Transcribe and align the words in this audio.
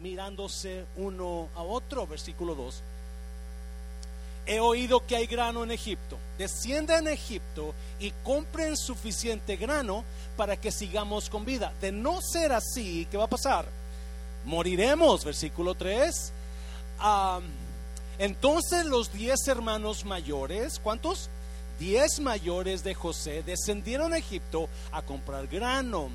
mirándose 0.00 0.84
uno 0.96 1.48
a 1.54 1.62
otro, 1.62 2.06
versículo 2.06 2.54
2. 2.54 2.82
He 4.46 4.58
oído 4.58 5.06
que 5.06 5.16
hay 5.16 5.26
grano 5.26 5.62
en 5.62 5.70
Egipto. 5.70 6.16
Descienda 6.38 6.98
en 6.98 7.08
Egipto 7.08 7.74
y 7.98 8.10
compren 8.24 8.76
suficiente 8.76 9.56
grano 9.56 10.04
para 10.36 10.56
que 10.56 10.72
sigamos 10.72 11.28
con 11.28 11.44
vida. 11.44 11.72
De 11.80 11.92
no 11.92 12.20
ser 12.22 12.52
así, 12.52 13.06
¿qué 13.10 13.16
va 13.16 13.24
a 13.24 13.30
pasar? 13.30 13.66
Moriremos, 14.44 15.24
versículo 15.24 15.74
3. 15.74 16.32
entonces 18.18 18.86
los 18.86 19.12
diez 19.12 19.46
hermanos 19.46 20.04
mayores, 20.04 20.80
¿cuántos? 20.82 21.28
Diez 21.78 22.20
mayores 22.20 22.82
de 22.82 22.94
José 22.94 23.42
descendieron 23.42 24.12
a 24.12 24.18
Egipto 24.18 24.68
a 24.92 25.02
comprar 25.02 25.46
grano. 25.46 26.08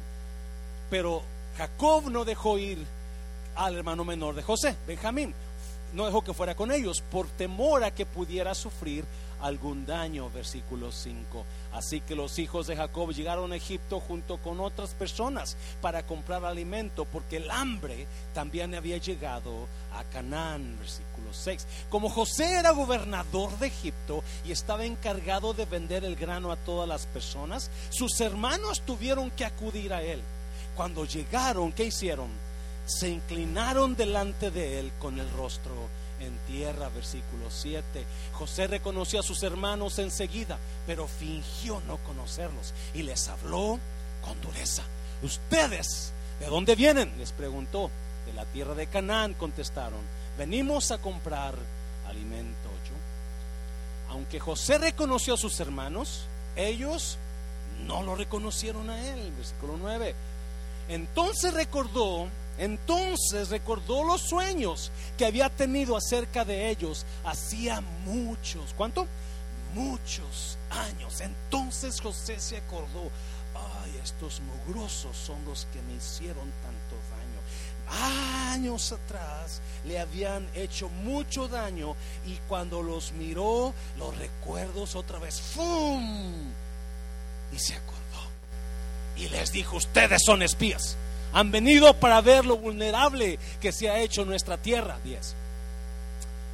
Pero 0.90 1.22
Jacob 1.58 2.10
no 2.10 2.26
dejó 2.26 2.58
ir 2.58 2.86
al 3.56 3.76
hermano 3.78 4.04
menor 4.04 4.36
de 4.36 4.44
José, 4.44 4.76
Benjamín 4.88 5.34
no 5.96 6.06
dejó 6.06 6.24
que 6.24 6.34
fuera 6.34 6.56
con 6.56 6.72
ellos 6.72 7.02
por 7.10 7.28
temor 7.28 7.84
a 7.84 7.92
que 7.92 8.06
pudiera 8.06 8.54
sufrir 8.54 9.06
algún 9.42 9.86
daño, 9.86 10.30
versículo 10.30 10.92
5. 10.92 11.46
Así 11.72 12.02
que 12.02 12.16
los 12.16 12.38
hijos 12.38 12.68
de 12.68 12.76
Jacob 12.76 13.12
llegaron 13.12 13.54
a 13.54 13.56
Egipto 13.56 14.02
junto 14.02 14.38
con 14.38 14.60
otras 14.60 14.94
personas 14.94 15.56
para 15.82 16.06
comprar 16.06 16.44
alimento, 16.44 17.06
porque 17.06 17.38
el 17.38 17.50
hambre 17.50 18.08
también 18.34 18.76
había 18.76 18.98
llegado 18.98 19.68
a 19.94 20.04
Canaán, 20.06 20.78
versículo 20.80 21.32
6. 21.32 21.66
Como 21.90 22.10
José 22.10 22.56
era 22.60 22.72
gobernador 22.72 23.58
de 23.60 23.68
Egipto 23.68 24.22
y 24.46 24.52
estaba 24.52 24.84
encargado 24.84 25.54
de 25.54 25.66
vender 25.66 26.04
el 26.04 26.18
grano 26.18 26.52
a 26.52 26.58
todas 26.58 26.90
las 26.90 27.06
personas, 27.06 27.72
sus 27.90 28.20
hermanos 28.20 28.82
tuvieron 28.82 29.32
que 29.32 29.46
acudir 29.46 29.94
a 29.94 30.02
él. 30.02 30.22
Cuando 30.76 31.06
llegaron, 31.06 31.72
¿qué 31.72 31.86
hicieron? 31.86 32.45
Se 32.86 33.10
inclinaron 33.10 33.96
delante 33.96 34.52
de 34.52 34.80
él 34.80 34.92
con 35.00 35.20
el 35.20 35.30
rostro 35.32 35.74
en 36.20 36.38
tierra, 36.48 36.90
versículo 36.90 37.50
7. 37.50 38.06
José 38.34 38.68
reconoció 38.68 39.20
a 39.20 39.24
sus 39.24 39.44
hermanos 39.44 40.00
enseguida, 40.00 40.58
pero 40.88 41.08
fingió 41.08 41.82
no 41.88 41.98
conocerlos 41.98 42.74
y 42.94 43.04
les 43.04 43.28
habló 43.28 43.80
con 44.22 44.40
dureza. 44.42 44.84
¿Ustedes 45.22 46.14
de 46.40 46.48
dónde 46.48 46.76
vienen? 46.76 47.18
les 47.18 47.32
preguntó. 47.32 47.90
De 48.26 48.34
la 48.34 48.46
tierra 48.46 48.74
de 48.74 48.88
Canaán, 48.88 49.36
contestaron. 49.36 50.00
Venimos 50.36 50.90
a 50.90 50.98
comprar 50.98 51.54
alimento. 52.08 52.66
Aunque 54.10 54.40
José 54.40 54.78
reconoció 54.78 55.34
a 55.34 55.38
sus 55.38 55.60
hermanos, 55.60 56.28
ellos 56.56 57.18
no 57.86 58.02
lo 58.02 58.16
reconocieron 58.16 58.90
a 58.90 59.10
él. 59.10 59.32
Versículo 59.36 59.78
9. 59.78 60.16
Entonces 60.88 61.54
recordó 61.54 62.28
entonces 62.58 63.50
recordó 63.50 64.04
los 64.04 64.22
sueños 64.22 64.92
que 65.18 65.26
había 65.26 65.50
tenido 65.50 65.98
acerca 65.98 66.46
de 66.46 66.70
ellos 66.70 67.06
hacía 67.26 67.82
muchos, 68.06 68.74
¿cuánto? 68.78 69.08
Muchos 69.74 70.58
años. 70.70 71.20
Entonces 71.20 72.00
José 72.00 72.40
se 72.40 72.58
acordó, 72.58 73.12
ay, 73.84 74.00
estos 74.02 74.42
mugrosos 74.42 75.18
son 75.18 75.44
los 75.46 75.68
que 75.74 75.82
me 75.82 75.96
hicieron 75.96 76.50
tanto 76.64 76.96
daño. 77.12 78.52
Años 78.54 78.94
atrás 78.94 79.62
le 79.86 80.00
habían 80.00 80.48
hecho 80.56 80.88
mucho 80.90 81.48
daño 81.48 81.96
y 82.26 82.36
cuando 82.48 82.82
los 82.82 83.12
miró, 83.12 83.74
los 83.98 84.18
recuerdos 84.18 84.96
otra 84.96 85.20
vez, 85.20 85.42
¡fum! 85.42 86.34
Y 87.54 87.60
se 87.60 87.76
acordó. 87.76 87.96
Y 89.18 89.28
les 89.28 89.52
dijo, 89.52 89.76
ustedes 89.76 90.22
son 90.26 90.42
espías 90.42 90.98
han 91.36 91.52
venido 91.52 91.94
para 91.94 92.22
ver 92.22 92.46
lo 92.46 92.56
vulnerable 92.56 93.38
que 93.60 93.74
se 93.74 93.90
ha 93.90 94.00
hecho 94.00 94.24
nuestra 94.24 94.58
tierra. 94.58 94.98
10. 95.04 95.36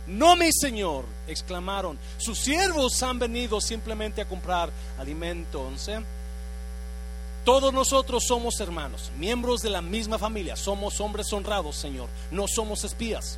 No, 0.08 0.36
mi 0.36 0.52
Señor, 0.52 1.06
exclamaron. 1.28 2.00
Sus 2.18 2.40
siervos 2.40 3.04
han 3.04 3.20
venido 3.20 3.62
simplemente 3.62 4.22
a 4.22 4.28
comprar 4.28 4.72
alimento. 4.98 5.62
11. 5.62 6.00
Todos 7.46 7.72
nosotros 7.72 8.24
somos 8.28 8.60
hermanos, 8.60 9.12
miembros 9.20 9.62
de 9.62 9.70
la 9.70 9.84
misma 9.84 10.18
familia. 10.18 10.56
Somos 10.56 11.00
hombres 11.00 11.32
honrados, 11.32 11.76
Señor. 11.76 12.10
No 12.32 12.48
somos 12.48 12.84
espías. 12.84 13.38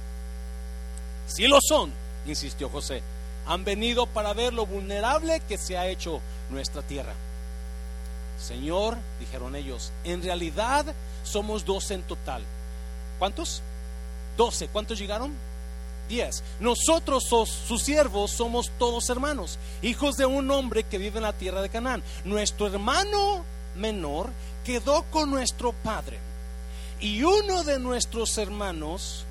Si 1.28 1.46
lo 1.46 1.60
son, 1.60 1.92
insistió 2.26 2.70
José. 2.70 3.04
Han 3.48 3.66
venido 3.66 4.08
para 4.08 4.32
ver 4.32 4.54
lo 4.54 4.66
vulnerable 4.66 5.42
que 5.42 5.58
se 5.58 5.78
ha 5.78 5.88
hecho 5.88 6.22
nuestra 6.50 6.84
tierra. 6.84 7.14
Señor, 8.40 8.98
dijeron 9.20 9.56
ellos, 9.56 9.92
en 10.04 10.22
realidad 10.24 10.86
somos 11.24 11.66
doce 11.66 11.94
en 11.94 12.04
total. 12.04 12.44
¿Cuántos? 13.20 13.62
Doce. 14.38 14.68
¿Cuántos 14.68 15.00
llegaron? 15.00 15.34
Diez. 16.10 16.44
Nosotros, 16.60 17.24
sus 17.26 17.82
siervos, 17.82 18.32
somos 18.32 18.72
todos 18.78 19.10
hermanos, 19.10 19.58
hijos 19.82 20.18
de 20.18 20.26
un 20.26 20.50
hombre 20.52 20.84
que 20.84 20.98
vive 20.98 21.18
en 21.18 21.24
la 21.24 21.34
tierra 21.34 21.62
de 21.62 21.70
Canaán. 21.70 22.04
Nuestro 22.26 22.68
hermano 22.68 23.44
menor 23.76 24.30
quedó 24.66 25.04
con 25.12 25.30
nuestro 25.30 25.72
padre. 25.72 26.20
Y 27.00 27.24
uno 27.24 27.64
de 27.64 27.80
nuestros 27.80 28.38
hermanos 28.38 29.26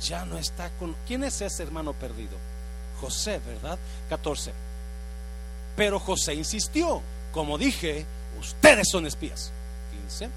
ya 0.00 0.24
no 0.24 0.38
está 0.38 0.70
con... 0.78 0.94
¿Quién 1.06 1.24
es 1.24 1.40
ese 1.40 1.62
hermano 1.62 1.92
perdido? 1.92 2.36
José, 3.00 3.40
¿verdad? 3.46 3.78
14. 4.08 4.52
Pero 5.76 6.00
José 6.00 6.34
insistió, 6.34 7.02
como 7.36 7.58
dije, 7.58 8.06
ustedes 8.40 8.88
son 8.90 9.06
espías. 9.06 9.52
15 10.08 10.30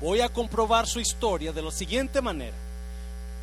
voy 0.00 0.20
a 0.20 0.28
comprobar 0.28 0.86
su 0.86 1.00
historia 1.00 1.52
de 1.52 1.62
la 1.62 1.72
siguiente 1.72 2.20
manera. 2.20 2.54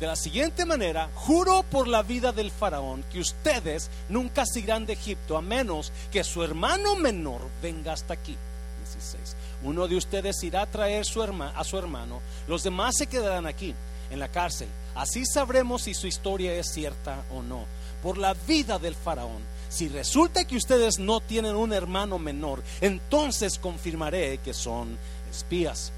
De 0.00 0.06
la 0.06 0.16
siguiente 0.16 0.64
manera, 0.64 1.10
juro 1.14 1.62
por 1.62 1.86
la 1.86 2.02
vida 2.02 2.32
del 2.32 2.50
faraón 2.50 3.04
que 3.12 3.20
ustedes 3.20 3.90
nunca 4.08 4.46
se 4.46 4.60
irán 4.60 4.86
de 4.86 4.94
Egipto 4.94 5.36
a 5.36 5.42
menos 5.42 5.92
que 6.10 6.24
su 6.24 6.42
hermano 6.42 6.96
menor 6.96 7.42
venga 7.60 7.92
hasta 7.92 8.14
aquí. 8.14 8.36
16. 8.84 9.36
Uno 9.62 9.86
de 9.88 9.96
ustedes 9.96 10.42
irá 10.42 10.62
a 10.62 10.66
traer 10.66 11.02
a 11.02 11.64
su 11.64 11.78
hermano, 11.78 12.20
los 12.48 12.62
demás 12.62 12.94
se 12.96 13.06
quedarán 13.06 13.46
aquí, 13.46 13.74
en 14.10 14.18
la 14.18 14.28
cárcel. 14.28 14.68
Así 14.94 15.24
sabremos 15.26 15.82
si 15.82 15.94
su 15.94 16.06
historia 16.06 16.54
es 16.54 16.72
cierta 16.72 17.24
o 17.30 17.42
no. 17.42 17.66
Por 18.02 18.18
la 18.18 18.34
vida 18.34 18.78
del 18.78 18.96
faraón, 18.96 19.42
si 19.72 19.88
resulta 19.88 20.44
que 20.44 20.56
ustedes 20.56 20.98
no 20.98 21.20
tienen 21.20 21.56
un 21.56 21.72
hermano 21.72 22.18
menor, 22.18 22.62
entonces 22.82 23.58
confirmaré 23.58 24.36
que 24.38 24.52
son 24.52 24.98
espías. 25.30 25.92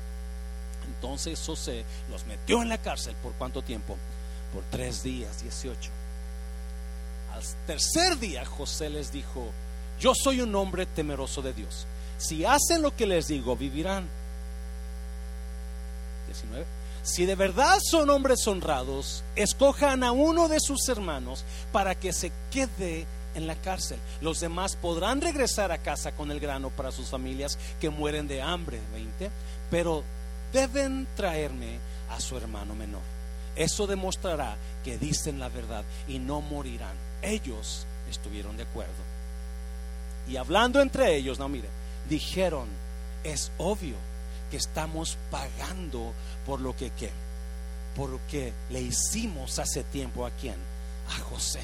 Entonces 0.86 1.42
José 1.44 1.84
los 2.08 2.24
metió 2.26 2.62
en 2.62 2.68
la 2.68 2.78
cárcel 2.78 3.16
por 3.20 3.32
cuánto 3.32 3.62
tiempo? 3.62 3.96
Por 4.52 4.62
tres 4.70 5.02
días, 5.02 5.42
18. 5.42 5.90
Al 7.32 7.42
tercer 7.66 8.16
día 8.20 8.44
José 8.44 8.90
les 8.90 9.10
dijo, 9.10 9.50
yo 9.98 10.12
soy 10.14 10.40
un 10.40 10.54
hombre 10.54 10.86
temeroso 10.86 11.42
de 11.42 11.52
Dios. 11.52 11.86
Si 12.16 12.44
hacen 12.44 12.80
lo 12.80 12.94
que 12.94 13.06
les 13.06 13.26
digo, 13.26 13.56
vivirán. 13.56 14.06
19. 16.26 16.64
Si 17.02 17.26
de 17.26 17.34
verdad 17.34 17.78
son 17.90 18.08
hombres 18.08 18.46
honrados, 18.46 19.24
escojan 19.34 20.04
a 20.04 20.12
uno 20.12 20.46
de 20.46 20.60
sus 20.60 20.88
hermanos 20.88 21.44
para 21.72 21.96
que 21.96 22.12
se 22.12 22.30
quede 22.52 23.06
en 23.34 23.46
la 23.46 23.54
cárcel. 23.56 23.98
Los 24.20 24.40
demás 24.40 24.76
podrán 24.76 25.20
regresar 25.20 25.72
a 25.72 25.78
casa 25.78 26.12
con 26.12 26.30
el 26.30 26.40
grano 26.40 26.70
para 26.70 26.92
sus 26.92 27.08
familias 27.08 27.58
que 27.80 27.90
mueren 27.90 28.28
de 28.28 28.42
hambre. 28.42 28.80
20. 28.92 29.30
Pero 29.70 30.04
deben 30.52 31.06
traerme 31.16 31.78
a 32.10 32.20
su 32.20 32.36
hermano 32.36 32.74
menor. 32.74 33.02
Eso 33.56 33.86
demostrará 33.86 34.56
que 34.82 34.98
dicen 34.98 35.38
la 35.38 35.48
verdad 35.48 35.84
y 36.08 36.18
no 36.18 36.40
morirán. 36.40 36.96
Ellos 37.22 37.86
estuvieron 38.10 38.56
de 38.56 38.64
acuerdo. 38.64 38.92
Y 40.28 40.36
hablando 40.36 40.80
entre 40.80 41.14
ellos, 41.16 41.38
no 41.38 41.48
mire, 41.48 41.68
dijeron, 42.08 42.68
es 43.22 43.52
obvio 43.58 43.96
que 44.50 44.56
estamos 44.56 45.18
pagando 45.30 46.12
por 46.46 46.60
lo 46.60 46.74
que 46.76 46.90
¿qué? 46.90 47.10
por 47.94 48.18
le 48.70 48.80
hicimos 48.80 49.58
hace 49.58 49.84
tiempo 49.84 50.26
a 50.26 50.30
quién? 50.30 50.56
A 51.08 51.20
José. 51.20 51.60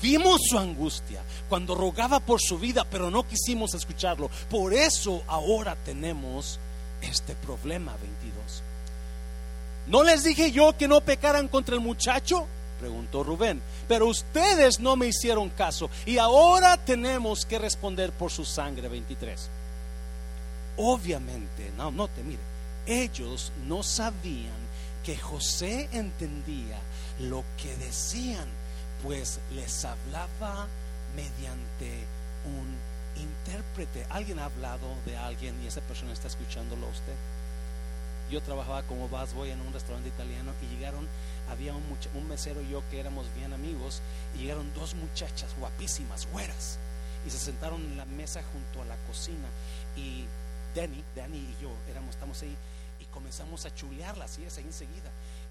Vimos 0.00 0.40
su 0.48 0.58
angustia 0.58 1.22
cuando 1.48 1.74
rogaba 1.74 2.20
por 2.20 2.40
su 2.40 2.58
vida, 2.58 2.84
pero 2.90 3.10
no 3.10 3.26
quisimos 3.26 3.74
escucharlo. 3.74 4.30
Por 4.48 4.74
eso 4.74 5.22
ahora 5.26 5.76
tenemos 5.84 6.58
este 7.00 7.34
problema 7.34 7.92
22. 8.00 8.62
¿No 9.88 10.02
les 10.02 10.24
dije 10.24 10.52
yo 10.52 10.76
que 10.76 10.88
no 10.88 11.00
pecaran 11.00 11.48
contra 11.48 11.74
el 11.74 11.80
muchacho? 11.80 12.46
Preguntó 12.80 13.22
Rubén. 13.22 13.62
Pero 13.88 14.06
ustedes 14.06 14.80
no 14.80 14.96
me 14.96 15.06
hicieron 15.06 15.50
caso 15.50 15.90
y 16.06 16.18
ahora 16.18 16.76
tenemos 16.76 17.44
que 17.44 17.58
responder 17.58 18.12
por 18.12 18.30
su 18.30 18.44
sangre 18.44 18.88
23. 18.88 19.50
Obviamente, 20.78 21.70
no, 21.76 21.90
no 21.90 22.08
te 22.08 22.22
mire, 22.22 22.40
ellos 22.86 23.52
no 23.66 23.82
sabían 23.82 24.62
que 25.04 25.16
José 25.16 25.88
entendía 25.92 26.78
lo 27.20 27.44
que 27.60 27.76
decían, 27.76 28.46
pues 29.02 29.40
les 29.54 29.84
hablaba 29.84 30.66
mediante 31.16 32.04
un 32.44 33.22
intérprete. 33.22 34.06
¿Alguien 34.10 34.38
ha 34.38 34.46
hablado 34.46 34.86
de 35.04 35.16
alguien 35.16 35.60
y 35.62 35.66
esa 35.66 35.80
persona 35.82 36.12
está 36.12 36.28
escuchándolo 36.28 36.86
a 36.86 36.90
usted? 36.90 37.14
yo 38.32 38.40
trabajaba 38.40 38.82
como 38.84 39.08
busboy 39.08 39.50
en 39.50 39.60
un 39.60 39.74
restaurante 39.74 40.08
italiano 40.08 40.52
y 40.62 40.74
llegaron, 40.74 41.06
había 41.50 41.74
un, 41.74 41.82
un 42.14 42.28
mesero 42.28 42.62
y 42.62 42.70
yo 42.70 42.82
que 42.90 42.98
éramos 42.98 43.26
bien 43.36 43.52
amigos, 43.52 44.00
y 44.34 44.38
llegaron 44.38 44.72
dos 44.72 44.94
muchachas 44.94 45.54
guapísimas, 45.58 46.26
güeras, 46.32 46.78
y 47.26 47.30
se 47.30 47.38
sentaron 47.38 47.82
en 47.82 47.98
la 47.98 48.06
mesa 48.06 48.42
junto 48.52 48.80
a 48.80 48.86
la 48.86 48.96
cocina. 49.06 49.48
Y 49.96 50.24
Danny, 50.74 51.04
Danny 51.14 51.36
y 51.36 51.56
yo 51.60 51.70
éramos, 51.90 52.14
estamos 52.14 52.40
ahí, 52.42 52.56
y 53.00 53.04
comenzamos 53.06 53.66
a 53.66 53.74
chulearlas, 53.74 54.38
y 54.38 54.44
esa 54.44 54.62
enseguida. 54.62 55.10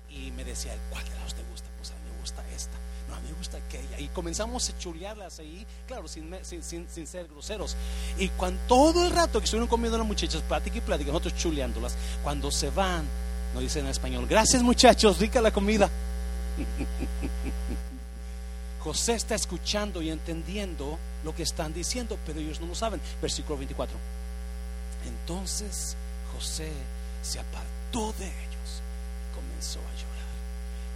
Y 0.09 0.31
me 0.31 0.43
decía, 0.43 0.75
¿cuál 0.89 1.05
de 1.05 1.15
las 1.19 1.35
te 1.35 1.43
gusta? 1.43 1.69
Pues 1.77 1.91
a 1.91 1.93
mí 1.93 2.11
me 2.11 2.19
gusta 2.19 2.43
esta 2.49 2.77
no, 3.11 3.21
me 3.21 3.33
gusta 3.33 3.57
aquella. 3.57 3.99
Y 3.99 4.07
comenzamos 4.07 4.69
a 4.69 4.77
chulearlas 4.77 5.39
ahí, 5.39 5.65
claro, 5.87 6.07
sin, 6.07 6.33
sin, 6.43 7.07
ser 7.07 7.27
groseros. 7.27 7.75
Y 8.17 8.29
cuando 8.29 8.59
todo 8.67 9.05
el 9.05 9.11
rato 9.11 9.39
que 9.39 9.45
estuvieron 9.45 9.67
comiendo 9.67 9.97
las 9.97 10.07
muchachas, 10.07 10.41
plática 10.41 10.77
y 10.77 10.81
plática, 10.81 11.11
nosotros 11.11 11.35
chuleándolas, 11.35 11.95
cuando 12.23 12.49
se 12.51 12.69
van, 12.69 13.05
nos 13.53 13.61
dicen 13.63 13.85
en 13.85 13.91
español, 13.91 14.25
gracias 14.27 14.63
muchachos, 14.63 15.19
rica 15.19 15.41
la 15.41 15.51
comida. 15.51 15.89
José 18.79 19.13
está 19.13 19.35
escuchando 19.35 20.01
y 20.01 20.09
entendiendo 20.09 20.97
lo 21.23 21.35
que 21.35 21.43
están 21.43 21.73
diciendo, 21.73 22.17
pero 22.25 22.39
ellos 22.39 22.59
no 22.59 22.67
lo 22.67 22.75
saben. 22.75 22.99
Versículo 23.21 23.57
24. 23.57 23.95
Entonces 25.07 25.95
José 26.33 26.71
se 27.21 27.39
apartó 27.39 28.13
de 28.13 28.25
ellos 28.25 28.81
y 29.31 29.35
comenzó 29.35 29.79
a 29.79 29.93
llorar. 29.95 30.10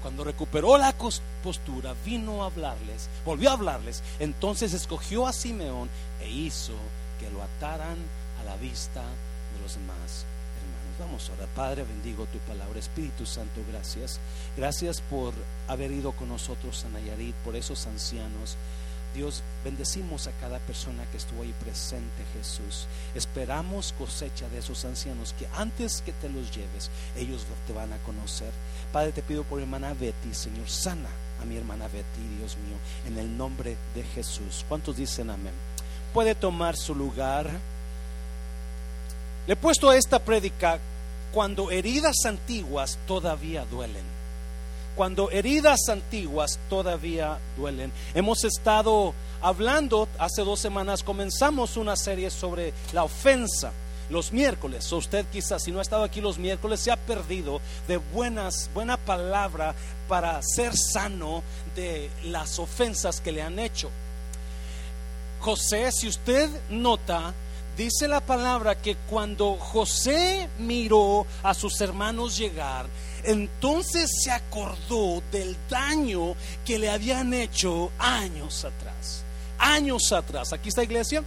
Cuando 0.05 0.23
recuperó 0.23 0.77
la 0.77 0.93
postura, 1.41 1.95
vino 2.05 2.43
a 2.43 2.45
hablarles, 2.45 3.09
volvió 3.25 3.49
a 3.49 3.53
hablarles. 3.53 4.03
Entonces 4.19 4.71
escogió 4.73 5.25
a 5.25 5.33
Simeón 5.33 5.89
e 6.21 6.29
hizo 6.29 6.73
que 7.19 7.31
lo 7.31 7.41
ataran 7.41 7.97
a 8.39 8.43
la 8.43 8.55
vista 8.57 9.01
de 9.01 9.61
los 9.63 9.73
demás 9.73 10.27
hermanos. 10.61 10.99
Vamos 10.99 11.27
ahora, 11.31 11.47
Padre, 11.55 11.85
bendigo 11.85 12.27
tu 12.27 12.37
palabra. 12.37 12.77
Espíritu 12.77 13.25
Santo, 13.25 13.61
gracias. 13.67 14.19
Gracias 14.55 15.01
por 15.01 15.33
haber 15.67 15.91
ido 15.91 16.11
con 16.11 16.29
nosotros 16.29 16.85
a 16.85 16.89
Nayarit, 16.89 17.33
por 17.37 17.55
esos 17.55 17.87
ancianos. 17.87 18.57
Dios, 19.15 19.41
bendecimos 19.63 20.27
a 20.27 20.31
cada 20.33 20.59
persona 20.59 21.05
que 21.09 21.17
estuvo 21.17 21.41
ahí 21.41 21.53
presente, 21.63 22.23
Jesús. 22.33 22.85
Esperamos 23.15 23.93
cosecha 23.97 24.47
de 24.49 24.59
esos 24.59 24.85
ancianos 24.85 25.33
que 25.39 25.47
antes 25.55 26.01
que 26.01 26.11
te 26.11 26.29
los 26.29 26.51
lleves, 26.51 26.91
ellos 27.17 27.45
te 27.65 27.73
van 27.73 27.93
a 27.93 27.97
conocer. 27.99 28.51
Padre, 28.91 29.13
te 29.13 29.21
pido 29.23 29.43
por 29.43 29.61
hermana 29.61 29.93
Betty, 29.93 30.33
Señor, 30.33 30.69
sana 30.69 31.09
a 31.41 31.45
mi 31.45 31.57
hermana 31.57 31.85
Betty, 31.85 32.21
Dios 32.37 32.57
mío, 32.57 32.77
en 33.07 33.17
el 33.17 33.35
nombre 33.37 33.77
de 33.95 34.03
Jesús. 34.03 34.65
¿Cuántos 34.67 34.97
dicen 34.97 35.29
amén? 35.29 35.53
Puede 36.13 36.35
tomar 36.35 36.75
su 36.75 36.93
lugar. 36.93 37.49
Le 39.47 39.53
he 39.53 39.57
puesto 39.57 39.91
esta 39.91 40.19
prédica 40.19 40.79
cuando 41.33 41.71
heridas 41.71 42.15
antiguas 42.25 42.97
todavía 43.07 43.65
duelen. 43.65 44.14
Cuando 44.95 45.29
heridas 45.29 45.89
antiguas 45.89 46.57
todavía 46.69 47.37
duelen. 47.57 47.91
Hemos 48.13 48.43
estado 48.43 49.13
hablando, 49.41 50.07
hace 50.17 50.43
dos 50.43 50.59
semanas 50.59 51.03
comenzamos 51.03 51.77
una 51.77 51.95
serie 51.95 52.29
sobre 52.29 52.73
la 52.93 53.03
ofensa 53.03 53.71
los 54.09 54.31
miércoles. 54.31 54.91
usted 54.91 55.25
quizás 55.31 55.63
si 55.63 55.71
no 55.71 55.79
ha 55.79 55.81
estado 55.81 56.03
aquí 56.03 56.21
los 56.21 56.37
miércoles 56.37 56.79
se 56.79 56.91
ha 56.91 56.97
perdido 56.97 57.59
de 57.87 57.97
buenas, 57.97 58.69
buena 58.73 58.97
palabra 58.97 59.73
para 60.07 60.41
ser 60.41 60.75
sano 60.77 61.43
de 61.75 62.09
las 62.23 62.59
ofensas 62.59 63.19
que 63.19 63.31
le 63.31 63.41
han 63.41 63.59
hecho. 63.59 63.89
José, 65.39 65.91
si 65.91 66.07
usted 66.07 66.49
nota, 66.69 67.33
dice 67.77 68.07
la 68.07 68.21
palabra 68.21 68.75
que 68.75 68.95
cuando 69.09 69.55
José 69.55 70.49
miró 70.59 71.25
a 71.43 71.53
sus 71.53 71.79
hermanos 71.81 72.37
llegar, 72.37 72.87
entonces 73.23 74.11
se 74.23 74.31
acordó 74.31 75.21
del 75.31 75.55
daño 75.69 76.35
que 76.65 76.79
le 76.79 76.89
habían 76.89 77.33
hecho 77.33 77.91
años 77.97 78.65
atrás. 78.65 79.23
Años 79.57 80.11
atrás. 80.11 80.53
Aquí 80.53 80.69
está 80.69 80.83
iglesia. 80.83 81.23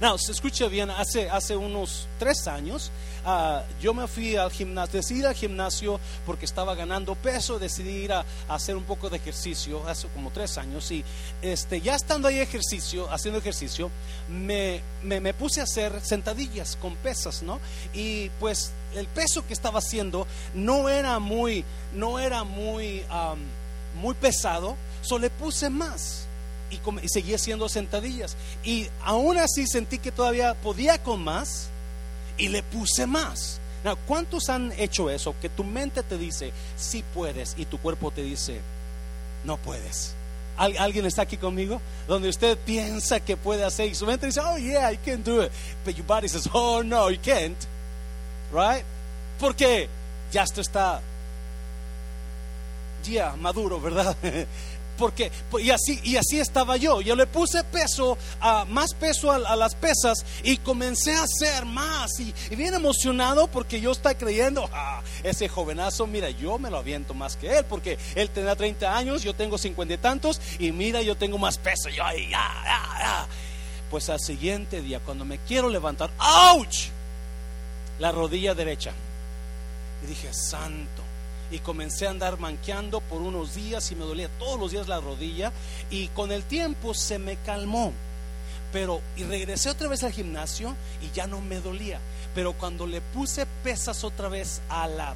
No, 0.00 0.18
se 0.18 0.32
escucha 0.32 0.66
bien, 0.66 0.90
hace, 0.90 1.30
hace 1.30 1.56
unos 1.56 2.08
tres 2.18 2.48
años 2.48 2.90
ah, 3.24 3.62
yo 3.80 3.94
me 3.94 4.06
fui 4.06 4.36
al 4.36 4.50
gimnasio, 4.50 4.98
decidí 4.98 5.20
ir 5.20 5.26
al 5.26 5.34
gimnasio 5.34 6.00
porque 6.26 6.44
estaba 6.44 6.74
ganando 6.74 7.14
peso, 7.14 7.58
decidí 7.58 8.04
ir 8.04 8.12
a, 8.12 8.24
hacer 8.48 8.76
un 8.76 8.84
poco 8.84 9.08
de 9.08 9.16
ejercicio 9.16 9.86
hace 9.88 10.08
como 10.08 10.30
tres 10.30 10.58
años 10.58 10.90
y 10.90 11.04
este, 11.42 11.80
ya 11.80 11.94
estando 11.94 12.28
ahí 12.28 12.40
ejercicio, 12.40 13.10
haciendo 13.12 13.38
ejercicio, 13.38 13.90
me, 14.28 14.82
me, 15.02 15.32
puse 15.32 15.60
a 15.60 15.64
hacer 15.64 16.00
sentadillas 16.02 16.76
con 16.76 16.96
pesas, 16.96 17.42
¿no? 17.42 17.60
Y 17.92 18.30
pues 18.40 18.72
el 18.94 19.06
peso 19.06 19.46
que 19.46 19.54
estaba 19.54 19.78
haciendo 19.78 20.26
no 20.54 20.88
era 20.88 21.18
muy, 21.18 21.64
no 21.94 22.18
era 22.18 22.44
muy, 22.44 23.02
muy 24.00 24.14
pesado, 24.14 24.76
solo 25.02 25.22
le 25.22 25.30
puse 25.30 25.70
más 25.70 26.26
y, 26.70 27.08
seguía 27.08 27.36
haciendo 27.36 27.68
sentadillas. 27.68 28.36
Y 28.64 28.88
aún 29.02 29.38
así 29.38 29.66
sentí 29.66 29.98
que 29.98 30.12
todavía 30.12 30.54
podía 30.54 31.02
con 31.02 31.22
más 31.22 31.68
y 32.36 32.48
le 32.48 32.62
puse 32.62 33.06
más. 33.06 33.60
¿Cuántos 34.06 34.48
han 34.48 34.72
hecho 34.78 35.10
eso? 35.10 35.34
Que 35.42 35.50
tu 35.50 35.62
mente 35.62 36.02
te 36.02 36.16
dice, 36.16 36.52
sí 36.76 37.04
puedes, 37.12 37.54
y 37.58 37.66
tu 37.66 37.78
cuerpo 37.78 38.10
te 38.10 38.22
dice, 38.22 38.60
no 39.44 39.58
puedes. 39.58 40.14
¿Alguien 40.56 41.04
está 41.04 41.22
aquí 41.22 41.36
conmigo? 41.36 41.82
Donde 42.08 42.28
usted 42.28 42.56
piensa 42.56 43.20
que 43.20 43.36
puede 43.36 43.64
hacer 43.64 43.88
y 43.88 43.94
su 43.94 44.06
mente 44.06 44.26
dice, 44.26 44.40
oh 44.40 44.56
yeah, 44.56 44.90
I 44.90 44.96
can 44.96 45.22
do 45.22 45.42
it. 45.42 45.50
But 45.84 45.96
your 45.96 46.06
body 46.06 46.28
says, 46.28 46.48
oh 46.52 46.82
no, 46.82 47.10
you 47.10 47.18
can't. 47.20 47.58
Right? 48.52 48.84
Porque 49.38 49.88
ya 50.32 50.44
esto 50.44 50.60
está 50.60 51.02
ya 53.04 53.36
maduro, 53.36 53.80
¿verdad? 53.80 54.16
porque 54.96 55.30
y 55.60 55.70
así 55.70 56.00
y 56.02 56.16
así 56.16 56.40
estaba 56.40 56.76
yo. 56.76 57.00
Yo 57.00 57.16
le 57.16 57.26
puse 57.26 57.64
peso 57.64 58.16
a, 58.40 58.64
más 58.64 58.94
peso 58.94 59.30
a, 59.32 59.56
las 59.56 59.74
pesas 59.74 60.24
y 60.42 60.56
comencé 60.58 61.14
a 61.14 61.24
hacer 61.24 61.64
más. 61.64 62.10
Y, 62.20 62.34
bien 62.54 62.74
emocionado 62.74 63.48
porque 63.48 63.80
yo 63.80 63.92
estaba 63.92 64.16
creyendo 64.16 64.68
ah, 64.72 65.02
ese 65.22 65.48
jovenazo 65.48 66.06
mira 66.06 66.30
yo 66.30 66.58
me 66.58 66.70
lo 66.70 66.78
aviento 66.78 67.14
más 67.14 67.36
que 67.36 67.58
él 67.58 67.64
porque 67.64 67.98
él 68.14 68.30
tendrá 68.30 68.56
30 68.56 68.96
años 68.96 69.22
yo 69.22 69.34
tengo 69.34 69.58
50 69.58 69.94
y 69.94 69.98
tantos 69.98 70.40
y 70.58 70.72
mira 70.72 71.02
yo 71.02 71.16
tengo 71.16 71.36
más 71.36 71.58
peso 71.58 71.88
yo 71.88 72.04
ya, 72.30 73.26
pues 73.90 74.08
al 74.08 74.20
siguiente 74.20 74.82
día 74.82 75.00
cuando 75.00 75.24
me 75.24 75.38
quiero 75.38 75.68
levantar 75.68 76.10
¡ouch! 76.18 76.88
la 77.98 78.12
rodilla 78.12 78.54
derecha. 78.54 78.92
Y 80.02 80.06
dije 80.06 80.32
santo 80.32 80.93
y 81.54 81.60
comencé 81.60 82.08
a 82.08 82.10
andar 82.10 82.40
manqueando 82.40 83.00
por 83.00 83.22
unos 83.22 83.54
días 83.54 83.92
y 83.92 83.94
me 83.94 84.04
dolía 84.04 84.28
todos 84.40 84.58
los 84.58 84.72
días 84.72 84.88
la 84.88 85.00
rodilla 85.00 85.52
y 85.88 86.08
con 86.08 86.32
el 86.32 86.42
tiempo 86.42 86.94
se 86.94 87.20
me 87.20 87.36
calmó. 87.36 87.92
Pero 88.72 89.00
y 89.16 89.22
regresé 89.22 89.70
otra 89.70 89.86
vez 89.86 90.02
al 90.02 90.10
gimnasio 90.10 90.74
y 91.00 91.14
ya 91.14 91.28
no 91.28 91.40
me 91.40 91.60
dolía. 91.60 92.00
Pero 92.34 92.54
cuando 92.54 92.88
le 92.88 93.00
puse 93.00 93.46
pesas 93.62 94.02
otra 94.02 94.28
vez 94.28 94.62
a 94.68 94.88
la, 94.88 95.14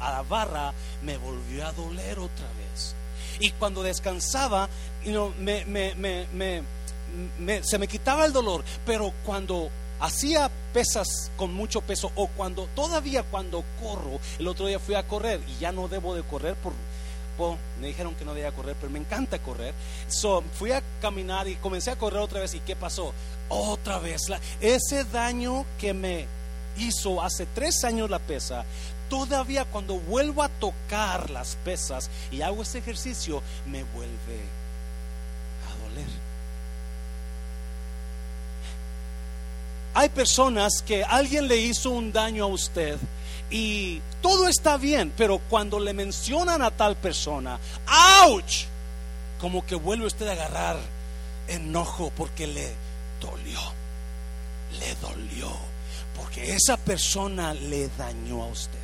a 0.00 0.10
la 0.10 0.22
barra, 0.22 0.72
me 1.02 1.18
volvió 1.18 1.66
a 1.66 1.72
doler 1.72 2.18
otra 2.18 2.46
vez. 2.56 2.94
Y 3.40 3.50
cuando 3.50 3.82
descansaba, 3.82 4.70
me, 5.38 5.66
me, 5.66 7.62
se 7.62 7.78
me 7.78 7.88
quitaba 7.88 8.24
el 8.24 8.32
dolor. 8.32 8.64
Pero 8.86 9.12
cuando 9.26 9.68
hacía 10.00 10.50
pesas 10.72 11.30
con 11.36 11.52
mucho 11.52 11.80
peso 11.80 12.10
o 12.14 12.26
cuando 12.28 12.66
todavía 12.74 13.22
cuando 13.22 13.64
corro, 13.82 14.18
el 14.38 14.48
otro 14.48 14.66
día 14.66 14.78
fui 14.78 14.94
a 14.94 15.06
correr 15.06 15.40
y 15.48 15.60
ya 15.60 15.72
no 15.72 15.88
debo 15.88 16.14
de 16.14 16.22
correr 16.22 16.56
por, 16.56 16.72
me 17.80 17.88
dijeron 17.88 18.14
que 18.14 18.24
no 18.24 18.34
debía 18.34 18.52
correr, 18.52 18.76
pero 18.80 18.90
me 18.92 18.98
encanta 18.98 19.38
correr. 19.40 19.74
So, 20.08 20.42
fui 20.56 20.72
a 20.72 20.82
caminar 21.00 21.48
y 21.48 21.56
comencé 21.56 21.90
a 21.90 21.96
correr 21.96 22.20
otra 22.20 22.40
vez 22.40 22.54
y 22.54 22.60
¿qué 22.60 22.76
pasó? 22.76 23.12
Otra 23.48 23.98
vez, 23.98 24.22
ese 24.60 25.04
daño 25.04 25.64
que 25.78 25.92
me 25.92 26.26
hizo 26.76 27.22
hace 27.22 27.46
tres 27.46 27.84
años 27.84 28.10
la 28.10 28.18
pesa, 28.18 28.64
todavía 29.08 29.64
cuando 29.64 29.98
vuelvo 29.98 30.42
a 30.42 30.48
tocar 30.48 31.30
las 31.30 31.56
pesas 31.56 32.10
y 32.30 32.42
hago 32.42 32.62
ese 32.62 32.78
ejercicio, 32.78 33.42
me 33.66 33.84
vuelve 33.84 34.40
a 35.68 35.88
doler. 35.88 36.24
Hay 39.94 40.08
personas 40.08 40.82
que 40.82 41.04
alguien 41.04 41.46
le 41.46 41.56
hizo 41.56 41.90
un 41.90 42.12
daño 42.12 42.44
a 42.44 42.48
usted 42.48 42.98
y 43.50 44.00
todo 44.20 44.48
está 44.48 44.76
bien, 44.76 45.12
pero 45.16 45.38
cuando 45.38 45.78
le 45.78 45.92
mencionan 45.92 46.62
a 46.62 46.72
tal 46.72 46.96
persona, 46.96 47.60
¡ouch! 48.26 48.64
Como 49.38 49.64
que 49.64 49.76
vuelve 49.76 50.06
usted 50.06 50.26
a 50.26 50.32
agarrar 50.32 50.76
enojo 51.46 52.12
porque 52.16 52.46
le 52.46 52.72
dolió. 53.20 53.60
Le 54.80 54.94
dolió. 54.96 55.52
Porque 56.16 56.54
esa 56.54 56.76
persona 56.76 57.54
le 57.54 57.88
dañó 57.96 58.42
a 58.42 58.46
usted. 58.46 58.78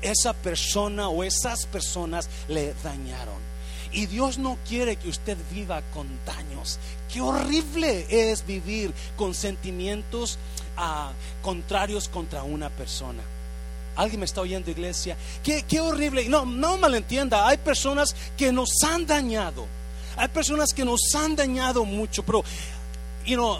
Esa 0.00 0.32
persona 0.32 1.08
o 1.08 1.24
esas 1.24 1.66
personas 1.66 2.28
le 2.48 2.72
dañaron. 2.82 3.47
Y 3.92 4.06
Dios 4.06 4.38
no 4.38 4.58
quiere 4.68 4.96
que 4.96 5.08
usted 5.08 5.36
viva 5.50 5.82
con 5.94 6.06
daños. 6.26 6.78
Qué 7.12 7.20
horrible 7.20 8.06
es 8.10 8.46
vivir 8.46 8.92
con 9.16 9.34
sentimientos 9.34 10.38
ah, 10.76 11.12
contrarios 11.42 12.08
contra 12.08 12.42
una 12.42 12.70
persona. 12.70 13.22
Alguien 13.96 14.20
me 14.20 14.26
está 14.26 14.42
oyendo, 14.42 14.70
iglesia. 14.70 15.16
Qué, 15.42 15.64
qué 15.64 15.80
horrible. 15.80 16.28
No, 16.28 16.44
no 16.44 16.76
malentienda. 16.76 17.48
Hay 17.48 17.56
personas 17.56 18.14
que 18.36 18.52
nos 18.52 18.70
han 18.84 19.06
dañado. 19.06 19.66
Hay 20.16 20.28
personas 20.28 20.72
que 20.72 20.84
nos 20.84 21.00
han 21.16 21.34
dañado 21.34 21.84
mucho. 21.84 22.22
Pero, 22.22 22.44
you 23.24 23.34
know, 23.34 23.58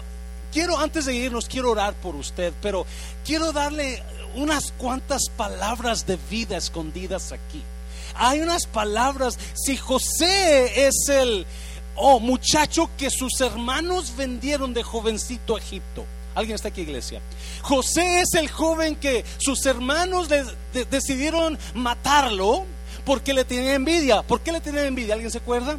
quiero, 0.53 0.77
antes 0.77 1.05
de 1.05 1.15
irnos, 1.15 1.47
quiero 1.47 1.71
orar 1.71 1.93
por 1.95 2.15
usted. 2.15 2.53
Pero 2.61 2.85
quiero 3.25 3.51
darle 3.51 4.01
unas 4.35 4.71
cuantas 4.77 5.23
palabras 5.35 6.05
de 6.05 6.17
vida 6.29 6.55
escondidas 6.55 7.31
aquí. 7.31 7.61
Hay 8.19 8.41
unas 8.41 8.67
palabras. 8.67 9.39
Si 9.55 9.77
José 9.77 10.87
es 10.87 11.09
el 11.09 11.47
oh, 11.95 12.19
muchacho 12.19 12.89
que 12.97 13.09
sus 13.09 13.39
hermanos 13.41 14.15
vendieron 14.15 14.73
de 14.73 14.83
jovencito 14.83 15.55
a 15.55 15.59
Egipto. 15.59 16.05
¿Alguien 16.35 16.55
está 16.55 16.69
aquí, 16.69 16.81
iglesia? 16.81 17.21
José 17.61 18.21
es 18.21 18.33
el 18.35 18.49
joven 18.49 18.95
que 18.95 19.25
sus 19.39 19.65
hermanos 19.65 20.29
decidieron 20.89 21.57
matarlo 21.73 22.65
porque 23.03 23.33
le 23.33 23.43
tenían 23.43 23.75
envidia. 23.75 24.21
¿Por 24.21 24.41
qué 24.41 24.51
le 24.51 24.61
tenían 24.61 24.85
envidia? 24.85 25.15
¿Alguien 25.15 25.31
se 25.31 25.39
acuerda? 25.39 25.77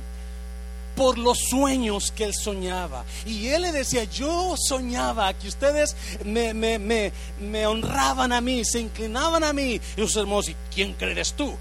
Por 0.96 1.16
los 1.16 1.38
sueños 1.48 2.12
que 2.14 2.24
él 2.24 2.34
soñaba. 2.34 3.04
Y 3.24 3.46
él 3.48 3.62
le 3.62 3.72
decía, 3.72 4.04
yo 4.04 4.54
soñaba 4.58 5.32
que 5.34 5.48
ustedes 5.48 5.96
me, 6.24 7.66
honraban 7.66 8.32
a 8.32 8.40
mí, 8.40 8.64
se 8.64 8.80
inclinaban 8.80 9.44
a 9.44 9.52
mí. 9.52 9.80
Y 9.96 10.00
sus 10.00 10.16
hermanos, 10.16 10.48
¿y 10.48 10.56
quién 10.74 10.92
crees 10.94 11.32
tú? 11.32 11.56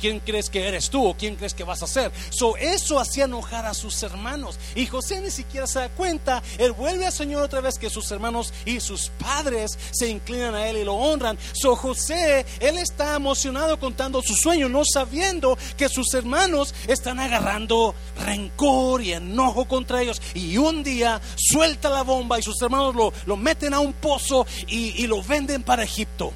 ¿Quién 0.00 0.20
crees 0.20 0.50
que 0.50 0.66
eres 0.66 0.90
tú 0.90 1.06
o 1.06 1.16
quién 1.16 1.36
crees 1.36 1.54
que 1.54 1.64
vas 1.64 1.82
a 1.82 1.86
ser? 1.86 2.10
So, 2.30 2.56
eso 2.56 2.98
hacía 2.98 3.24
enojar 3.24 3.66
a 3.66 3.74
sus 3.74 4.02
hermanos. 4.02 4.58
Y 4.74 4.86
José 4.86 5.20
ni 5.20 5.30
siquiera 5.30 5.66
se 5.66 5.78
da 5.78 5.88
cuenta. 5.88 6.42
Él 6.58 6.72
vuelve 6.72 7.06
al 7.06 7.12
Señor 7.12 7.42
otra 7.42 7.60
vez 7.60 7.78
que 7.78 7.90
sus 7.90 8.10
hermanos 8.10 8.52
y 8.64 8.80
sus 8.80 9.10
padres 9.18 9.78
se 9.92 10.08
inclinan 10.08 10.54
a 10.54 10.66
él 10.66 10.78
y 10.78 10.84
lo 10.84 10.94
honran. 10.94 11.38
So, 11.52 11.76
José, 11.76 12.44
él 12.60 12.78
está 12.78 13.16
emocionado 13.16 13.78
contando 13.78 14.22
su 14.22 14.34
sueño, 14.34 14.68
no 14.68 14.82
sabiendo 14.84 15.56
que 15.76 15.88
sus 15.88 16.12
hermanos 16.14 16.74
están 16.86 17.18
agarrando 17.18 17.94
rencor 18.24 19.02
y 19.02 19.12
enojo 19.12 19.66
contra 19.66 20.02
ellos. 20.02 20.20
Y 20.34 20.56
un 20.58 20.82
día 20.82 21.20
suelta 21.36 21.88
la 21.88 22.02
bomba 22.02 22.38
y 22.38 22.42
sus 22.42 22.60
hermanos 22.60 22.94
lo, 22.94 23.12
lo 23.26 23.36
meten 23.36 23.74
a 23.74 23.80
un 23.80 23.92
pozo 23.92 24.46
y, 24.66 25.02
y 25.02 25.06
lo 25.06 25.22
venden 25.22 25.62
para 25.62 25.84
Egipto. 25.84 26.32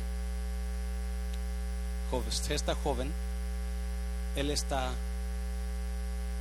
Usted 2.29 2.55
está 2.55 2.75
joven 2.75 3.13
él 4.37 4.51
está 4.51 4.91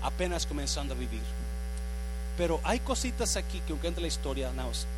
apenas 0.03 0.45
comenzando 0.45 0.93
a 0.93 0.97
vivir. 0.97 1.23
Pero 2.37 2.59
hay 2.63 2.79
cositas 2.81 3.37
aquí 3.37 3.61
que 3.61 3.71
aunque 3.71 3.89
la 3.99 4.07
historia, 4.07 4.51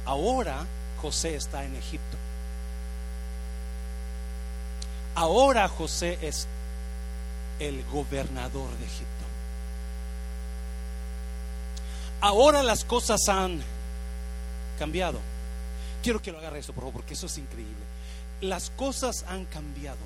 ahora 0.05 0.65
José 1.01 1.35
está 1.35 1.63
en 1.63 1.75
Egipto. 1.75 2.17
Ahora 5.15 5.67
José 5.67 6.17
es 6.21 6.47
el 7.59 7.83
gobernador 7.85 8.69
de 8.77 8.85
Egipto. 8.85 9.07
Ahora 12.21 12.63
las 12.63 12.83
cosas 12.83 13.21
han 13.29 13.61
cambiado. 14.79 15.19
Quiero 16.01 16.21
que 16.21 16.31
lo 16.31 16.39
agarre 16.39 16.59
esto, 16.59 16.73
por 16.73 16.83
favor, 16.83 16.93
porque 16.93 17.13
eso 17.13 17.27
es 17.27 17.37
increíble. 17.37 17.83
Las 18.41 18.69
cosas 18.71 19.25
han 19.27 19.45
cambiado. 19.45 19.97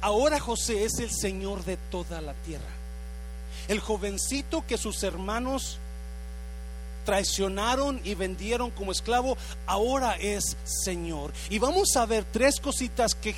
Ahora 0.00 0.38
José 0.38 0.84
es 0.84 0.98
el 0.98 1.10
Señor 1.10 1.64
de 1.64 1.76
toda 1.76 2.20
la 2.20 2.34
tierra. 2.34 2.64
El 3.68 3.80
jovencito 3.80 4.64
que 4.66 4.78
sus 4.78 5.02
hermanos 5.02 5.78
traicionaron 7.04 8.00
y 8.04 8.14
vendieron 8.14 8.70
como 8.70 8.92
esclavo, 8.92 9.38
ahora 9.66 10.16
es 10.16 10.56
Señor. 10.64 11.32
Y 11.48 11.58
vamos 11.58 11.96
a 11.96 12.04
ver 12.04 12.24
tres 12.30 12.60
cositas 12.60 13.14
que, 13.14 13.34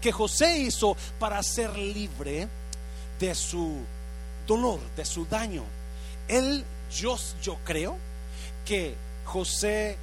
que 0.00 0.12
José 0.12 0.58
hizo 0.58 0.96
para 1.18 1.42
ser 1.42 1.76
libre 1.78 2.48
de 3.18 3.34
su 3.34 3.78
dolor, 4.46 4.80
de 4.96 5.04
su 5.04 5.24
daño. 5.24 5.64
Él, 6.28 6.64
yo, 6.94 7.16
yo 7.42 7.56
creo 7.64 7.96
que 8.66 8.94
José, 9.24 9.96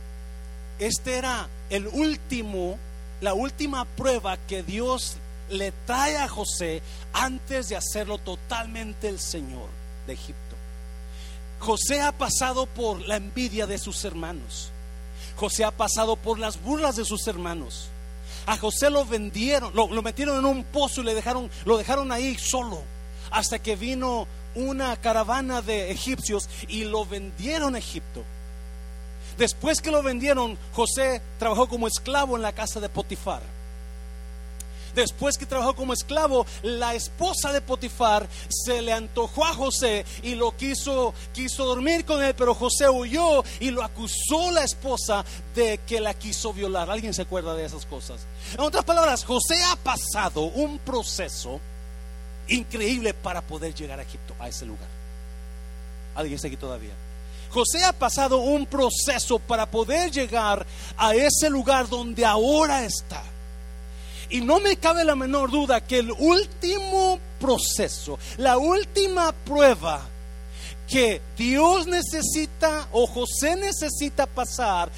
este 0.80 1.18
era 1.18 1.48
el 1.70 1.88
último, 1.88 2.78
la 3.22 3.34
última 3.34 3.86
prueba 3.86 4.38
que 4.38 4.64
Dios 4.64 5.18
le 5.50 5.72
trae 5.86 6.18
a 6.18 6.28
José 6.28 6.82
antes 7.14 7.70
de 7.70 7.76
hacerlo 7.76 8.18
totalmente 8.18 9.08
el 9.08 9.20
Señor 9.20 9.68
de 10.08 10.14
Egipto. 10.14 10.56
José 11.60 12.02
ha 12.02 12.12
pasado 12.12 12.66
por 12.66 13.02
la 13.02 13.18
envidia 13.18 13.68
de 13.68 13.78
sus 13.78 14.04
hermanos. 14.06 14.72
José 15.36 15.64
ha 15.64 15.72
pasado 15.72 16.16
por 16.16 16.40
las 16.40 16.62
burlas 16.62 16.96
de 16.96 17.06
sus 17.06 17.28
hermanos. 17.28 17.90
A 18.46 18.58
José 18.58 18.90
lo 18.90 19.06
vendieron, 19.06 19.74
lo, 19.76 20.02
metieron 20.02 20.40
en 20.40 20.46
un 20.46 20.64
pozo 20.64 21.02
y 21.02 21.04
le 21.04 21.14
dejaron, 21.14 21.50
lo 21.66 21.78
dejaron 21.78 22.12
ahí 22.12 22.38
solo 22.38 22.82
hasta 23.32 23.60
que 23.60 23.76
vino 23.76 24.28
una 24.56 24.96
caravana 24.98 25.62
de 25.62 25.92
egipcios 25.92 26.50
y 26.68 26.84
lo 26.86 27.06
vendieron 27.06 27.76
a 27.76 27.80
Egipto. 27.80 28.24
Después 29.38 29.82
que 29.82 29.92
lo 29.92 30.02
vendieron, 30.04 30.58
José 30.74 31.22
trabajó 31.38 31.70
como 31.70 31.88
esclavo 31.88 32.36
en 32.36 32.42
la 32.42 32.54
casa 32.54 32.80
de 32.80 32.90
Potifar. 32.90 33.42
Después 35.00 35.38
que 35.38 35.46
trabajó 35.46 35.78
como 35.78 35.94
esclavo, 35.94 36.46
la 36.62 36.94
esposa 36.94 37.54
de 37.54 37.62
Potifar 37.62 38.28
se 38.50 38.82
le 38.82 38.92
antojó 38.92 39.46
a 39.46 39.54
José 39.54 40.06
y 40.24 40.36
lo 40.36 40.58
quiso, 40.58 41.14
quiso 41.32 41.64
dormir 41.64 42.04
con 42.04 42.22
él, 42.22 42.36
pero 42.36 42.54
José 42.54 42.90
huyó 42.90 43.42
y 43.62 43.72
lo 43.72 43.82
acusó 43.82 44.52
la 44.52 44.66
esposa 44.66 45.24
de 45.56 45.80
que 45.88 46.02
la 46.02 46.14
quiso 46.14 46.52
violar. 46.52 46.90
¿Alguien 46.90 47.14
se 47.14 47.22
acuerda 47.22 47.56
de 47.56 47.64
esas 47.64 47.86
cosas? 47.86 48.28
En 48.54 48.60
otras 48.60 48.84
palabras, 48.84 49.24
José 49.24 49.64
ha 49.72 49.78
pasado 49.78 50.42
un 50.42 50.80
proceso 50.80 51.62
increíble 52.50 53.14
para 53.14 53.42
poder 53.42 53.74
llegar 53.74 54.00
a 54.00 54.04
Egipto, 54.04 54.36
a 54.38 54.50
ese 54.50 54.66
lugar. 54.66 54.90
¿Alguien 56.14 56.36
está 56.36 56.48
aquí 56.48 56.58
todavía? 56.58 56.94
José 57.52 57.86
ha 57.86 57.94
pasado 57.94 58.40
un 58.40 58.66
proceso 58.66 59.40
para 59.40 59.66
poder 59.66 60.12
llegar 60.12 60.68
a 60.98 61.16
ese 61.16 61.50
lugar 61.50 61.88
donde 61.88 62.26
ahora 62.26 62.84
está. 62.84 63.24
Y 64.30 64.42
no 64.42 64.60
me 64.60 64.78
cabe 64.78 65.04
la 65.04 65.16
menor 65.16 65.50
duda 65.50 65.82
que 65.82 66.00
el 66.00 66.12
último 66.12 67.20
proceso, 67.40 68.20
la 68.38 68.58
última 68.58 69.32
prueba 69.32 70.06
que 70.88 71.22
Dios 71.38 71.88
necesita 71.88 72.88
o 72.92 73.08
José 73.08 73.56
necesita 73.56 74.26
pasar 74.26 74.92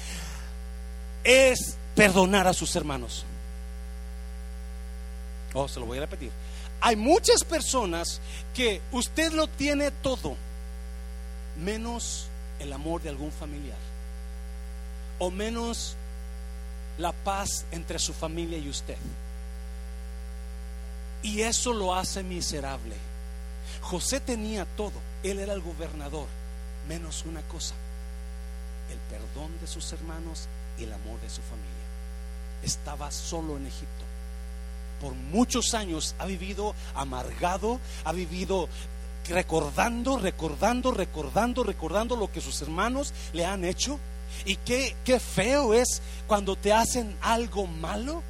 es 1.22 1.76
perdonar 1.94 2.46
a 2.46 2.54
sus 2.54 2.74
hermanos. 2.76 3.24
Oh, 5.54 5.68
se 5.68 5.78
lo 5.80 5.86
voy 5.86 5.98
a 5.98 6.02
repetir. 6.02 6.30
Hay 6.80 6.96
muchas 6.96 7.44
personas 7.44 8.20
que 8.54 8.80
usted 8.90 9.32
lo 9.32 9.46
tiene 9.46 9.90
todo, 9.90 10.36
menos 11.62 12.26
el 12.58 12.72
amor 12.72 13.02
de 13.02 13.10
algún 13.10 13.30
familiar, 13.30 13.78
o 15.18 15.30
menos 15.30 15.94
la 16.98 17.12
paz 17.12 17.66
entre 17.70 17.98
su 17.98 18.12
familia 18.12 18.58
y 18.58 18.68
usted. 18.68 18.96
Y 21.22 21.42
eso 21.42 21.72
lo 21.72 21.94
hace 21.94 22.22
miserable. 22.22 22.96
José 23.80 24.20
tenía 24.20 24.64
todo. 24.64 24.92
Él 25.22 25.38
era 25.38 25.52
el 25.52 25.60
gobernador, 25.60 26.26
menos 26.88 27.24
una 27.26 27.42
cosa, 27.42 27.74
el 28.90 28.98
perdón 29.10 29.52
de 29.60 29.66
sus 29.66 29.92
hermanos 29.92 30.48
y 30.78 30.84
el 30.84 30.92
amor 30.92 31.20
de 31.20 31.30
su 31.30 31.42
familia. 31.42 31.70
Estaba 32.62 33.10
solo 33.10 33.56
en 33.56 33.66
Egipto. 33.66 34.04
Por 35.00 35.14
muchos 35.14 35.74
años 35.74 36.14
ha 36.18 36.26
vivido 36.26 36.74
amargado, 36.94 37.80
ha 38.04 38.12
vivido 38.12 38.68
recordando, 39.28 40.18
recordando, 40.18 40.92
recordando, 40.92 41.64
recordando 41.64 42.16
lo 42.16 42.30
que 42.30 42.40
sus 42.40 42.60
hermanos 42.62 43.12
le 43.32 43.44
han 43.44 43.64
hecho. 43.64 43.98
Y 44.44 44.56
qué, 44.56 44.96
qué 45.04 45.20
feo 45.20 45.74
es 45.74 46.00
cuando 46.26 46.56
te 46.56 46.72
hacen 46.72 47.16
algo 47.20 47.66
malo 47.66 48.22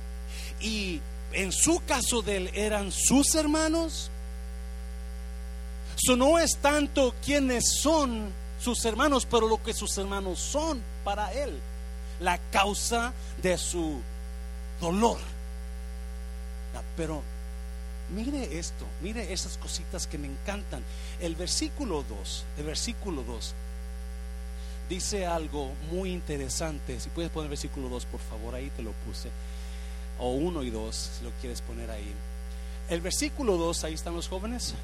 y 0.61 1.01
en 1.35 1.53
su 1.53 1.83
caso 1.87 2.23
de 2.23 2.37
él 2.37 2.51
eran 2.55 2.93
sus 2.93 3.35
hermanos. 3.35 4.11
No 6.17 6.39
es 6.39 6.57
tanto 6.59 7.15
quienes 7.25 7.65
son 7.81 8.33
sus 8.61 8.85
hermanos, 8.85 9.27
pero 9.31 9.49
lo 9.49 9.63
que 9.63 9.73
sus 9.73 9.97
hermanos 9.99 10.41
son 10.41 10.83
para 11.05 11.33
él. 11.33 11.59
La 12.21 12.39
causa 12.51 13.13
de 13.43 13.57
su 13.57 14.01
dolor. 14.81 15.19
Pero 16.97 17.23
mire 18.15 18.59
esto, 18.59 18.85
mire 19.01 19.33
esas 19.33 19.57
cositas 19.59 20.07
que 20.07 20.19
me 20.19 20.27
encantan. 20.27 20.83
El 21.21 21.37
versículo 21.37 22.05
2, 22.09 22.45
el 22.59 22.65
versículo 22.65 23.23
2 23.23 23.55
dice 24.89 25.25
algo 25.27 25.73
muy 25.91 26.11
interesante. 26.11 27.01
Si 27.01 27.09
puedes 27.11 27.31
poner 27.31 27.47
el 27.47 27.51
versículo 27.51 27.89
2, 27.89 28.05
por 28.07 28.21
favor, 28.21 28.55
ahí 28.55 28.71
te 28.71 28.83
lo 28.83 28.93
puse 29.07 29.31
o 30.19 30.31
uno 30.31 30.63
y 30.63 30.71
dos, 30.71 31.11
si 31.19 31.25
lo 31.25 31.31
quieres 31.41 31.61
poner 31.61 31.91
ahí. 31.91 32.13
El 32.89 33.01
versículo 33.01 33.57
2, 33.57 33.85
ahí 33.85 33.95
están 33.95 34.15
los 34.15 34.29
jóvenes. 34.29 34.75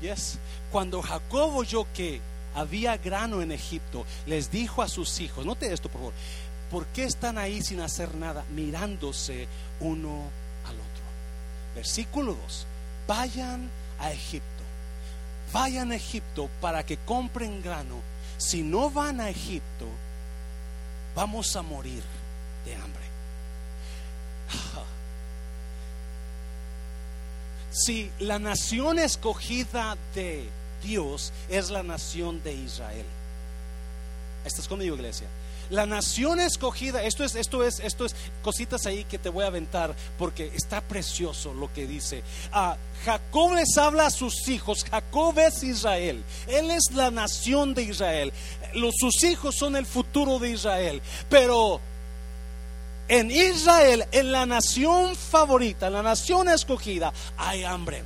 Yes. 0.00 0.38
Cuando 0.70 1.02
Jacob 1.02 1.54
oyó 1.56 1.86
que 1.94 2.20
había 2.54 2.96
grano 2.96 3.42
en 3.42 3.52
Egipto, 3.52 4.04
les 4.26 4.50
dijo 4.50 4.82
a 4.82 4.88
sus 4.88 5.20
hijos, 5.20 5.46
note 5.46 5.72
esto 5.72 5.88
por 5.88 6.00
favor, 6.00 6.14
¿por 6.70 6.86
qué 6.86 7.04
están 7.04 7.38
ahí 7.38 7.62
sin 7.62 7.80
hacer 7.80 8.14
nada, 8.14 8.44
mirándose 8.54 9.46
uno 9.80 10.24
al 10.66 10.74
otro? 10.74 11.04
Versículo 11.74 12.34
2, 12.34 12.66
vayan 13.06 13.70
a 13.98 14.10
Egipto, 14.10 14.62
vayan 15.52 15.92
a 15.92 15.96
Egipto 15.96 16.48
para 16.60 16.84
que 16.84 16.96
compren 16.98 17.62
grano. 17.62 17.96
Si 18.38 18.62
no 18.62 18.90
van 18.90 19.20
a 19.20 19.28
Egipto, 19.28 19.86
vamos 21.14 21.54
a 21.56 21.62
morir 21.62 22.02
de 22.64 22.74
hambre. 22.74 22.99
Si 27.72 28.10
la 28.18 28.40
nación 28.40 28.98
escogida 28.98 29.96
de 30.14 30.48
Dios 30.82 31.32
es 31.48 31.70
la 31.70 31.84
nación 31.84 32.42
de 32.42 32.52
Israel. 32.52 33.06
¿Estás 34.44 34.66
conmigo, 34.66 34.96
iglesia? 34.96 35.28
La 35.70 35.86
nación 35.86 36.40
escogida, 36.40 37.04
esto 37.04 37.22
es, 37.22 37.36
esto 37.36 37.62
es, 37.62 37.78
esto 37.78 38.04
es 38.04 38.16
cositas 38.42 38.86
ahí 38.86 39.04
que 39.04 39.18
te 39.18 39.28
voy 39.28 39.44
a 39.44 39.48
aventar 39.48 39.94
porque 40.18 40.50
está 40.52 40.80
precioso 40.80 41.54
lo 41.54 41.72
que 41.72 41.86
dice. 41.86 42.24
Ah, 42.50 42.76
Jacob 43.04 43.54
les 43.54 43.78
habla 43.78 44.06
a 44.06 44.10
sus 44.10 44.48
hijos. 44.48 44.84
Jacob 44.90 45.38
es 45.38 45.62
Israel. 45.62 46.24
Él 46.48 46.72
es 46.72 46.92
la 46.92 47.12
nación 47.12 47.72
de 47.74 47.84
Israel. 47.84 48.32
Los, 48.74 48.94
sus 48.98 49.22
hijos 49.22 49.54
son 49.54 49.76
el 49.76 49.86
futuro 49.86 50.40
de 50.40 50.50
Israel. 50.50 51.00
Pero 51.28 51.80
en 53.10 53.28
Israel, 53.28 54.06
en 54.12 54.30
la 54.30 54.46
nación 54.46 55.16
favorita, 55.16 55.88
en 55.88 55.94
la 55.94 56.02
nación 56.02 56.48
escogida, 56.48 57.12
hay 57.36 57.64
hambre. 57.64 58.04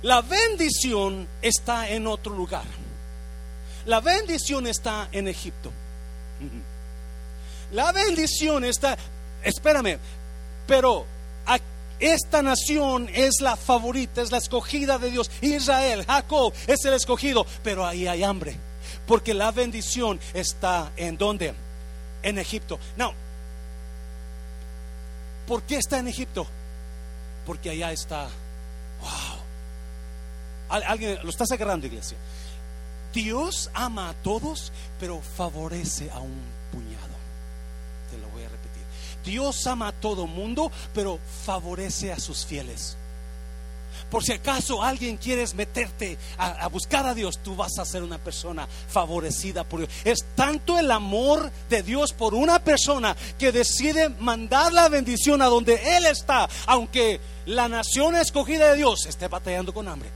La 0.00 0.22
bendición 0.22 1.28
está 1.42 1.90
en 1.90 2.06
otro 2.06 2.34
lugar. 2.34 2.64
La 3.84 4.00
bendición 4.00 4.66
está 4.66 5.10
en 5.12 5.28
Egipto. 5.28 5.70
La 7.72 7.92
bendición 7.92 8.64
está, 8.64 8.96
espérame, 9.44 9.98
pero 10.66 11.04
esta 11.98 12.40
nación 12.40 13.10
es 13.12 13.42
la 13.42 13.54
favorita, 13.54 14.22
es 14.22 14.32
la 14.32 14.38
escogida 14.38 14.96
de 14.96 15.10
Dios. 15.10 15.30
Israel, 15.42 16.06
Jacob 16.06 16.54
es 16.66 16.82
el 16.86 16.94
escogido, 16.94 17.44
pero 17.62 17.84
ahí 17.84 18.06
hay 18.06 18.22
hambre. 18.22 18.56
Porque 19.06 19.34
la 19.34 19.50
bendición 19.50 20.18
está 20.32 20.90
en 20.96 21.18
dónde? 21.18 21.52
En 22.22 22.38
Egipto. 22.38 22.78
No. 22.96 23.12
¿Por 25.46 25.62
qué 25.62 25.76
está 25.76 25.98
en 25.98 26.08
Egipto? 26.08 26.46
Porque 27.46 27.70
allá 27.70 27.92
está. 27.92 28.28
Wow. 29.00 29.40
Alguien 30.68 31.18
lo 31.22 31.30
estás 31.30 31.50
agarrando, 31.50 31.86
iglesia. 31.86 32.16
Dios 33.12 33.70
ama 33.74 34.10
a 34.10 34.14
todos, 34.14 34.72
pero 35.00 35.20
favorece 35.20 36.10
a 36.10 36.20
un 36.20 36.40
puñado. 36.70 37.16
Te 38.10 38.18
lo 38.18 38.28
voy 38.28 38.44
a 38.44 38.48
repetir. 38.48 38.82
Dios 39.24 39.66
ama 39.66 39.88
a 39.88 39.92
todo 39.92 40.26
mundo, 40.26 40.70
pero 40.94 41.18
favorece 41.44 42.12
a 42.12 42.20
sus 42.20 42.46
fieles. 42.46 42.96
Por 44.10 44.24
si 44.24 44.32
acaso 44.32 44.82
alguien 44.82 45.16
quieres 45.16 45.54
meterte 45.54 46.18
a, 46.36 46.66
buscar 46.68 47.06
a 47.06 47.14
Dios, 47.14 47.38
tú 47.42 47.56
vas 47.56 47.78
a 47.78 47.84
ser 47.84 48.02
una 48.02 48.18
persona 48.18 48.66
favorecida 48.88 49.64
por 49.64 49.80
Dios. 49.80 49.90
Es 50.04 50.24
tanto 50.34 50.78
el 50.78 50.90
amor 50.90 51.50
de 51.68 51.82
Dios 51.82 52.12
por 52.12 52.34
una 52.34 52.62
persona 52.62 53.16
que 53.38 53.52
decide 53.52 54.08
mandar 54.08 54.72
la 54.72 54.88
bendición 54.88 55.42
a 55.42 55.46
donde 55.46 55.96
Él 55.96 56.06
está, 56.06 56.48
aunque 56.66 57.20
la 57.46 57.68
nación 57.68 58.16
escogida 58.16 58.70
de 58.70 58.76
Dios 58.78 59.06
esté 59.06 59.28
batallando 59.28 59.72
con 59.72 59.88
hambre. 59.88 60.10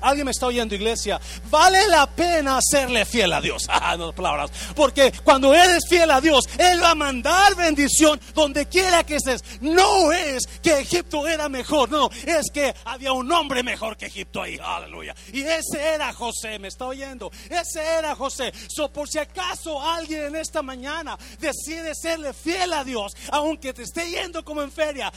Alguien 0.00 0.26
me 0.26 0.30
está 0.30 0.46
oyendo, 0.46 0.74
iglesia. 0.74 1.20
Vale 1.50 1.86
la 1.88 2.06
pena 2.06 2.58
serle 2.62 3.04
fiel 3.04 3.32
a 3.32 3.40
Dios. 3.40 3.66
Ah, 3.80 3.96
no 3.96 4.12
palabras. 4.12 4.50
Porque 4.74 5.12
cuando 5.24 5.54
eres 5.54 5.88
fiel 5.88 6.10
a 6.10 6.20
Dios, 6.20 6.44
Él 6.58 6.82
va 6.82 6.90
a 6.90 6.94
mandar 6.94 7.54
bendición 7.54 8.20
donde 8.34 8.66
quiera 8.66 9.04
que 9.04 9.16
estés. 9.16 9.42
No 9.60 10.12
es 10.12 10.46
que 10.62 10.80
Egipto 10.80 11.26
era 11.26 11.48
mejor, 11.48 11.88
no. 11.88 12.10
Es 12.26 12.50
que 12.52 12.74
había 12.84 13.12
un 13.12 13.30
hombre 13.30 13.62
mejor 13.62 13.96
que 13.96 14.06
Egipto 14.06 14.42
ahí. 14.42 14.58
Aleluya. 14.62 15.14
Y 15.32 15.42
ese 15.42 15.80
era 15.94 16.12
José. 16.12 16.58
¿Me 16.58 16.68
está 16.68 16.86
oyendo? 16.86 17.30
Ese 17.48 17.82
era 17.82 18.14
José. 18.14 18.52
So, 18.68 18.92
por 18.92 19.08
si 19.08 19.18
acaso 19.18 19.80
alguien 19.80 20.26
en 20.26 20.36
esta 20.36 20.60
mañana 20.62 21.16
decide 21.38 21.94
serle 21.94 22.32
fiel 22.32 22.72
a 22.72 22.84
Dios, 22.84 23.12
aunque 23.30 23.72
te 23.72 23.82
esté 23.82 24.10
yendo 24.10 24.44
como 24.44 24.62
en 24.62 24.72
feria, 24.72 25.12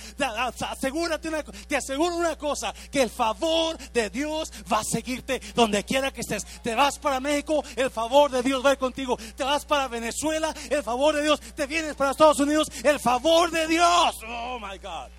asegúrate 0.70 1.30
una, 1.30 1.44
te 1.44 1.78
aseguro 1.78 2.16
una 2.16 2.38
cosa: 2.38 2.74
que 2.92 3.02
el 3.02 3.10
favor 3.10 3.78
de 3.92 4.10
Dios 4.10 4.52
va 4.72 4.80
a 4.80 4.84
seguirte 4.84 5.42
donde 5.54 5.84
quiera 5.84 6.12
que 6.12 6.22
estés. 6.22 6.46
Te 6.62 6.76
vas 6.76 6.98
para 7.00 7.20
México, 7.20 7.64
el 7.76 7.90
favor 7.90 8.32
de 8.32 8.42
Dios 8.42 8.66
va 8.66 8.76
contigo. 8.76 9.18
Te 9.36 9.44
vas 9.44 9.66
para 9.66 9.88
Venezuela, 9.88 10.54
el 10.70 10.84
favor 10.84 11.16
de 11.16 11.24
Dios. 11.24 11.40
Te 11.56 11.68
vienes 11.68 11.96
para 11.96 12.12
Estados 12.12 12.40
Unidos, 12.40 12.68
el 12.84 13.00
favor 13.00 13.52
de 13.52 13.68
Dios. 13.68 14.16
Oh 14.28 14.60
my 14.60 14.78
God. 14.78 15.10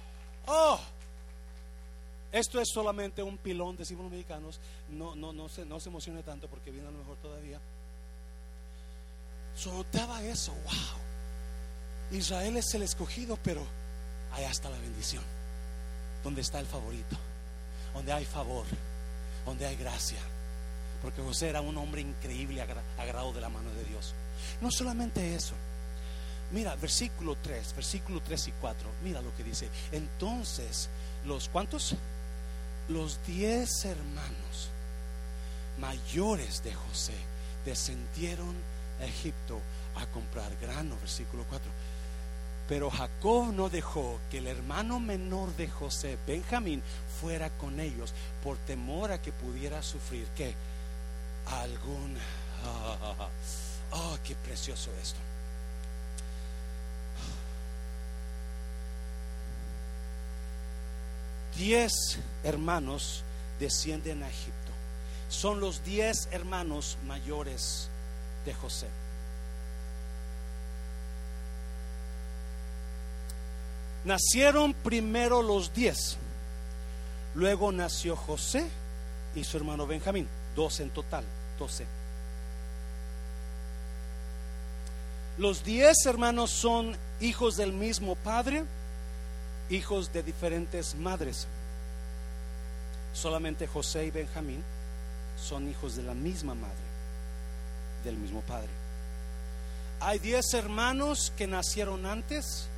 Oh. 0.46 0.80
Esto 2.32 2.60
es 2.60 2.68
solamente 2.72 3.22
un 3.22 3.36
pilón, 3.36 3.76
decimos 3.76 4.04
los 4.04 4.12
mexicanos. 4.12 4.58
No, 4.88 5.14
no, 5.14 5.32
no, 5.32 5.48
se, 5.48 5.66
no 5.66 5.78
se 5.80 5.90
emocione 5.90 6.22
tanto 6.22 6.48
porque 6.48 6.70
viene 6.70 6.88
a 6.88 6.90
lo 6.90 6.98
mejor 6.98 7.16
todavía. 7.18 7.60
Sonotaba 9.54 10.22
eso, 10.22 10.52
wow. 10.52 12.18
Israel 12.18 12.56
es 12.56 12.72
el 12.74 12.82
escogido, 12.82 13.38
pero 13.42 13.62
allá 14.32 14.50
está 14.50 14.70
la 14.70 14.78
bendición. 14.78 15.22
Donde 16.24 16.40
está 16.40 16.58
el 16.60 16.66
favorito, 16.66 17.16
donde 17.94 18.12
hay 18.12 18.24
favor 18.24 18.64
donde 19.44 19.66
hay 19.66 19.76
gracia. 19.76 20.20
Porque 21.02 21.22
José 21.22 21.48
era 21.48 21.60
un 21.60 21.76
hombre 21.78 22.00
increíble, 22.00 22.62
agarrado 22.98 23.32
de 23.32 23.40
la 23.40 23.48
mano 23.48 23.72
de 23.72 23.84
Dios. 23.84 24.14
No 24.60 24.70
solamente 24.70 25.34
eso. 25.34 25.54
Mira, 26.52 26.76
versículo 26.76 27.36
3, 27.42 27.74
versículo 27.74 28.20
3 28.20 28.48
y 28.48 28.52
4. 28.52 28.88
Mira 29.02 29.20
lo 29.22 29.34
que 29.34 29.42
dice. 29.42 29.68
Entonces, 29.90 30.88
los 31.24 31.48
cuantos? 31.48 31.96
Los 32.88 33.24
diez 33.26 33.84
hermanos 33.84 34.70
mayores 35.78 36.62
de 36.62 36.74
José 36.74 37.14
descendieron 37.64 38.54
a 39.00 39.04
Egipto 39.04 39.60
a 39.96 40.06
comprar 40.06 40.54
grano. 40.60 40.96
Versículo 41.00 41.44
4. 41.48 41.70
Pero 42.68 42.90
Jacob 42.90 43.52
no 43.52 43.68
dejó 43.68 44.18
que 44.30 44.38
el 44.38 44.46
hermano 44.46 45.00
menor 45.00 45.54
de 45.56 45.68
José, 45.68 46.16
Benjamín, 46.26 46.82
fuera 47.20 47.50
con 47.50 47.80
ellos 47.80 48.14
por 48.42 48.56
temor 48.58 49.12
a 49.12 49.20
que 49.20 49.32
pudiera 49.32 49.82
sufrir 49.82 50.26
que 50.36 50.54
algún... 51.46 52.16
Oh, 53.94 54.16
qué 54.24 54.34
precioso 54.34 54.90
esto. 55.02 55.18
Diez 61.56 61.92
hermanos 62.42 63.22
descienden 63.60 64.22
a 64.22 64.28
Egipto. 64.30 64.72
Son 65.28 65.60
los 65.60 65.84
diez 65.84 66.28
hermanos 66.30 66.96
mayores 67.06 67.88
de 68.46 68.54
José. 68.54 68.88
Nacieron 74.04 74.74
primero 74.74 75.42
los 75.42 75.72
diez. 75.72 76.16
Luego 77.34 77.72
nació 77.72 78.16
José 78.16 78.68
y 79.34 79.44
su 79.44 79.56
hermano 79.56 79.86
Benjamín. 79.86 80.28
Doce 80.56 80.82
en 80.82 80.90
total. 80.90 81.24
Doce. 81.58 81.86
Los 85.38 85.64
diez 85.64 86.04
hermanos 86.04 86.50
son 86.50 86.96
hijos 87.20 87.56
del 87.56 87.72
mismo 87.72 88.16
padre, 88.16 88.64
hijos 89.70 90.12
de 90.12 90.22
diferentes 90.22 90.94
madres. 90.94 91.46
Solamente 93.14 93.66
José 93.66 94.06
y 94.06 94.10
Benjamín 94.10 94.62
son 95.40 95.68
hijos 95.68 95.96
de 95.96 96.02
la 96.02 96.14
misma 96.14 96.54
madre, 96.54 96.74
del 98.04 98.16
mismo 98.16 98.40
padre. 98.42 98.68
Hay 100.00 100.18
diez 100.18 100.52
hermanos 100.54 101.32
que 101.36 101.46
nacieron 101.46 102.04
antes 102.04 102.68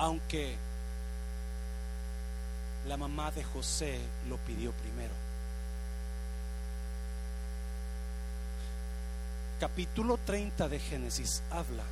aunque 0.00 0.56
la 2.86 2.96
mamá 2.96 3.30
de 3.32 3.44
José 3.44 4.00
lo 4.30 4.38
pidió 4.38 4.72
primero. 4.72 5.12
Capítulo 9.60 10.18
30 10.24 10.70
de 10.70 10.78
Génesis 10.78 11.42
habla. 11.50 11.84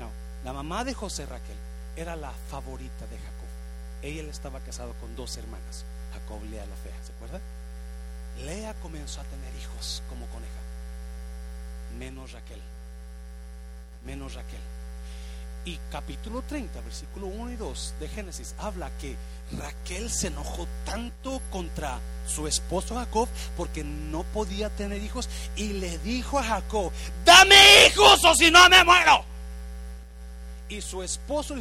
No, 0.00 0.10
la 0.44 0.52
mamá 0.52 0.82
de 0.82 0.92
José 0.92 1.24
Raquel 1.24 1.56
era 1.94 2.16
la 2.16 2.32
favorita 2.50 3.06
de 3.06 3.16
Jacob. 3.16 3.46
Ella 4.02 4.22
estaba 4.28 4.58
casado 4.58 4.94
con 4.94 5.14
dos 5.14 5.36
hermanas, 5.36 5.84
Jacob, 6.14 6.42
Lea 6.50 6.66
la 6.66 6.74
fea, 6.74 6.96
¿se 7.04 7.12
acuerda? 7.12 7.40
Lea 8.44 8.74
comenzó 8.82 9.20
a 9.20 9.24
tener 9.24 9.54
hijos 9.54 10.02
como 10.08 10.26
coneja, 10.26 10.50
menos 11.96 12.32
Raquel, 12.32 12.60
menos 14.04 14.34
Raquel. 14.34 14.60
Y 15.66 15.80
capítulo 15.90 16.42
30, 16.42 16.80
versículo 16.80 17.26
1 17.26 17.50
y 17.50 17.56
2 17.56 17.94
de 17.98 18.06
Génesis 18.06 18.54
habla 18.56 18.88
que 19.00 19.16
Raquel 19.58 20.08
se 20.12 20.28
enojó 20.28 20.68
tanto 20.84 21.42
contra 21.50 21.98
su 22.24 22.46
esposo 22.46 22.94
Jacob 22.94 23.28
porque 23.56 23.82
no 23.82 24.22
podía 24.22 24.70
tener 24.70 25.02
hijos 25.02 25.28
y 25.56 25.72
le 25.72 25.98
dijo 25.98 26.38
a 26.38 26.44
Jacob, 26.44 26.92
dame 27.24 27.56
hijos 27.88 28.24
o 28.24 28.34
si 28.36 28.48
no 28.48 28.68
me 28.68 28.84
muero. 28.84 29.24
Y 30.68 30.80
su 30.82 31.02
esposo, 31.02 31.56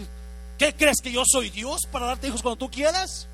¿qué 0.59 0.75
crees 0.75 1.01
que 1.01 1.11
yo 1.11 1.23
soy 1.25 1.49
Dios 1.49 1.81
para 1.91 2.05
darte 2.05 2.27
hijos 2.27 2.43
cuando 2.43 2.59
tú 2.59 2.69
quieras? 2.69 3.27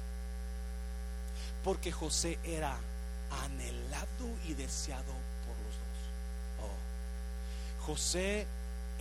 Porque 1.66 1.92
José 1.92 2.40
era 2.46 2.78
anhelado 3.44 4.38
y 4.48 4.54
deseado 4.54 5.04
por 5.04 5.58
los 5.66 5.76
dos. 5.76 6.64
Oh. 6.64 7.86
José 7.88 8.48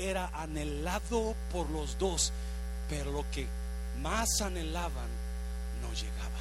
era 0.01 0.31
anhelado 0.35 1.35
por 1.53 1.69
los 1.71 1.99
dos, 1.99 2.33
pero 2.89 3.13
lo 3.13 3.31
que 3.31 3.47
más 4.01 4.29
anhelaban 4.41 5.09
no 5.83 5.93
llegaba. 5.93 6.41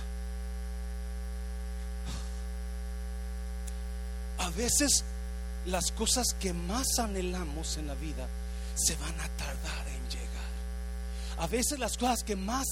A 4.40 4.50
veces 4.52 5.04
las 5.66 5.92
cosas 5.92 6.28
que 6.40 6.54
más 6.54 6.88
anhelamos 7.00 7.78
en 7.78 7.88
la 7.88 7.96
vida 7.96 8.28
se 8.76 8.96
van 8.96 9.20
a 9.20 9.28
tardar 9.30 9.88
en 9.88 10.10
llegar. 10.10 10.50
A 11.40 11.48
veces 11.48 11.78
las 11.80 11.98
cosas 11.98 12.24
que 12.24 12.38
más 12.38 12.66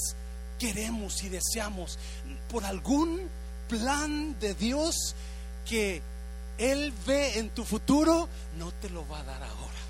queremos 0.57 1.21
y 1.23 1.29
deseamos 1.29 1.99
por 2.49 2.63
algún 2.63 3.29
plan 3.67 4.39
de 4.39 4.53
Dios 4.55 4.95
que 5.67 6.01
Él 6.57 6.93
ve 7.05 7.39
en 7.39 7.49
tu 7.49 7.65
futuro, 7.65 8.29
no 8.57 8.71
te 8.71 8.89
lo 8.89 9.05
va 9.07 9.19
a 9.19 9.23
dar 9.23 9.43
ahora 9.43 9.86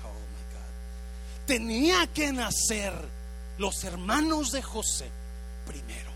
tenía 1.48 2.06
que 2.08 2.30
nacer 2.30 2.92
los 3.56 3.82
hermanos 3.82 4.52
de 4.52 4.60
José 4.60 5.10
primero. 5.66 6.10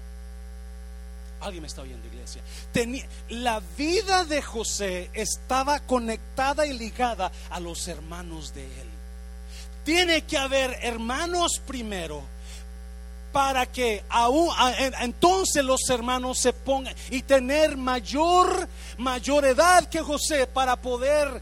Alguien 1.41 1.63
me 1.63 1.69
está 1.69 1.81
oyendo, 1.81 2.07
iglesia. 2.07 2.43
Tenía, 2.71 3.05
la 3.31 3.61
vida 3.79 4.25
de 4.25 4.43
José 4.43 5.11
estaba 5.15 5.81
conectada 5.81 6.67
y 6.67 6.79
ligada 6.79 7.33
a 7.51 7.59
los 7.61 7.89
hermanos 7.89 8.55
de 8.55 8.63
él. 8.63 8.89
Tiene 9.85 10.23
que 10.23 10.37
haber 10.37 10.79
hermanos 10.83 11.61
primero 11.67 12.23
para 13.33 13.65
que 13.65 14.05
aún, 14.11 14.51
entonces 15.01 15.65
los 15.65 15.89
hermanos 15.89 16.39
se 16.41 16.53
pongan 16.53 16.95
y 17.11 17.23
tener 17.23 17.79
mayor 17.79 18.69
mayor 18.99 19.47
edad 19.47 19.89
que 19.89 20.03
José 20.03 20.47
para 20.47 20.77
poder 20.77 21.41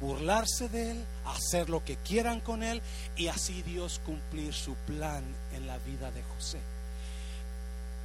burlarse 0.00 0.70
de 0.70 0.92
él, 0.92 1.04
hacer 1.26 1.68
lo 1.68 1.84
que 1.84 1.96
quieran 1.96 2.40
con 2.40 2.62
él 2.62 2.82
y 3.16 3.28
así 3.28 3.62
Dios 3.62 4.00
cumplir 4.04 4.52
su 4.54 4.74
plan 4.74 5.24
en 5.54 5.66
la 5.66 5.78
vida 5.78 6.10
de 6.10 6.22
José. 6.22 6.58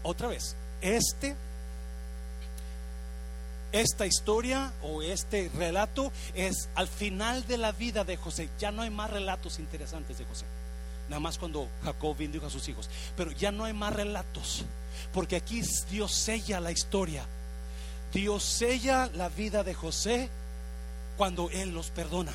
Otra 0.04 0.28
vez, 0.28 0.56
este 0.82 1.36
esta 3.72 4.06
historia 4.06 4.72
o 4.82 5.02
este 5.02 5.52
relato 5.56 6.12
es 6.34 6.70
al 6.76 6.88
final 6.88 7.46
de 7.48 7.58
la 7.58 7.72
vida 7.72 8.04
de 8.04 8.18
José. 8.18 8.50
Ya 8.60 8.72
no 8.72 8.82
hay 8.82 8.90
más 8.90 9.10
relatos 9.10 9.60
interesantes 9.60 10.18
de 10.18 10.26
José. 10.26 10.46
Nada 11.10 11.20
más 11.20 11.38
cuando 11.38 11.68
Jacob 11.84 12.16
bendijo 12.18 12.46
a 12.46 12.50
sus 12.50 12.68
hijos. 12.70 12.90
Pero 13.16 13.32
ya 13.32 13.52
no 13.52 13.66
hay 13.66 13.74
más 13.74 13.94
relatos. 13.94 14.64
Porque 15.14 15.36
aquí 15.36 15.62
Dios 15.90 16.16
sella 16.16 16.60
la 16.60 16.72
historia. 16.72 17.26
Dios 18.14 18.44
sella 18.44 19.10
la 19.14 19.30
vida 19.30 19.64
de 19.64 19.74
José 19.74 20.30
cuando 21.18 21.50
Él 21.52 21.74
los 21.74 21.90
perdona. 21.90 22.34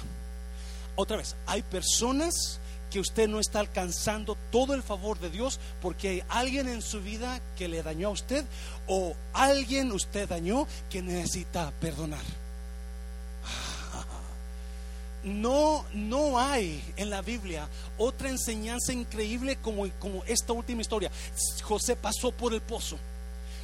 Otra 0.97 1.17
vez, 1.17 1.37
hay 1.47 1.63
personas 1.63 2.61
que 2.93 3.01
usted 3.01 3.27
no 3.27 3.41
está 3.41 3.61
alcanzando 3.61 4.37
todo 4.51 4.75
el 4.75 4.83
favor 4.83 5.19
de 5.19 5.31
Dios 5.31 5.59
porque 5.81 6.09
hay 6.09 6.23
alguien 6.29 6.69
en 6.69 6.83
su 6.83 7.01
vida 7.01 7.41
que 7.57 7.67
le 7.67 7.83
dañó 7.83 8.09
a 8.09 8.13
usted 8.13 8.45
o 8.87 9.15
alguien 9.33 9.93
usted 9.93 10.29
dañó 10.29 10.67
que 10.91 11.01
necesita 11.01 11.73
perdonar. 11.81 12.21
No, 15.25 15.85
no 15.95 16.39
hay 16.39 16.83
en 16.97 17.09
la 17.09 17.23
Biblia 17.23 17.69
otra 17.97 18.29
enseñanza 18.29 18.93
increíble 18.93 19.57
como, 19.57 19.89
como 20.01 20.25
esta 20.25 20.53
última 20.53 20.83
historia. 20.83 21.11
José 21.63 21.97
pasó 21.97 22.33
por 22.33 22.53
el 22.53 22.61
pozo, 22.61 22.99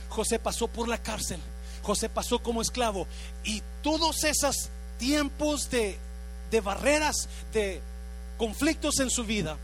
José 0.09 0.39
pasó 0.39 0.69
por 0.69 0.89
la 0.89 0.99
cárcel, 0.99 1.41
José 1.83 2.09
pasó 2.09 2.39
como 2.39 2.63
esclavo 2.63 3.07
y 3.45 3.63
todos 3.83 4.23
esos 4.25 4.71
tiempos 4.99 5.69
de 5.69 5.99
de 6.51 6.61
barreras, 6.61 7.29
de 7.53 7.81
conflictos 8.37 8.99
en 9.01 9.11
su 9.11 9.25
vida, 9.25 9.57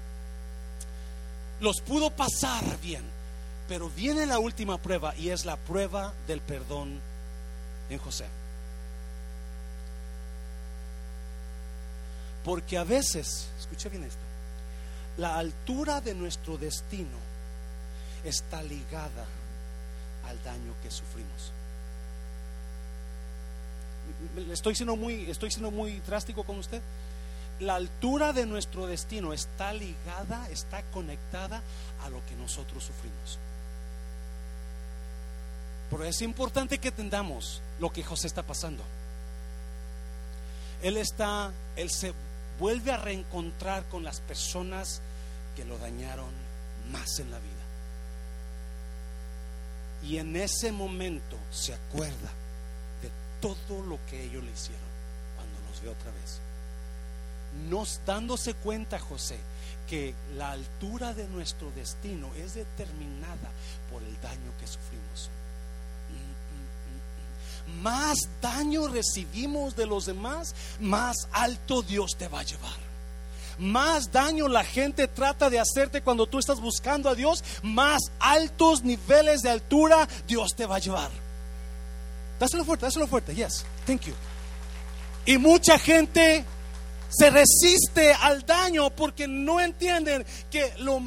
los 1.60 1.80
pudo 1.80 2.10
pasar 2.10 2.62
bien. 2.80 3.02
Pero 3.68 3.88
viene 3.88 4.26
la 4.26 4.38
última 4.38 4.76
prueba 4.76 5.14
y 5.16 5.30
es 5.30 5.46
la 5.46 5.56
prueba 5.56 6.12
del 6.26 6.40
perdón 6.40 7.00
en 7.88 7.98
José. 7.98 8.26
Porque 12.44 12.76
a 12.76 12.84
veces, 12.84 13.48
escucha 13.58 13.88
bien 13.88 14.04
esto, 14.04 14.20
la 15.16 15.38
altura 15.38 16.02
de 16.02 16.14
nuestro 16.14 16.58
destino 16.58 17.16
está 18.22 18.62
ligada 18.62 19.24
al 20.28 20.42
daño 20.42 20.74
que 20.82 20.90
sufrimos 20.90 21.52
estoy 24.50 24.74
siendo 24.74 24.96
muy, 24.96 25.30
estoy 25.30 25.50
siendo 25.50 25.70
muy 25.70 26.00
drástico 26.00 26.44
con 26.44 26.58
usted. 26.58 26.80
La 27.60 27.76
altura 27.76 28.32
de 28.32 28.46
nuestro 28.46 28.86
destino 28.86 29.32
está 29.32 29.72
ligada, 29.72 30.48
está 30.50 30.82
conectada 30.92 31.62
a 32.02 32.10
lo 32.10 32.24
que 32.26 32.34
nosotros 32.34 32.82
sufrimos. 32.82 33.38
Pero 35.90 36.04
es 36.04 36.20
importante 36.22 36.78
que 36.78 36.88
entendamos 36.88 37.62
lo 37.78 37.92
que 37.92 38.02
José 38.02 38.26
está 38.26 38.42
pasando. 38.42 38.82
Él 40.82 40.96
está, 40.96 41.52
él 41.76 41.90
se 41.90 42.12
vuelve 42.58 42.92
a 42.92 42.96
reencontrar 42.96 43.84
con 43.84 44.02
las 44.04 44.20
personas 44.20 45.00
que 45.56 45.64
lo 45.64 45.78
dañaron 45.78 46.32
más 46.90 47.20
en 47.20 47.30
la 47.30 47.38
vida. 47.38 47.54
Y 50.02 50.18
en 50.18 50.36
ese 50.36 50.72
momento 50.72 51.38
se 51.50 51.74
acuerda 51.74 52.30
todo 53.44 53.82
lo 53.82 53.98
que 54.08 54.24
ellos 54.24 54.42
le 54.42 54.50
hicieron 54.50 54.82
cuando 55.36 55.60
los 55.68 55.82
ve 55.82 55.90
otra 55.90 56.10
vez. 56.12 56.40
Nos 57.68 58.00
dándose 58.06 58.54
cuenta, 58.54 58.98
José, 58.98 59.38
que 59.88 60.14
la 60.36 60.52
altura 60.52 61.12
de 61.12 61.28
nuestro 61.28 61.70
destino 61.72 62.34
es 62.36 62.54
determinada 62.54 63.50
por 63.90 64.02
el 64.02 64.20
daño 64.22 64.50
que 64.58 64.66
sufrimos. 64.66 65.30
Más 67.82 68.16
daño 68.40 68.88
recibimos 68.88 69.76
de 69.76 69.86
los 69.86 70.06
demás, 70.06 70.54
más 70.80 71.28
alto 71.32 71.82
Dios 71.82 72.12
te 72.16 72.28
va 72.28 72.40
a 72.40 72.44
llevar. 72.44 72.84
Más 73.58 74.10
daño 74.10 74.48
la 74.48 74.64
gente 74.64 75.06
trata 75.06 75.48
de 75.48 75.60
hacerte 75.60 76.02
cuando 76.02 76.26
tú 76.26 76.38
estás 76.38 76.60
buscando 76.60 77.08
a 77.08 77.14
Dios, 77.14 77.44
más 77.62 78.00
altos 78.18 78.82
niveles 78.82 79.42
de 79.42 79.50
altura 79.50 80.08
Dios 80.26 80.54
te 80.56 80.66
va 80.66 80.76
a 80.76 80.80
llevar. 80.80 81.23
Dáselo 82.38 82.64
fuerte, 82.64 82.86
dáselo 82.86 83.06
fuerte. 83.06 83.34
Yes, 83.34 83.64
thank 83.86 84.02
you. 84.02 84.14
Y 85.26 85.38
mucha 85.38 85.78
gente 85.78 86.44
se 87.08 87.30
resiste 87.30 88.12
al 88.12 88.44
daño 88.44 88.90
porque 88.90 89.28
no 89.28 89.60
entienden 89.60 90.26
que 90.50 90.74
lo, 90.78 91.00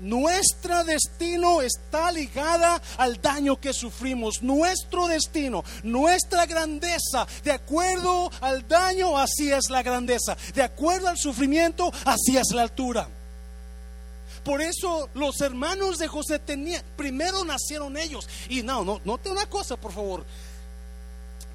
nuestro 0.00 0.84
destino 0.84 1.62
está 1.62 2.10
ligada 2.10 2.82
al 2.98 3.20
daño 3.20 3.60
que 3.60 3.72
sufrimos. 3.72 4.42
Nuestro 4.42 5.06
destino, 5.06 5.64
nuestra 5.84 6.46
grandeza, 6.46 7.26
de 7.44 7.52
acuerdo 7.52 8.30
al 8.40 8.66
daño, 8.66 9.16
así 9.16 9.50
es 9.50 9.70
la 9.70 9.82
grandeza. 9.82 10.36
De 10.54 10.62
acuerdo 10.62 11.08
al 11.08 11.18
sufrimiento, 11.18 11.92
así 12.04 12.36
es 12.36 12.48
la 12.52 12.62
altura. 12.62 13.08
Por 14.44 14.60
eso 14.62 15.08
los 15.14 15.40
hermanos 15.40 15.98
de 15.98 16.06
José 16.06 16.38
tenían, 16.38 16.82
primero 16.96 17.44
nacieron 17.44 17.96
ellos. 17.96 18.28
Y 18.48 18.62
no, 18.62 18.84
no, 18.84 19.00
note 19.04 19.30
una 19.30 19.46
cosa, 19.46 19.76
por 19.76 19.92
favor 19.92 20.24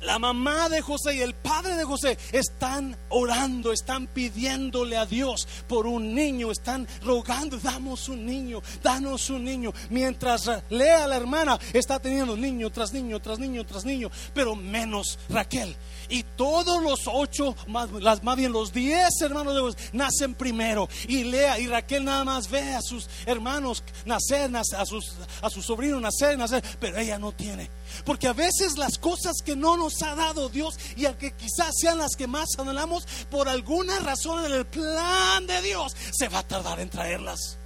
la 0.02 0.20
mamá 0.20 0.70
de 0.70 0.82
José 0.82 1.16
y 1.16 1.22
el 1.22 1.34
padre 1.34 1.76
de 1.76 1.84
José 1.84 2.18
están 2.32 2.98
orando, 3.10 3.72
están 3.72 4.08
pidiéndole 4.08 4.98
a 4.98 5.06
Dios 5.06 5.48
por 5.68 5.88
un 5.88 6.14
niño, 6.14 6.52
están 6.52 6.88
rogando, 7.04 7.58
damos 7.58 8.10
un 8.10 8.26
niño, 8.26 8.62
danos 8.84 9.30
un 9.30 9.44
niño. 9.44 9.74
Mientras 9.90 10.50
Lea, 10.70 11.08
la 11.08 11.18
hermana, 11.18 11.60
está 11.74 12.00
teniendo 12.00 12.36
niño 12.36 12.70
tras 12.72 12.94
niño, 12.94 13.20
tras 13.22 13.40
niño, 13.40 13.66
tras 13.66 13.86
niño, 13.86 14.10
pero 14.34 14.56
menos 14.56 15.20
Raquel. 15.30 15.76
Y 16.10 16.24
todos 16.24 16.82
los 16.82 17.02
ocho, 17.08 17.56
más, 17.68 17.90
más 18.24 18.36
bien 18.36 18.52
los 18.52 18.74
diez 18.74 19.22
hermanos 19.22 19.56
de 19.56 19.62
José, 19.62 19.78
nacen 19.94 20.36
primero. 20.36 20.90
Y 21.08 21.24
Lea 21.24 21.60
y 21.60 21.68
Raquel 21.68 22.04
nada 22.04 22.24
más 22.24 22.50
ve 22.50 22.74
a 22.74 22.82
sus 22.82 23.10
hermanos 23.26 23.84
nacer, 24.06 24.52
a 24.56 24.86
sus, 24.86 25.14
a 25.42 25.50
sus 25.50 25.66
sobrinos 25.66 26.02
nacer, 26.02 26.38
nacer, 26.38 26.64
pero 26.80 26.98
ella 26.98 27.18
no 27.18 27.32
tiene. 27.32 27.70
Porque 28.06 28.28
a 28.28 28.34
veces 28.34 28.78
las 28.78 28.98
cosas 28.98 29.38
que 29.44 29.56
no 29.56 29.78
nos 29.78 30.02
ha 30.02 30.16
dado 30.16 30.50
Dios 30.50 30.78
y 30.96 31.06
que 31.14 31.32
quizás 31.32 31.74
sean 31.80 31.98
las 31.98 32.16
que 32.16 32.28
más 32.28 32.50
anhelamos, 32.58 33.06
por 33.30 33.48
alguna 33.50 34.00
razón 34.00 34.46
en 34.46 34.52
el 34.52 34.66
plan 34.66 35.46
de 35.48 35.62
Dios 35.62 35.96
se 36.12 36.28
va 36.30 36.40
a 36.40 36.48
tardar 36.48 36.80
en 36.80 36.90
traerlas. 36.90 37.58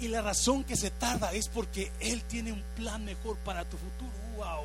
Y 0.00 0.08
la 0.08 0.22
razón 0.22 0.62
que 0.62 0.76
se 0.76 0.90
tarda 0.90 1.32
es 1.32 1.48
porque 1.48 1.90
Él 2.00 2.22
tiene 2.22 2.52
un 2.52 2.62
plan 2.76 3.04
mejor 3.04 3.36
para 3.38 3.64
tu 3.64 3.76
futuro. 3.76 4.10
Wow. 4.36 4.64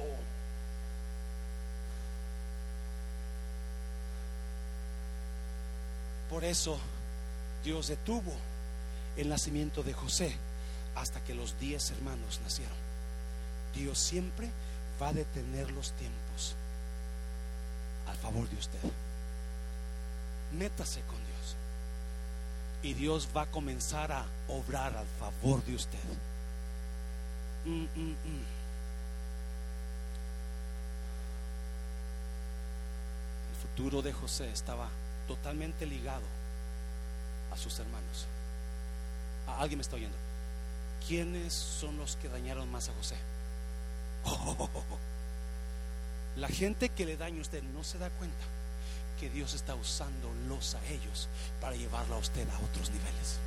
Por 6.29 6.43
eso 6.43 6.77
Dios 7.63 7.87
detuvo 7.87 8.33
el 9.17 9.29
nacimiento 9.29 9.83
de 9.83 9.93
José 9.93 10.35
hasta 10.95 11.23
que 11.23 11.33
los 11.33 11.59
diez 11.59 11.91
hermanos 11.91 12.39
nacieron. 12.43 12.77
Dios 13.73 13.97
siempre 13.97 14.49
va 15.01 15.09
a 15.09 15.13
detener 15.13 15.71
los 15.71 15.91
tiempos 15.93 16.55
al 18.07 18.15
favor 18.17 18.47
de 18.49 18.57
usted. 18.57 18.79
Métase 20.57 21.01
con 21.01 21.17
Dios. 21.17 21.55
Y 22.83 22.93
Dios 22.93 23.29
va 23.35 23.43
a 23.43 23.51
comenzar 23.51 24.11
a 24.11 24.25
obrar 24.47 24.95
al 24.95 25.07
favor 25.19 25.63
de 25.63 25.75
usted. 25.75 25.99
Mm, 27.65 27.83
mm, 27.83 28.11
mm. 28.11 28.45
El 33.49 33.69
futuro 33.69 34.01
de 34.01 34.11
José 34.13 34.51
estaba 34.51 34.89
totalmente 35.27 35.85
ligado 35.85 36.25
a 37.51 37.57
sus 37.57 37.79
hermanos. 37.79 38.27
¿Alguien 39.47 39.77
me 39.77 39.81
está 39.81 39.95
oyendo? 39.95 40.17
¿Quiénes 41.07 41.53
son 41.53 41.97
los 41.97 42.15
que 42.15 42.29
dañaron 42.29 42.71
más 42.71 42.89
a 42.89 42.93
José? 42.93 43.15
La 46.37 46.47
gente 46.47 46.89
que 46.89 47.05
le 47.05 47.17
daña 47.17 47.39
a 47.39 47.41
usted 47.41 47.61
no 47.61 47.83
se 47.83 47.97
da 47.97 48.09
cuenta 48.09 48.45
que 49.19 49.29
Dios 49.29 49.53
está 49.53 49.75
usándolos 49.75 50.75
a 50.75 50.85
ellos 50.87 51.27
para 51.61 51.75
llevarlo 51.75 52.15
a 52.15 52.19
usted 52.19 52.47
a 52.49 52.59
otros 52.59 52.89
niveles. 52.89 53.37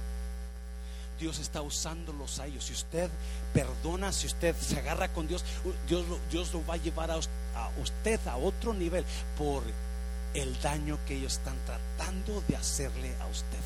Dios 1.19 1.39
está 1.39 1.63
usándolos 1.63 2.39
a 2.39 2.47
ellos. 2.47 2.67
Si 2.67 2.75
usted 2.75 3.11
perdona, 3.53 4.13
si 4.13 4.27
usted 4.27 4.55
se 4.57 4.79
agarra 4.79 5.13
con 5.13 5.27
Dios, 5.27 5.45
Dios, 5.89 6.05
Dios 6.31 6.53
lo 6.53 6.65
va 6.67 6.75
a 6.75 6.79
llevar 6.79 7.11
a, 7.11 7.15
a 7.15 7.71
usted 7.81 8.21
a 8.29 8.37
otro 8.37 8.75
nivel 8.75 9.05
por 9.37 9.63
el 10.35 10.61
daño 10.61 10.99
que 11.07 11.17
ellos 11.17 11.35
están 11.35 11.57
tratando 11.65 12.43
de 12.47 12.57
hacerle 12.57 13.15
a 13.21 13.27
usted. 13.27 13.59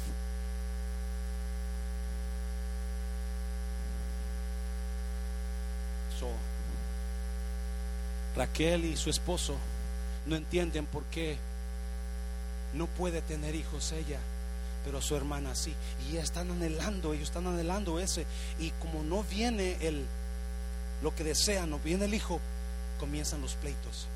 Raquel 8.37 8.85
y 8.85 8.97
su 8.97 9.11
esposo 9.11 9.57
no 10.27 10.37
entienden 10.37 10.87
por 10.87 11.05
qué 11.05 11.37
no 12.75 12.87
puede 12.87 13.23
tener 13.23 13.55
hijos 13.55 13.93
ella, 13.93 14.19
pero 14.85 15.03
su 15.03 15.17
hermana 15.17 15.55
sí. 15.55 15.75
Y 16.11 16.17
están 16.17 16.51
anhelando, 16.51 17.13
ellos 17.13 17.29
están 17.29 17.47
anhelando 17.47 17.99
ese. 17.99 18.27
Y 18.59 18.71
como 18.73 19.03
no 19.03 19.25
viene 19.25 19.77
el 19.81 20.07
lo 21.03 21.15
que 21.15 21.25
desean, 21.25 21.71
no 21.71 21.79
viene 21.79 22.05
el 22.05 22.15
hijo, 22.15 22.41
comienzan 22.99 23.41
los 23.41 23.55
pleitos. 23.55 24.07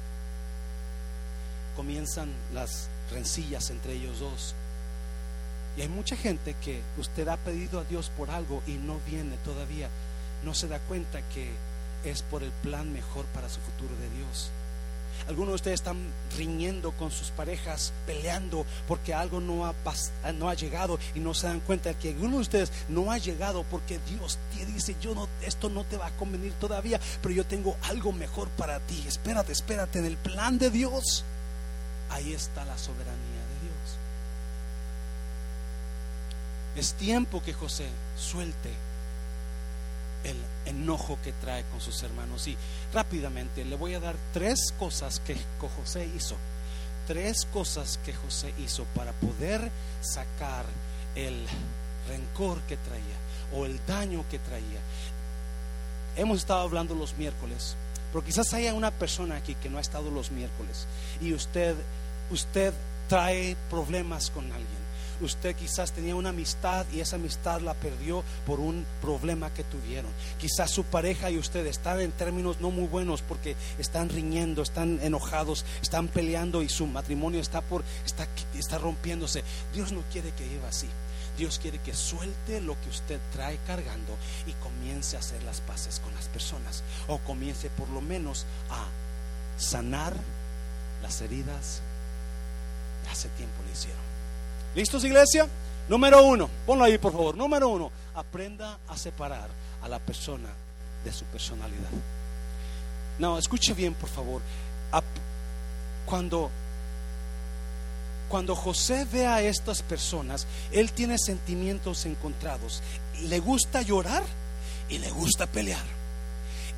Comienzan 1.76 2.32
las 2.52 2.88
rencillas 3.10 3.70
entre 3.70 3.94
ellos 3.94 4.20
dos. 4.20 4.54
Y 5.76 5.82
hay 5.82 5.88
mucha 5.88 6.16
gente 6.16 6.54
que 6.62 6.82
usted 6.98 7.26
ha 7.28 7.36
pedido 7.36 7.80
a 7.80 7.84
Dios 7.84 8.10
por 8.16 8.30
algo 8.30 8.62
y 8.66 8.72
no 8.72 9.00
viene 9.06 9.36
todavía. 9.38 9.88
No 10.44 10.54
se 10.54 10.68
da 10.68 10.78
cuenta 10.78 11.20
que 11.30 11.50
es 12.04 12.22
por 12.22 12.42
el 12.42 12.50
plan 12.50 12.92
mejor 12.92 13.24
para 13.26 13.48
su 13.48 13.60
futuro 13.60 13.94
de 13.96 14.10
Dios. 14.18 14.50
Algunos 15.28 15.52
de 15.52 15.54
ustedes 15.54 15.80
están 15.80 15.96
riñendo 16.36 16.92
con 16.92 17.10
sus 17.10 17.30
parejas, 17.30 17.92
peleando 18.06 18.66
porque 18.86 19.14
algo 19.14 19.40
no 19.40 19.64
ha, 19.64 19.74
no 20.34 20.50
ha 20.50 20.54
llegado 20.54 20.98
y 21.14 21.20
no 21.20 21.32
se 21.32 21.46
dan 21.46 21.60
cuenta 21.60 21.94
que 21.94 22.10
alguno 22.10 22.36
de 22.36 22.42
ustedes 22.42 22.72
no 22.88 23.10
ha 23.10 23.16
llegado 23.16 23.64
porque 23.70 23.98
Dios 24.10 24.38
te 24.54 24.66
dice, 24.66 24.96
yo 25.00 25.14
no, 25.14 25.28
esto 25.40 25.70
no 25.70 25.84
te 25.84 25.96
va 25.96 26.08
a 26.08 26.16
convenir 26.16 26.52
todavía, 26.54 27.00
pero 27.22 27.34
yo 27.34 27.46
tengo 27.46 27.76
algo 27.82 28.12
mejor 28.12 28.48
para 28.50 28.80
ti. 28.80 29.02
Espérate, 29.08 29.52
espérate, 29.52 29.98
en 29.98 30.04
el 30.04 30.18
plan 30.18 30.58
de 30.58 30.70
Dios, 30.70 31.24
ahí 32.10 32.34
está 32.34 32.66
la 32.66 32.76
soberanía 32.76 33.14
de 33.14 33.60
Dios. 33.62 33.96
Es 36.76 36.92
tiempo 36.94 37.42
que 37.42 37.54
José 37.54 37.88
suelte 38.18 38.70
el 40.24 40.36
enojo 40.66 41.18
que 41.22 41.32
trae 41.32 41.64
con 41.64 41.80
sus 41.80 42.02
hermanos. 42.02 42.48
Y 42.48 42.56
rápidamente 42.92 43.64
le 43.64 43.76
voy 43.76 43.94
a 43.94 44.00
dar 44.00 44.16
tres 44.32 44.72
cosas 44.78 45.20
que 45.20 45.36
José 45.76 46.08
hizo. 46.16 46.36
Tres 47.06 47.46
cosas 47.52 47.98
que 48.04 48.14
José 48.14 48.52
hizo 48.58 48.84
para 48.94 49.12
poder 49.12 49.70
sacar 50.00 50.64
el 51.14 51.46
rencor 52.08 52.60
que 52.62 52.76
traía 52.76 53.16
o 53.52 53.66
el 53.66 53.78
daño 53.86 54.24
que 54.30 54.38
traía. 54.38 54.80
Hemos 56.16 56.38
estado 56.38 56.60
hablando 56.60 56.94
los 56.94 57.16
miércoles, 57.16 57.76
pero 58.12 58.24
quizás 58.24 58.52
haya 58.54 58.72
una 58.74 58.90
persona 58.90 59.36
aquí 59.36 59.54
que 59.56 59.68
no 59.68 59.78
ha 59.78 59.82
estado 59.82 60.10
los 60.10 60.30
miércoles 60.30 60.86
y 61.20 61.32
usted 61.34 61.74
usted 62.30 62.72
trae 63.08 63.56
problemas 63.68 64.30
con 64.30 64.44
alguien 64.44 64.83
usted 65.24 65.56
quizás 65.56 65.92
tenía 65.92 66.14
una 66.14 66.30
amistad 66.30 66.86
y 66.92 67.00
esa 67.00 67.16
amistad 67.16 67.60
la 67.60 67.74
perdió 67.74 68.22
por 68.46 68.60
un 68.60 68.86
problema 69.00 69.52
que 69.52 69.64
tuvieron. 69.64 70.10
Quizás 70.38 70.70
su 70.70 70.84
pareja 70.84 71.30
y 71.30 71.38
usted 71.38 71.66
están 71.66 72.00
en 72.00 72.12
términos 72.12 72.60
no 72.60 72.70
muy 72.70 72.86
buenos 72.86 73.22
porque 73.22 73.56
están 73.78 74.08
riñendo, 74.08 74.62
están 74.62 75.00
enojados, 75.02 75.64
están 75.82 76.08
peleando 76.08 76.62
y 76.62 76.68
su 76.68 76.86
matrimonio 76.86 77.40
está 77.40 77.60
por 77.60 77.84
está, 78.04 78.28
está 78.56 78.78
rompiéndose. 78.78 79.42
Dios 79.72 79.92
no 79.92 80.02
quiere 80.12 80.30
que 80.32 80.48
viva 80.48 80.68
así. 80.68 80.88
Dios 81.36 81.58
quiere 81.58 81.78
que 81.78 81.94
suelte 81.94 82.60
lo 82.60 82.80
que 82.80 82.90
usted 82.90 83.20
trae 83.32 83.58
cargando 83.66 84.16
y 84.46 84.52
comience 84.52 85.16
a 85.16 85.20
hacer 85.20 85.42
las 85.42 85.60
paces 85.60 85.98
con 85.98 86.14
las 86.14 86.28
personas 86.28 86.84
o 87.08 87.18
comience 87.18 87.70
por 87.70 87.88
lo 87.88 88.00
menos 88.00 88.46
a 88.70 88.86
sanar 89.58 90.14
las 91.02 91.20
heridas 91.20 91.80
que 93.04 93.10
hace 93.10 93.28
tiempo 93.30 93.62
le 93.66 93.72
hicieron. 93.72 94.03
¿Listos, 94.74 95.04
iglesia? 95.04 95.48
Número 95.88 96.22
uno, 96.24 96.48
ponlo 96.66 96.84
ahí 96.84 96.98
por 96.98 97.12
favor. 97.12 97.36
Número 97.36 97.68
uno, 97.68 97.90
aprenda 98.14 98.78
a 98.88 98.96
separar 98.96 99.48
a 99.82 99.88
la 99.88 99.98
persona 99.98 100.48
de 101.04 101.12
su 101.12 101.24
personalidad. 101.26 101.90
No, 103.18 103.38
escuche 103.38 103.74
bien, 103.74 103.94
por 103.94 104.08
favor. 104.08 104.42
Cuando, 106.06 106.50
cuando 108.28 108.56
José 108.56 109.06
ve 109.10 109.26
a 109.26 109.42
estas 109.42 109.82
personas, 109.82 110.46
él 110.72 110.92
tiene 110.92 111.18
sentimientos 111.18 112.06
encontrados. 112.06 112.82
Le 113.22 113.38
gusta 113.38 113.82
llorar 113.82 114.22
y 114.88 114.98
le 114.98 115.10
gusta 115.10 115.46
pelear. 115.46 115.84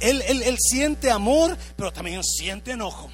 Él, 0.01 0.23
él, 0.29 0.43
él 0.43 0.57
siente 0.59 1.11
amor, 1.11 1.57
pero 1.77 1.93
también 1.93 2.23
siente 2.23 2.73
enojo. 2.73 3.11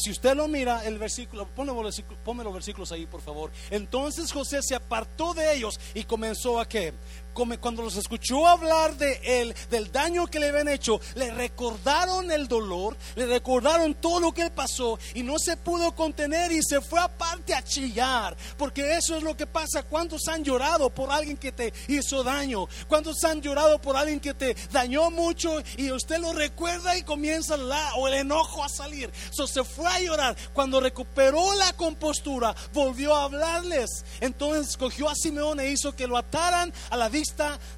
Si 0.00 0.10
usted 0.10 0.34
lo 0.34 0.48
mira, 0.48 0.84
el 0.86 0.98
versículo, 0.98 1.46
ponme 1.46 2.42
los 2.44 2.54
versículos 2.54 2.90
ahí, 2.90 3.04
por 3.06 3.20
favor. 3.20 3.50
Entonces 3.70 4.32
José 4.32 4.60
se 4.62 4.74
apartó 4.74 5.34
de 5.34 5.54
ellos 5.54 5.78
y 5.92 6.04
comenzó 6.04 6.58
a 6.58 6.66
que 6.66 6.94
cuando 7.32 7.82
los 7.82 7.96
escuchó 7.96 8.46
hablar 8.46 8.96
de 8.96 9.20
él, 9.24 9.54
del 9.70 9.90
daño 9.90 10.26
que 10.26 10.38
le 10.38 10.48
habían 10.48 10.68
hecho, 10.68 11.00
le 11.14 11.30
recordaron 11.32 12.30
el 12.30 12.48
dolor, 12.48 12.96
le 13.14 13.26
recordaron 13.26 13.94
todo 13.94 14.20
lo 14.20 14.32
que 14.32 14.42
él 14.42 14.52
pasó 14.52 14.98
y 15.14 15.22
no 15.22 15.38
se 15.38 15.56
pudo 15.56 15.94
contener 15.94 16.52
y 16.52 16.62
se 16.62 16.80
fue 16.80 17.00
aparte 17.00 17.54
a 17.54 17.62
chillar, 17.62 18.36
porque 18.56 18.96
eso 18.96 19.16
es 19.16 19.22
lo 19.22 19.36
que 19.36 19.46
pasa. 19.46 19.82
¿Cuántos 19.82 20.28
han 20.28 20.44
llorado 20.44 20.90
por 20.90 21.10
alguien 21.10 21.36
que 21.36 21.52
te 21.52 21.72
hizo 21.88 22.22
daño? 22.22 22.68
¿Cuántos 22.88 23.22
han 23.24 23.40
llorado 23.40 23.80
por 23.80 23.96
alguien 23.96 24.20
que 24.20 24.34
te 24.34 24.54
dañó 24.72 25.10
mucho 25.10 25.62
y 25.76 25.90
usted 25.90 26.18
lo 26.18 26.32
recuerda 26.32 26.96
y 26.96 27.02
comienza 27.02 27.56
o 27.96 28.08
el 28.08 28.14
enojo 28.14 28.64
a 28.64 28.68
salir? 28.68 29.10
So, 29.30 29.46
se 29.46 29.64
fue 29.64 29.86
a 29.86 30.00
llorar. 30.00 30.36
Cuando 30.52 30.80
recuperó 30.80 31.54
la 31.54 31.72
compostura, 31.74 32.54
volvió 32.72 33.14
a 33.14 33.24
hablarles. 33.24 34.04
Entonces 34.20 34.76
cogió 34.76 35.08
a 35.08 35.14
Simeón 35.14 35.60
e 35.60 35.70
hizo 35.70 35.94
que 35.94 36.06
lo 36.06 36.16
ataran 36.16 36.72
a 36.90 36.96
la 36.96 37.08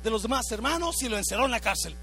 de 0.03 0.11
los 0.11 0.23
demás 0.23 0.51
hermanos 0.51 1.03
y 1.03 1.09
lo 1.09 1.19
encerró 1.19 1.47
en 1.47 1.51
la 1.51 1.61
cárcel. 1.61 1.97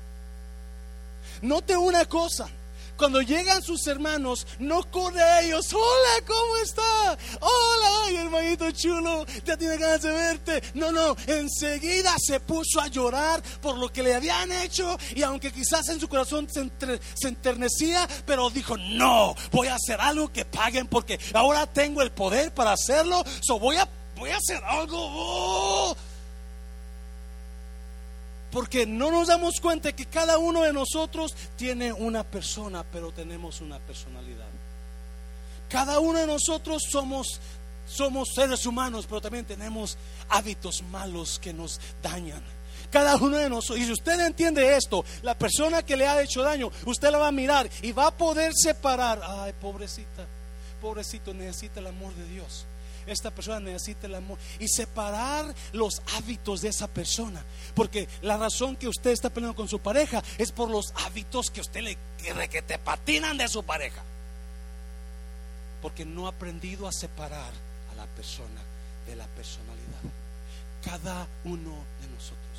Note 1.41 1.77
una 1.77 2.05
cosa. 2.05 2.49
Cuando 2.97 3.21
llegan 3.21 3.63
sus 3.63 3.87
hermanos, 3.87 4.45
no 4.59 4.83
corre 4.91 5.21
a 5.21 5.41
ellos. 5.41 5.71
Hola, 5.71 6.25
¿cómo 6.27 6.57
está? 6.57 7.17
Hola, 7.39 7.89
ay, 8.03 8.17
hermanito 8.17 8.69
chulo, 8.71 9.25
ya 9.45 9.55
tiene 9.55 9.77
ganas 9.77 10.01
de 10.01 10.11
verte. 10.11 10.61
No, 10.73 10.91
no, 10.91 11.15
enseguida 11.25 12.13
se 12.21 12.41
puso 12.41 12.81
a 12.81 12.87
llorar 12.87 13.41
por 13.61 13.77
lo 13.77 13.87
que 13.87 14.03
le 14.03 14.15
habían 14.15 14.51
hecho. 14.51 14.97
Y 15.15 15.23
aunque 15.23 15.53
quizás 15.53 15.87
en 15.87 16.01
su 16.01 16.09
corazón 16.09 16.49
se, 16.49 16.69
enternecía, 17.25 18.05
pero 18.25 18.49
dijo: 18.49 18.75
No, 18.75 19.33
voy 19.49 19.67
a 19.67 19.75
hacer 19.75 20.01
algo 20.01 20.33
que 20.33 20.43
paguen 20.43 20.87
porque 20.87 21.17
ahora 21.33 21.67
tengo 21.67 22.01
el 22.01 22.11
poder 22.11 22.53
para 22.53 22.73
hacerlo. 22.73 23.23
So 23.39 23.59
voy 23.59 23.77
a, 23.77 23.87
voy 24.17 24.31
a 24.31 24.37
hacer 24.37 24.61
algo. 24.65 24.97
Oh". 24.99 25.95
Porque 28.51 28.85
no 28.85 29.11
nos 29.11 29.27
damos 29.27 29.59
cuenta 29.61 29.91
que 29.91 30.05
cada 30.05 30.37
uno 30.37 30.63
de 30.63 30.73
nosotros 30.73 31.35
tiene 31.55 31.93
una 31.93 32.23
persona, 32.23 32.83
pero 32.91 33.11
tenemos 33.11 33.61
una 33.61 33.79
personalidad. 33.79 34.47
Cada 35.69 35.99
uno 35.99 36.19
de 36.19 36.27
nosotros 36.27 36.81
somos 36.89 37.39
somos 37.89 38.29
seres 38.35 38.65
humanos, 38.65 39.05
pero 39.07 39.19
también 39.19 39.45
tenemos 39.45 39.97
hábitos 40.29 40.83
malos 40.83 41.39
que 41.39 41.51
nos 41.51 41.79
dañan. 42.01 42.41
Cada 42.91 43.17
uno 43.17 43.37
de 43.37 43.49
nosotros, 43.49 43.79
y 43.79 43.85
si 43.85 43.91
usted 43.91 44.19
entiende 44.19 44.75
esto, 44.75 45.03
la 45.21 45.37
persona 45.37 45.83
que 45.83 45.97
le 45.97 46.07
ha 46.07 46.21
hecho 46.21 46.41
daño, 46.41 46.71
usted 46.85 47.11
la 47.11 47.17
va 47.17 47.27
a 47.27 47.31
mirar 47.31 47.69
y 47.81 47.91
va 47.91 48.07
a 48.07 48.11
poder 48.11 48.51
separar. 48.55 49.21
Ay, 49.23 49.53
pobrecita, 49.59 50.25
pobrecito, 50.81 51.33
necesita 51.33 51.79
el 51.79 51.87
amor 51.87 52.13
de 52.15 52.27
Dios. 52.27 52.65
Esta 53.11 53.31
persona 53.31 53.59
necesita 53.59 54.07
el 54.07 54.15
amor 54.15 54.37
y 54.59 54.67
separar 54.67 55.53
los 55.73 56.01
hábitos 56.15 56.61
de 56.61 56.69
esa 56.69 56.87
persona. 56.87 57.43
Porque 57.75 58.07
la 58.21 58.37
razón 58.37 58.75
que 58.75 58.87
usted 58.87 59.11
está 59.11 59.29
peleando 59.29 59.55
con 59.55 59.67
su 59.67 59.79
pareja 59.79 60.23
es 60.37 60.51
por 60.51 60.69
los 60.69 60.93
hábitos 61.05 61.49
que 61.49 61.61
usted 61.61 61.81
le 61.81 61.97
que 62.49 62.61
te 62.61 62.77
patinan 62.77 63.37
de 63.37 63.47
su 63.47 63.63
pareja. 63.63 64.03
Porque 65.81 66.05
no 66.05 66.27
ha 66.27 66.29
aprendido 66.29 66.87
a 66.87 66.91
separar 66.91 67.51
a 67.91 67.95
la 67.95 68.05
persona 68.07 68.61
de 69.07 69.15
la 69.15 69.27
personalidad. 69.27 69.99
Cada 70.83 71.27
uno 71.43 71.71
de 72.01 72.07
nosotros 72.07 72.49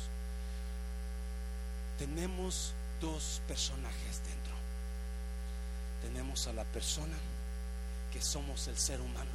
tenemos 2.01 2.73
dos 2.99 3.41
personajes 3.47 4.21
dentro. 4.25 4.55
Tenemos 6.01 6.47
a 6.47 6.53
la 6.53 6.63
persona 6.63 7.15
que 8.11 8.21
somos 8.21 8.67
el 8.67 8.77
ser 8.77 8.99
humano, 8.99 9.29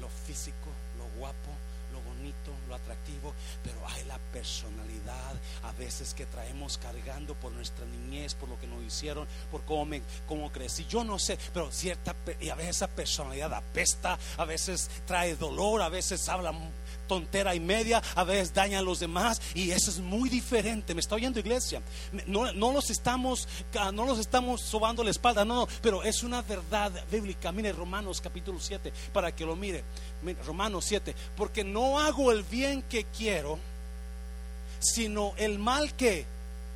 lo 0.00 0.08
físico, 0.08 0.70
lo 0.98 1.04
guapo, 1.18 1.50
lo 1.92 2.00
bonito, 2.00 2.50
lo 2.68 2.74
atractivo, 2.74 3.32
pero 3.62 3.76
hay 3.88 4.04
la 4.04 4.18
personalidad 4.32 5.34
a 5.62 5.72
veces 5.72 6.12
que 6.12 6.26
traemos 6.26 6.76
cargando 6.78 7.34
por 7.34 7.52
nuestra 7.52 7.86
niñez, 7.86 8.34
por 8.34 8.48
lo 8.48 8.58
que 8.58 8.66
nos 8.66 8.82
hicieron, 8.82 9.28
por 9.50 9.62
cómo, 9.62 9.86
me, 9.86 10.02
cómo 10.26 10.50
crecí. 10.50 10.84
Yo 10.86 11.04
no 11.04 11.18
sé, 11.18 11.38
pero 11.52 11.70
cierta, 11.70 12.14
y 12.40 12.48
a 12.48 12.54
veces 12.56 12.76
esa 12.76 12.88
personalidad 12.88 13.54
apesta, 13.54 14.18
a 14.36 14.44
veces 14.44 14.90
trae 15.06 15.36
dolor, 15.36 15.82
a 15.82 15.88
veces 15.88 16.28
habla 16.28 16.52
tontera 17.06 17.54
y 17.54 17.60
media, 17.60 18.02
a 18.14 18.24
veces 18.24 18.52
daña 18.52 18.78
a 18.78 18.82
los 18.82 19.00
demás 19.00 19.40
y 19.54 19.70
eso 19.70 19.90
es 19.90 19.98
muy 19.98 20.28
diferente. 20.28 20.94
Me 20.94 21.00
está 21.00 21.14
oyendo 21.14 21.40
iglesia. 21.40 21.82
No, 22.26 22.52
no 22.52 22.72
los 22.72 22.90
estamos 22.90 23.48
no 23.92 24.04
los 24.04 24.18
estamos 24.18 24.60
sobando 24.62 25.02
la 25.04 25.10
espalda, 25.10 25.44
no, 25.44 25.54
no, 25.54 25.68
pero 25.82 26.02
es 26.02 26.22
una 26.22 26.42
verdad 26.42 26.92
bíblica. 27.10 27.52
Mire 27.52 27.72
Romanos 27.72 28.20
capítulo 28.20 28.58
7 28.60 28.92
para 29.12 29.34
que 29.34 29.44
lo 29.44 29.56
mire. 29.56 29.84
Romanos 30.46 30.84
7, 30.86 31.14
porque 31.36 31.64
no 31.64 32.00
hago 32.00 32.32
el 32.32 32.42
bien 32.44 32.82
que 32.82 33.04
quiero, 33.04 33.58
sino 34.78 35.34
el 35.36 35.58
mal 35.58 35.94
que 35.94 36.24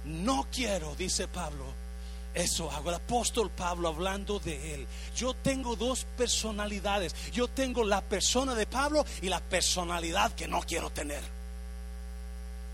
no 0.04 0.46
quiero, 0.52 0.94
dice 0.96 1.28
Pablo 1.28 1.87
eso 2.34 2.70
hago. 2.70 2.90
El 2.90 2.96
apóstol 2.96 3.50
Pablo 3.50 3.88
hablando 3.88 4.38
de 4.38 4.74
él. 4.74 4.86
Yo 5.16 5.34
tengo 5.34 5.76
dos 5.76 6.06
personalidades. 6.16 7.14
Yo 7.32 7.48
tengo 7.48 7.84
la 7.84 8.00
persona 8.00 8.54
de 8.54 8.66
Pablo 8.66 9.04
y 9.22 9.28
la 9.28 9.40
personalidad 9.40 10.32
que 10.32 10.48
no 10.48 10.60
quiero 10.60 10.90
tener. 10.90 11.22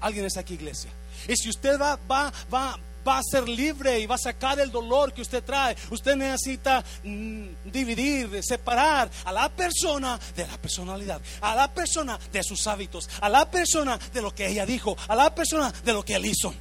¿Alguien 0.00 0.26
está 0.26 0.40
aquí, 0.40 0.54
iglesia? 0.54 0.90
Y 1.28 1.36
si 1.36 1.48
usted 1.48 1.80
va, 1.80 1.98
va, 2.10 2.32
va, 2.52 2.78
va 3.06 3.18
a 3.18 3.22
ser 3.22 3.48
libre 3.48 3.98
y 3.98 4.06
va 4.06 4.16
a 4.16 4.18
sacar 4.18 4.58
el 4.60 4.70
dolor 4.70 5.12
que 5.12 5.22
usted 5.22 5.42
trae, 5.42 5.76
usted 5.90 6.16
necesita 6.16 6.84
mm, 7.02 7.46
dividir, 7.64 8.42
separar 8.42 9.10
a 9.24 9.32
la 9.32 9.48
persona 9.48 10.18
de 10.36 10.46
la 10.46 10.58
personalidad, 10.58 11.20
a 11.40 11.54
la 11.54 11.72
persona 11.72 12.18
de 12.32 12.42
sus 12.42 12.66
hábitos, 12.66 13.08
a 13.20 13.28
la 13.28 13.50
persona 13.50 13.98
de 14.12 14.22
lo 14.22 14.34
que 14.34 14.46
ella 14.48 14.66
dijo, 14.66 14.96
a 15.08 15.14
la 15.14 15.34
persona 15.34 15.70
de 15.70 15.92
lo 15.92 16.04
que 16.04 16.16
él 16.16 16.26
hizo. 16.26 16.52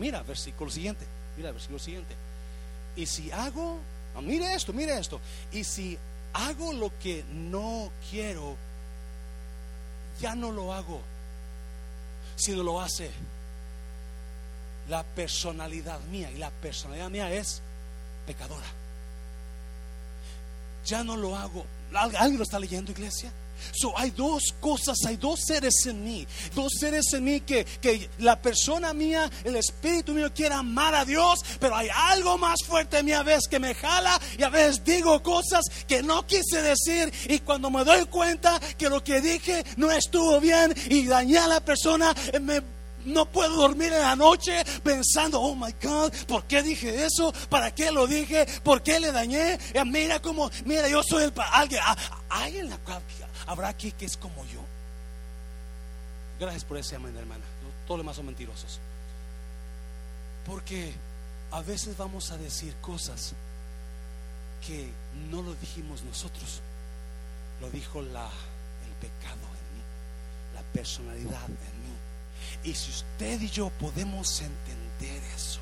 Mira, 0.00 0.22
versículo 0.22 0.70
siguiente. 0.70 1.04
Mira, 1.36 1.52
versículo 1.52 1.78
siguiente. 1.78 2.14
Y 2.96 3.04
si 3.04 3.30
hago, 3.30 3.78
mire 4.22 4.54
esto, 4.54 4.72
mire 4.72 4.98
esto. 4.98 5.20
Y 5.52 5.62
si 5.62 5.98
hago 6.32 6.72
lo 6.72 6.90
que 6.98 7.22
no 7.30 7.92
quiero, 8.10 8.56
ya 10.18 10.34
no 10.34 10.52
lo 10.52 10.72
hago, 10.72 11.02
sino 12.34 12.62
lo 12.62 12.80
hace 12.80 13.10
la 14.88 15.04
personalidad 15.04 16.00
mía. 16.04 16.30
Y 16.30 16.38
la 16.38 16.50
personalidad 16.50 17.10
mía 17.10 17.30
es 17.30 17.60
pecadora. 18.26 18.66
Ya 20.86 21.04
no 21.04 21.14
lo 21.14 21.36
hago. 21.36 21.66
¿Alguien 21.92 22.38
lo 22.38 22.44
está 22.44 22.58
leyendo, 22.58 22.90
iglesia? 22.90 23.30
So, 23.72 23.96
hay 23.98 24.10
dos 24.10 24.54
cosas, 24.60 24.98
hay 25.06 25.16
dos 25.16 25.40
seres 25.46 25.86
en 25.86 26.04
mí, 26.04 26.26
dos 26.54 26.72
seres 26.78 27.12
en 27.12 27.24
mí 27.24 27.40
que, 27.40 27.64
que 27.64 28.08
la 28.18 28.40
persona 28.40 28.92
mía, 28.92 29.30
el 29.44 29.56
espíritu 29.56 30.12
mío 30.12 30.32
quiere 30.34 30.54
amar 30.54 30.94
a 30.94 31.04
Dios, 31.04 31.40
pero 31.58 31.76
hay 31.76 31.88
algo 31.94 32.38
más 32.38 32.62
fuerte 32.66 32.98
en 32.98 33.06
mí 33.06 33.12
a 33.12 33.22
veces 33.22 33.48
que 33.48 33.58
me 33.58 33.74
jala 33.74 34.20
y 34.38 34.42
a 34.42 34.48
veces 34.48 34.84
digo 34.84 35.22
cosas 35.22 35.64
que 35.86 36.02
no 36.02 36.26
quise 36.26 36.62
decir 36.62 37.12
y 37.28 37.40
cuando 37.40 37.70
me 37.70 37.84
doy 37.84 38.04
cuenta 38.06 38.60
que 38.78 38.88
lo 38.88 39.02
que 39.02 39.20
dije 39.20 39.64
no 39.76 39.90
estuvo 39.90 40.40
bien 40.40 40.74
y 40.88 41.06
dañé 41.06 41.38
a 41.38 41.48
la 41.48 41.60
persona, 41.60 42.14
me 42.40 42.79
no 43.04 43.26
puedo 43.26 43.56
dormir 43.56 43.92
en 43.92 44.02
la 44.02 44.16
noche 44.16 44.62
pensando, 44.82 45.40
oh 45.40 45.54
my 45.54 45.74
God, 45.82 46.12
¿por 46.26 46.44
qué 46.44 46.62
dije 46.62 47.04
eso? 47.04 47.32
¿Para 47.48 47.74
qué 47.74 47.90
lo 47.90 48.06
dije? 48.06 48.46
¿Por 48.62 48.82
qué 48.82 49.00
le 49.00 49.12
dañé? 49.12 49.54
Eh, 49.72 49.84
mira 49.84 50.20
como, 50.20 50.50
mira, 50.64 50.88
yo 50.88 51.02
soy 51.02 51.24
el 51.24 51.32
alguien. 51.52 51.80
Hay 52.28 52.58
en 52.58 52.70
la 52.70 52.78
habrá 53.46 53.68
aquí 53.68 53.92
que 53.92 54.06
es 54.06 54.16
como 54.16 54.44
yo. 54.46 54.60
Gracias 56.38 56.64
por 56.64 56.78
ese 56.78 56.96
amén, 56.96 57.16
hermana. 57.16 57.44
Todos 57.86 57.98
los 57.98 58.04
demás 58.04 58.16
son 58.16 58.26
mentirosos. 58.26 58.80
Porque 60.46 60.94
a 61.50 61.60
veces 61.62 61.96
vamos 61.96 62.30
a 62.30 62.36
decir 62.38 62.74
cosas 62.80 63.34
que 64.66 64.90
no 65.30 65.42
lo 65.42 65.54
dijimos 65.54 66.02
nosotros. 66.02 66.60
Lo 67.60 67.70
dijo 67.70 68.00
la, 68.00 68.24
el 68.24 68.92
pecado 69.00 69.34
en 69.34 69.76
mí, 69.76 69.82
la 70.54 70.62
personalidad 70.72 71.44
en 71.46 71.79
mí. 71.79 71.79
Y 72.64 72.74
si 72.74 72.90
usted 72.90 73.40
y 73.40 73.48
yo 73.48 73.70
podemos 73.70 74.40
entender 74.40 75.22
eso, 75.34 75.60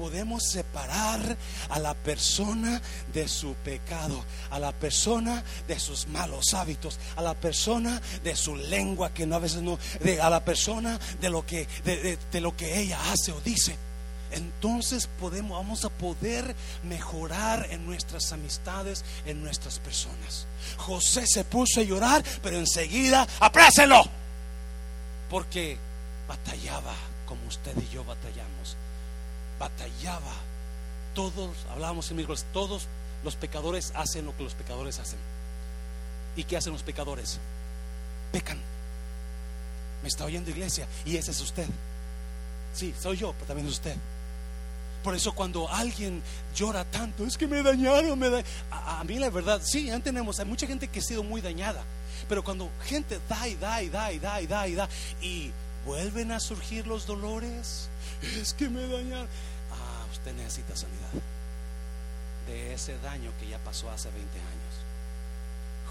podemos 0.00 0.42
separar 0.44 1.36
a 1.68 1.78
la 1.78 1.92
persona 1.92 2.80
de 3.12 3.28
su 3.28 3.52
pecado, 3.56 4.24
a 4.50 4.58
la 4.58 4.72
persona 4.72 5.44
de 5.68 5.78
sus 5.78 6.08
malos 6.08 6.54
hábitos, 6.54 6.98
a 7.16 7.22
la 7.22 7.34
persona 7.34 8.00
de 8.24 8.34
su 8.34 8.56
lengua 8.56 9.12
que 9.12 9.26
no 9.26 9.36
a 9.36 9.40
veces 9.40 9.60
no, 9.60 9.78
a 10.22 10.30
la 10.30 10.42
persona 10.42 10.98
de 11.20 11.28
lo 11.28 11.44
que 11.44 11.68
de, 11.84 12.40
lo 12.40 12.56
que 12.56 12.80
ella 12.80 12.98
hace 13.12 13.32
o 13.32 13.40
dice. 13.42 13.76
Entonces 14.32 15.06
podemos 15.18 15.58
vamos 15.58 15.84
a 15.84 15.90
poder 15.90 16.54
mejorar 16.84 17.66
en 17.70 17.84
nuestras 17.84 18.32
amistades, 18.32 19.04
en 19.26 19.42
nuestras 19.42 19.80
personas. 19.80 20.46
José 20.78 21.26
se 21.26 21.44
puso 21.44 21.80
a 21.80 21.84
llorar, 21.84 22.24
pero 22.42 22.56
enseguida 22.56 23.28
aprécelo, 23.38 24.19
porque 25.30 25.78
batallaba 26.28 26.94
como 27.26 27.46
usted 27.46 27.74
y 27.80 27.94
yo 27.94 28.04
batallamos 28.04 28.76
batallaba. 29.60 30.32
Todos, 31.14 31.50
hablábamos 31.70 32.10
en 32.10 32.16
miércoles, 32.16 32.44
todos 32.52 32.88
los 33.22 33.36
pecadores 33.36 33.92
hacen 33.94 34.24
lo 34.24 34.36
que 34.36 34.42
los 34.42 34.54
pecadores 34.54 34.98
hacen. 34.98 35.18
¿Y 36.34 36.44
qué 36.44 36.56
hacen 36.56 36.72
los 36.72 36.82
pecadores? 36.82 37.38
Pecan. 38.32 38.58
Me 40.02 40.08
está 40.08 40.24
oyendo 40.24 40.50
iglesia 40.50 40.88
y 41.04 41.16
ese 41.16 41.30
es 41.30 41.40
usted. 41.40 41.66
Sí, 42.74 42.94
soy 42.98 43.18
yo, 43.18 43.32
pero 43.34 43.46
también 43.46 43.66
es 43.68 43.74
usted. 43.74 43.94
Por 45.04 45.14
eso 45.14 45.32
cuando 45.32 45.68
alguien 45.68 46.22
llora 46.54 46.84
tanto, 46.84 47.24
es 47.24 47.36
que 47.36 47.46
me 47.46 47.62
dañaron, 47.62 48.18
me 48.18 48.44
a, 48.70 49.00
a, 49.00 49.04
mí 49.04 49.18
la 49.18 49.30
verdad, 49.30 49.60
sí, 49.62 49.86
ya 49.86 49.98
tenemos, 49.98 50.38
hay 50.38 50.44
mucha 50.44 50.66
gente 50.66 50.88
que 50.88 51.00
ha 51.00 51.02
sido 51.02 51.22
muy 51.22 51.40
dañada, 51.40 51.82
pero 52.28 52.42
cuando 52.42 52.70
gente 52.84 53.20
da 53.28 53.48
y 53.48 53.54
da 53.56 53.82
y 53.82 53.88
da 53.88 54.12
y 54.12 54.18
da 54.18 54.40
y 54.40 54.46
da 54.46 54.68
y 54.68 54.74
da 54.74 54.88
y 55.20 55.52
vuelven 55.84 56.32
a 56.32 56.40
surgir 56.40 56.86
los 56.86 57.06
dolores, 57.06 57.88
es 58.22 58.52
que 58.54 58.68
me 58.68 58.86
dañaron 58.86 59.28
usted 60.20 60.34
necesita 60.34 60.76
sanidad 60.76 61.22
de 62.46 62.74
ese 62.74 62.98
daño 62.98 63.32
que 63.38 63.48
ya 63.48 63.58
pasó 63.58 63.90
hace 63.90 64.10
20 64.10 64.38
años. 64.38 64.50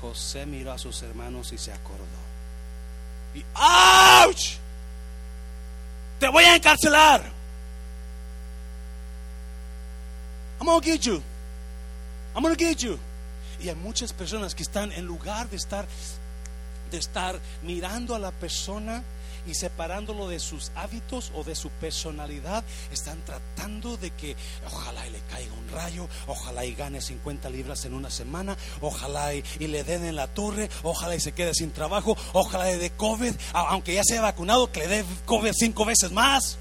José 0.01 0.45
miró 0.45 0.71
a 0.71 0.77
sus 0.77 1.01
hermanos 1.03 1.51
y 1.51 1.57
se 1.57 1.71
acordó. 1.71 2.03
Y 3.33 3.43
¡ouch! 3.55 4.57
Te 6.19 6.27
voy 6.27 6.43
a 6.43 6.55
encarcelar. 6.55 7.23
I'm 10.59 10.67
gonna 10.67 10.81
get 10.81 11.01
you. 11.01 11.21
I'm 12.35 12.43
gonna 12.43 12.55
get 12.55 12.77
you. 12.77 12.99
Y 13.61 13.69
hay 13.69 13.75
muchas 13.75 14.13
personas 14.13 14.55
que 14.55 14.63
están 14.63 14.91
en 14.91 15.05
lugar 15.05 15.49
de 15.49 15.57
estar 15.57 15.85
de 16.91 16.97
estar 16.97 17.39
mirando 17.61 18.15
a 18.15 18.19
la 18.19 18.31
persona 18.31 19.03
y 19.47 19.53
separándolo 19.55 20.27
de 20.27 20.39
sus 20.39 20.71
hábitos 20.75 21.31
o 21.33 21.43
de 21.43 21.55
su 21.55 21.69
personalidad, 21.69 22.63
están 22.91 23.19
tratando 23.25 23.97
de 23.97 24.11
que 24.11 24.35
ojalá 24.65 25.07
y 25.07 25.11
le 25.11 25.19
caiga 25.21 25.53
un 25.53 25.69
rayo, 25.69 26.07
ojalá 26.27 26.65
y 26.65 26.75
gane 26.75 27.01
50 27.01 27.49
libras 27.49 27.85
en 27.85 27.93
una 27.93 28.11
semana, 28.11 28.57
ojalá 28.81 29.33
y, 29.33 29.43
le 29.59 29.83
den 29.83 30.05
en 30.05 30.15
la 30.15 30.27
torre, 30.27 30.69
ojalá 30.83 31.15
y 31.15 31.19
se 31.19 31.31
quede 31.31 31.53
sin 31.53 31.71
trabajo, 31.71 32.17
ojalá 32.33 32.71
y 32.71 32.77
de 32.77 32.91
COVID, 32.91 33.33
aunque 33.53 33.93
ya 33.93 34.03
sea 34.03 34.21
vacunado, 34.21 34.71
que 34.71 34.81
le 34.81 34.87
dé 34.87 35.05
COVID 35.25 35.51
cinco 35.53 35.85
veces 35.85 36.11
más. 36.11 36.57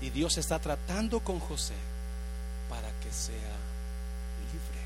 Y 0.00 0.08
Dios 0.08 0.38
está 0.38 0.58
tratando 0.58 1.20
con 1.20 1.40
José 1.40 1.74
sea 3.12 3.54
libre, 4.52 4.82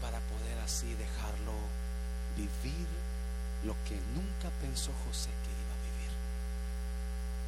para 0.00 0.18
poder 0.20 0.58
así 0.64 0.92
dejarlo 0.94 1.52
vivir 2.36 2.86
lo 3.64 3.74
que 3.88 3.96
nunca 4.14 4.50
pensó 4.60 4.92
José 5.06 5.30
que 5.42 5.50
iba 5.50 5.74
a 5.74 5.84
vivir. 5.88 6.12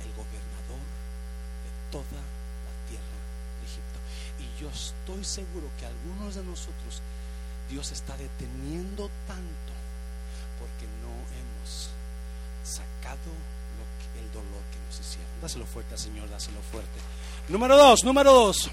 El 0.04 0.10
gobernador 0.16 0.82
de 1.64 1.70
toda 1.92 2.20
la 2.20 2.74
tierra 2.88 3.18
de 3.60 3.66
Egipto. 3.66 3.98
Y 4.40 4.46
yo 4.60 4.70
estoy 4.70 5.24
seguro 5.24 5.68
que 5.78 5.86
algunos 5.86 6.34
de 6.34 6.44
nosotros 6.44 7.02
Dios 7.70 7.92
está 7.92 8.16
deteniendo 8.16 9.10
tanto 9.26 9.72
porque 10.58 10.86
no 11.02 11.12
hemos 11.36 11.90
sacado 12.64 13.30
el 14.18 14.32
dolor 14.32 14.62
que 14.72 14.78
nos 14.86 14.98
hicieron. 14.98 15.30
Dáselo 15.40 15.66
fuerte 15.66 15.96
Señor, 15.96 16.28
dáselo 16.28 16.60
fuerte. 16.72 16.98
Número 17.48 17.76
dos, 17.76 18.04
número 18.04 18.32
dos. 18.32 18.70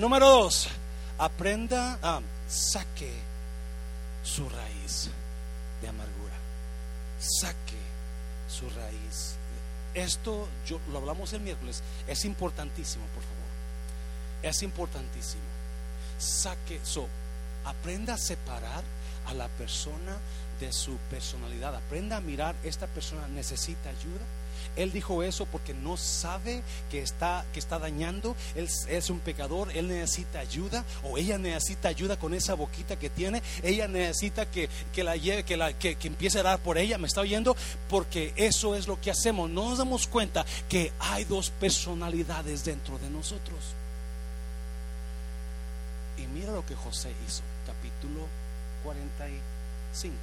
Número 0.00 0.30
dos, 0.30 0.66
aprenda, 1.18 1.98
a 2.02 2.22
saque 2.48 3.12
su 4.24 4.48
raíz 4.48 5.10
de 5.82 5.88
amargura. 5.88 6.32
Saque 7.20 7.76
su 8.48 8.62
raíz. 8.70 9.34
Esto 9.92 10.48
yo 10.64 10.80
lo 10.90 11.00
hablamos 11.00 11.34
el 11.34 11.42
miércoles, 11.42 11.82
es 12.06 12.24
importantísimo, 12.24 13.04
por 13.08 13.22
favor. 13.22 13.50
Es 14.42 14.62
importantísimo. 14.62 15.42
Saque, 16.18 16.80
so, 16.82 17.06
aprenda 17.66 18.14
a 18.14 18.18
separar 18.18 18.82
a 19.26 19.34
la 19.34 19.48
persona 19.48 20.16
de 20.60 20.72
su 20.72 20.96
personalidad. 21.10 21.74
Aprenda 21.74 22.16
a 22.16 22.22
mirar, 22.22 22.56
esta 22.64 22.86
persona 22.86 23.28
necesita 23.28 23.90
ayuda. 23.90 24.24
Él 24.76 24.92
dijo 24.92 25.22
eso 25.22 25.46
porque 25.46 25.74
no 25.74 25.96
sabe 25.96 26.62
que 26.90 27.00
está, 27.00 27.44
que 27.52 27.58
está 27.58 27.78
dañando. 27.78 28.36
Él 28.54 28.68
es 28.88 29.10
un 29.10 29.20
pecador, 29.20 29.74
él 29.76 29.88
necesita 29.88 30.40
ayuda 30.40 30.84
o 31.02 31.18
ella 31.18 31.38
necesita 31.38 31.88
ayuda 31.88 32.18
con 32.18 32.34
esa 32.34 32.54
boquita 32.54 32.98
que 32.98 33.10
tiene. 33.10 33.42
Ella 33.62 33.88
necesita 33.88 34.50
que, 34.50 34.68
que 34.92 35.04
la 35.04 35.16
lleve, 35.16 35.44
que, 35.44 35.74
que, 35.78 35.96
que 35.96 36.08
empiece 36.08 36.40
a 36.40 36.42
dar 36.42 36.58
por 36.60 36.78
ella. 36.78 36.98
¿Me 36.98 37.06
está 37.06 37.20
oyendo? 37.20 37.56
Porque 37.88 38.32
eso 38.36 38.74
es 38.74 38.86
lo 38.86 39.00
que 39.00 39.10
hacemos. 39.10 39.50
No 39.50 39.68
nos 39.68 39.78
damos 39.78 40.06
cuenta 40.06 40.44
que 40.68 40.92
hay 40.98 41.24
dos 41.24 41.50
personalidades 41.50 42.64
dentro 42.64 42.98
de 42.98 43.10
nosotros. 43.10 43.58
Y 46.16 46.26
mira 46.26 46.52
lo 46.52 46.64
que 46.66 46.74
José 46.74 47.12
hizo, 47.26 47.42
capítulo 47.66 48.26
45 48.84 50.14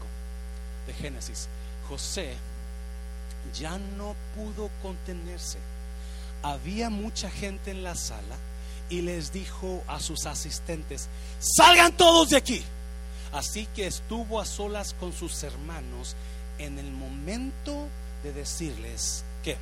de 0.85 0.93
Génesis, 0.93 1.47
José 1.89 2.35
ya 3.53 3.77
no 3.97 4.15
pudo 4.35 4.69
contenerse. 4.81 5.59
Había 6.43 6.89
mucha 6.89 7.29
gente 7.29 7.71
en 7.71 7.83
la 7.83 7.95
sala 7.95 8.35
y 8.89 9.01
les 9.01 9.31
dijo 9.31 9.83
a 9.87 9.99
sus 9.99 10.25
asistentes, 10.25 11.09
salgan 11.39 11.95
todos 11.95 12.29
de 12.29 12.37
aquí. 12.37 12.63
Así 13.33 13.67
que 13.75 13.87
estuvo 13.87 14.39
a 14.39 14.45
solas 14.45 14.93
con 14.93 15.13
sus 15.13 15.43
hermanos 15.43 16.15
en 16.57 16.79
el 16.79 16.91
momento 16.91 17.87
de 18.23 18.33
decirles 18.33 19.23
que 19.43 19.57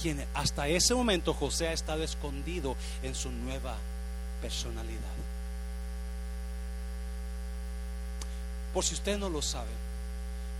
quien 0.00 0.24
hasta 0.34 0.68
ese 0.68 0.94
momento 0.94 1.34
José 1.34 1.68
ha 1.68 1.72
estado 1.72 2.02
escondido 2.02 2.76
en 3.02 3.14
su 3.14 3.30
nueva 3.30 3.76
personalidad. 4.40 4.98
Por 8.72 8.84
si 8.84 8.94
usted 8.94 9.18
no 9.18 9.28
lo 9.28 9.42
sabe, 9.42 9.70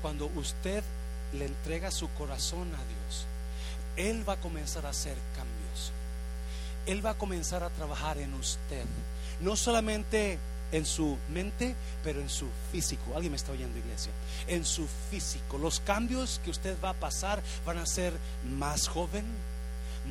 cuando 0.03 0.27
usted 0.35 0.83
le 1.33 1.47
entrega 1.47 1.91
su 1.91 2.09
corazón 2.15 2.69
a 2.75 2.79
Dios, 2.79 3.27
Él 3.97 4.29
va 4.29 4.35
a 4.35 4.41
comenzar 4.41 4.87
a 4.87 4.91
hacer 4.91 5.17
cambios. 5.37 5.93
Él 6.87 7.05
va 7.05 7.11
a 7.11 7.19
comenzar 7.19 7.63
a 7.63 7.71
trabajar 7.71 8.19
en 8.19 8.35
usted. 8.35 8.85
No 9.41 9.57
solamente 9.57 10.39
en 10.73 10.87
su 10.87 11.19
mente, 11.33 11.75
pero 12.03 12.21
en 12.21 12.29
su 12.29 12.47
físico. 12.73 13.15
¿Alguien 13.15 13.33
me 13.33 13.37
está 13.37 13.53
oyendo, 13.53 13.79
iglesia? 13.79 14.13
En 14.47 14.65
su 14.65 14.87
físico. 15.11 15.59
Los 15.59 15.81
cambios 15.81 16.41
que 16.45 16.51
usted 16.51 16.77
va 16.83 16.91
a 16.91 16.95
pasar 16.95 17.43
van 17.67 17.79
a 17.79 17.87
ser 17.87 18.13
más 18.49 18.89
joven, 18.89 19.25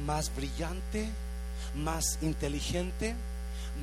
más 0.06 0.34
brillante, 0.36 1.10
más 1.76 2.20
inteligente 2.22 3.16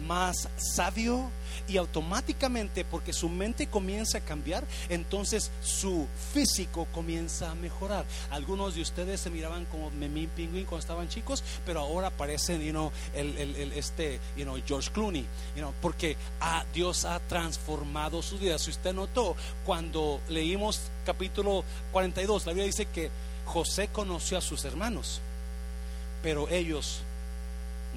más 0.06 0.48
sabio 0.56 1.30
y 1.68 1.76
automáticamente 1.76 2.84
porque 2.84 3.12
su 3.12 3.28
mente 3.28 3.66
comienza 3.66 4.18
a 4.18 4.20
cambiar, 4.20 4.64
entonces 4.88 5.50
su 5.62 6.06
físico 6.32 6.86
comienza 6.92 7.50
a 7.50 7.54
mejorar. 7.54 8.04
Algunos 8.30 8.74
de 8.74 8.82
ustedes 8.82 9.20
se 9.20 9.30
miraban 9.30 9.64
como 9.66 9.90
Memín 9.90 10.30
Pingüín 10.30 10.64
cuando 10.64 10.80
estaban 10.80 11.08
chicos, 11.08 11.42
pero 11.64 11.80
ahora 11.80 12.10
parecen, 12.10 12.62
you 12.62 12.70
know, 12.70 12.92
el, 13.14 13.36
el, 13.36 13.72
este, 13.72 14.20
you 14.36 14.46
George 14.66 14.90
Clooney, 14.92 15.26
you 15.54 15.62
know, 15.62 15.72
porque 15.80 16.16
Dios 16.72 17.04
ha 17.04 17.20
transformado 17.20 18.22
su 18.22 18.38
vida. 18.38 18.58
Si 18.58 18.70
usted 18.70 18.94
notó, 18.94 19.36
cuando 19.64 20.20
leímos 20.28 20.80
capítulo 21.04 21.64
42, 21.92 22.46
la 22.46 22.52
Biblia 22.52 22.66
dice 22.66 22.86
que 22.86 23.10
José 23.44 23.88
conoció 23.88 24.38
a 24.38 24.40
sus 24.40 24.64
hermanos, 24.64 25.20
pero 26.22 26.48
ellos 26.48 27.02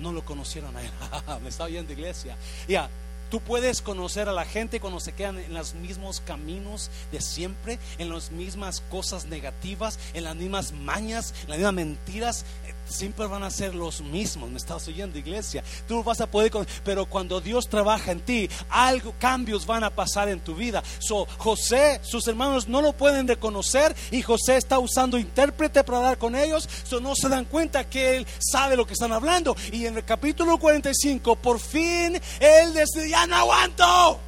no 0.02 0.12
lo 0.14 0.24
conocieron 0.24 0.76
a 0.76 0.82
él. 0.82 0.92
Me 1.44 1.50
está 1.50 1.66
oyendo 1.66 1.94
iglesia. 1.94 2.38
Ya, 2.68 2.90
Tú 3.30 3.42
puedes 3.42 3.84
conocer 3.84 4.28
a 4.28 4.34
la 4.34 4.44
gente 4.44 4.80
cuando 4.80 5.00
se 5.00 5.12
quedan 5.12 5.38
en 5.38 5.54
los 5.54 5.76
mismos 5.76 6.20
caminos 6.26 6.90
de 7.12 7.22
siempre, 7.22 7.78
en 8.00 8.10
las 8.10 8.32
mismas 8.32 8.82
cosas 8.90 9.26
negativas, 9.26 10.00
en 10.16 10.24
las 10.24 10.36
mismas 10.36 10.72
mañas, 10.72 11.36
en 11.44 11.50
las 11.50 11.58
mismas 11.60 11.74
mentiras 11.76 12.46
siempre 12.90 13.28
van 13.28 13.44
a 13.44 13.52
ser 13.52 13.76
los 13.76 14.02
mismos. 14.02 14.50
Me 14.50 14.58
estás 14.58 14.88
oyendo, 14.88 15.18
iglesia. 15.18 15.64
Tú 15.88 16.04
vas 16.04 16.22
a 16.22 16.30
poder, 16.30 16.52
pero 16.84 17.06
cuando 17.06 17.42
Dios 17.42 17.70
trabaja 17.70 18.12
en 18.12 18.22
ti, 18.22 18.50
algo, 18.70 19.14
cambios 19.20 19.66
van 19.66 19.84
a 19.84 19.90
pasar 19.90 20.30
en 20.30 20.40
tu 20.40 20.56
vida. 20.56 20.84
So, 21.00 21.28
José, 21.38 22.00
sus 22.04 22.28
hermanos 22.28 22.68
no 22.68 22.82
lo 22.82 22.94
pueden 22.94 23.28
reconocer 23.28 23.96
y 24.12 24.22
José 24.22 24.58
está 24.58 24.80
usando 24.80 25.18
intérprete 25.18 25.84
para 25.84 26.00
hablar 26.00 26.18
con 26.18 26.36
ellos. 26.36 26.68
So, 26.84 27.00
no 27.00 27.16
se 27.16 27.30
dan 27.30 27.46
cuenta 27.46 27.90
que 27.90 28.18
él 28.18 28.28
sabe 28.40 28.76
lo 28.76 28.86
que 28.86 28.94
están 28.94 29.12
hablando. 29.12 29.56
Y 29.72 29.86
en 29.86 29.98
el 29.98 30.06
capítulo 30.06 30.58
45, 30.58 31.36
por 31.36 31.60
fin, 31.60 32.20
él 32.40 32.74
dice: 32.74 33.10
Ya 33.10 33.26
no 33.28 33.36
aguanto. 33.36 34.20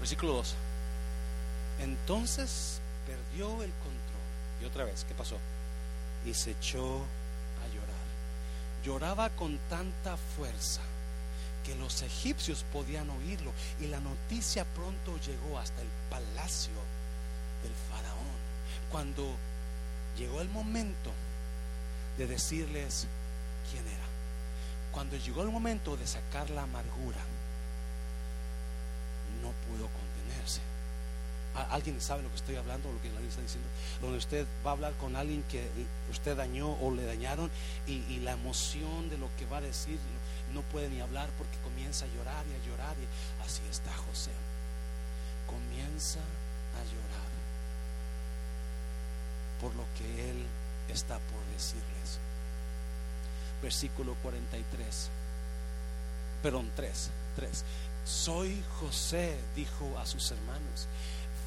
Versículo 0.00 0.34
2. 0.34 0.54
Entonces 1.80 2.75
el 3.36 3.70
control. 3.70 4.62
Y 4.62 4.64
otra 4.64 4.84
vez, 4.84 5.04
¿qué 5.04 5.14
pasó? 5.14 5.36
Y 6.24 6.32
se 6.32 6.52
echó 6.52 7.00
a 7.62 7.74
llorar. 7.74 8.06
Lloraba 8.82 9.30
con 9.30 9.58
tanta 9.68 10.16
fuerza 10.16 10.80
que 11.64 11.74
los 11.74 12.02
egipcios 12.02 12.64
podían 12.72 13.10
oírlo 13.10 13.52
y 13.80 13.88
la 13.88 14.00
noticia 14.00 14.64
pronto 14.64 15.18
llegó 15.20 15.58
hasta 15.58 15.82
el 15.82 15.88
palacio 16.08 16.72
del 17.62 17.72
faraón. 17.90 18.36
Cuando 18.90 19.36
llegó 20.16 20.40
el 20.40 20.48
momento 20.48 21.10
de 22.16 22.26
decirles 22.26 23.06
quién 23.70 23.86
era, 23.86 24.06
cuando 24.92 25.16
llegó 25.16 25.42
el 25.42 25.50
momento 25.50 25.96
de 25.96 26.06
sacar 26.06 26.48
la 26.50 26.62
amargura, 26.62 27.20
no 29.42 29.50
pudo 29.68 29.88
contenerse 29.88 30.05
alguien 31.64 32.00
sabe 32.00 32.22
lo 32.22 32.28
que 32.30 32.36
estoy 32.36 32.56
hablando, 32.56 32.92
lo 32.92 33.00
que 33.00 33.08
Biblia 33.08 33.28
está 33.28 33.42
diciendo, 33.42 33.68
donde 34.00 34.18
usted 34.18 34.46
va 34.64 34.70
a 34.70 34.74
hablar 34.74 34.92
con 34.94 35.16
alguien 35.16 35.42
que 35.44 35.68
usted 36.10 36.36
dañó 36.36 36.72
o 36.72 36.94
le 36.94 37.04
dañaron 37.04 37.50
y, 37.86 38.20
la 38.20 38.32
emoción 38.32 39.08
de 39.08 39.18
lo 39.18 39.28
que 39.38 39.46
va 39.46 39.58
a 39.58 39.60
decir 39.60 39.98
no 40.52 40.62
puede 40.62 40.88
ni 40.88 41.00
hablar 41.00 41.28
porque 41.38 41.56
comienza 41.58 42.04
a 42.04 42.08
llorar 42.08 42.44
y 42.46 42.54
a 42.54 42.66
llorar 42.66 42.96
y 42.98 43.44
así 43.44 43.62
está 43.70 43.92
José. 43.92 44.32
Comienza 45.46 46.18
a 46.18 46.82
llorar 46.84 47.26
por 49.60 49.74
lo 49.74 49.84
que 49.96 50.30
él 50.30 50.44
está 50.88 51.18
por 51.18 51.44
decirles. 51.54 52.18
Versículo 53.62 54.14
43. 54.22 55.08
Perdón, 56.42 56.70
3, 56.74 57.10
3. 57.36 57.64
Soy 58.04 58.62
José, 58.78 59.36
dijo 59.54 59.98
a 59.98 60.06
sus 60.06 60.30
hermanos. 60.30 60.86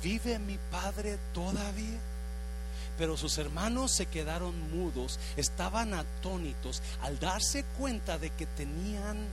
¿Vive 0.01 0.39
mi 0.39 0.57
padre 0.71 1.17
todavía? 1.33 1.99
Pero 2.97 3.15
sus 3.15 3.37
hermanos 3.37 3.93
se 3.95 4.07
quedaron 4.07 4.71
mudos, 4.71 5.19
estaban 5.37 5.93
atónitos 5.93 6.81
al 7.01 7.17
darse 7.19 7.63
cuenta 7.77 8.17
de 8.17 8.29
que 8.31 8.45
tenían 8.45 9.25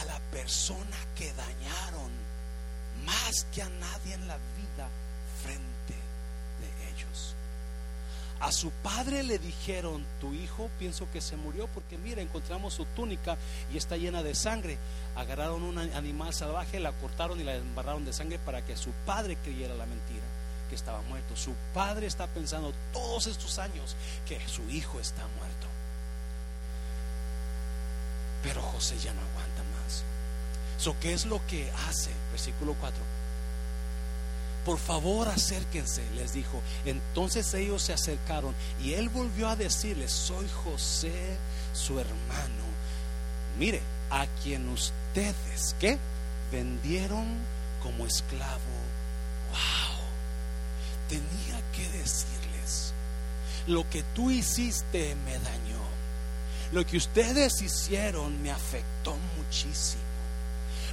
a 0.00 0.04
la 0.04 0.20
persona 0.30 0.96
que 1.16 1.32
dañaron 1.32 2.10
más 3.04 3.46
que 3.52 3.62
a 3.62 3.68
nadie 3.68 4.14
en 4.14 4.28
la 4.28 4.36
vida 4.36 4.88
frente 5.42 5.94
de 6.60 6.90
ellos. 6.90 7.34
A 8.38 8.52
su 8.52 8.70
padre 8.70 9.22
le 9.22 9.38
dijeron, 9.38 10.04
tu 10.20 10.34
hijo 10.34 10.68
pienso 10.78 11.10
que 11.10 11.22
se 11.22 11.36
murió 11.36 11.68
porque 11.68 11.96
mira, 11.96 12.20
encontramos 12.20 12.74
su 12.74 12.84
túnica 12.84 13.38
y 13.72 13.78
está 13.78 13.96
llena 13.96 14.22
de 14.22 14.34
sangre. 14.34 14.78
Agarraron 15.16 15.62
un 15.62 15.78
animal 15.78 16.34
salvaje, 16.34 16.78
la 16.78 16.92
cortaron 16.92 17.40
y 17.40 17.44
la 17.44 17.56
embarraron 17.56 18.04
de 18.04 18.12
sangre 18.12 18.38
para 18.38 18.64
que 18.64 18.76
su 18.76 18.90
padre 19.06 19.36
creyera 19.42 19.74
la 19.74 19.86
mentira, 19.86 20.24
que 20.68 20.74
estaba 20.74 21.00
muerto. 21.02 21.34
Su 21.34 21.54
padre 21.72 22.06
está 22.06 22.26
pensando 22.26 22.74
todos 22.92 23.26
estos 23.26 23.58
años 23.58 23.96
que 24.28 24.38
su 24.46 24.68
hijo 24.68 25.00
está 25.00 25.22
muerto. 25.38 25.66
Pero 28.42 28.60
José 28.60 28.98
ya 28.98 29.14
no 29.14 29.20
aguanta 29.22 29.62
más. 29.62 30.04
So, 30.78 30.94
¿Qué 31.00 31.14
es 31.14 31.24
lo 31.24 31.44
que 31.46 31.70
hace? 31.88 32.10
Versículo 32.32 32.76
4 32.80 33.15
por 34.66 34.78
favor 34.78 35.28
acérquense, 35.28 36.02
les 36.16 36.32
dijo. 36.32 36.60
Entonces 36.84 37.54
ellos 37.54 37.80
se 37.82 37.92
acercaron 37.92 38.52
y 38.82 38.94
él 38.94 39.08
volvió 39.08 39.48
a 39.48 39.54
decirles, 39.54 40.10
soy 40.10 40.46
José, 40.64 41.38
su 41.72 42.00
hermano. 42.00 42.66
Mire, 43.60 43.80
a 44.10 44.26
quien 44.42 44.68
ustedes, 44.68 45.76
¿qué? 45.78 45.98
Vendieron 46.50 47.26
como 47.80 48.06
esclavo. 48.06 48.58
Wow. 49.50 50.00
Tenía 51.08 51.62
que 51.70 51.88
decirles, 51.98 52.92
lo 53.68 53.88
que 53.88 54.02
tú 54.16 54.32
hiciste 54.32 55.14
me 55.24 55.34
dañó. 55.34 55.86
Lo 56.72 56.84
que 56.84 56.96
ustedes 56.96 57.62
hicieron 57.62 58.42
me 58.42 58.50
afectó 58.50 59.16
muchísimo. 59.36 60.05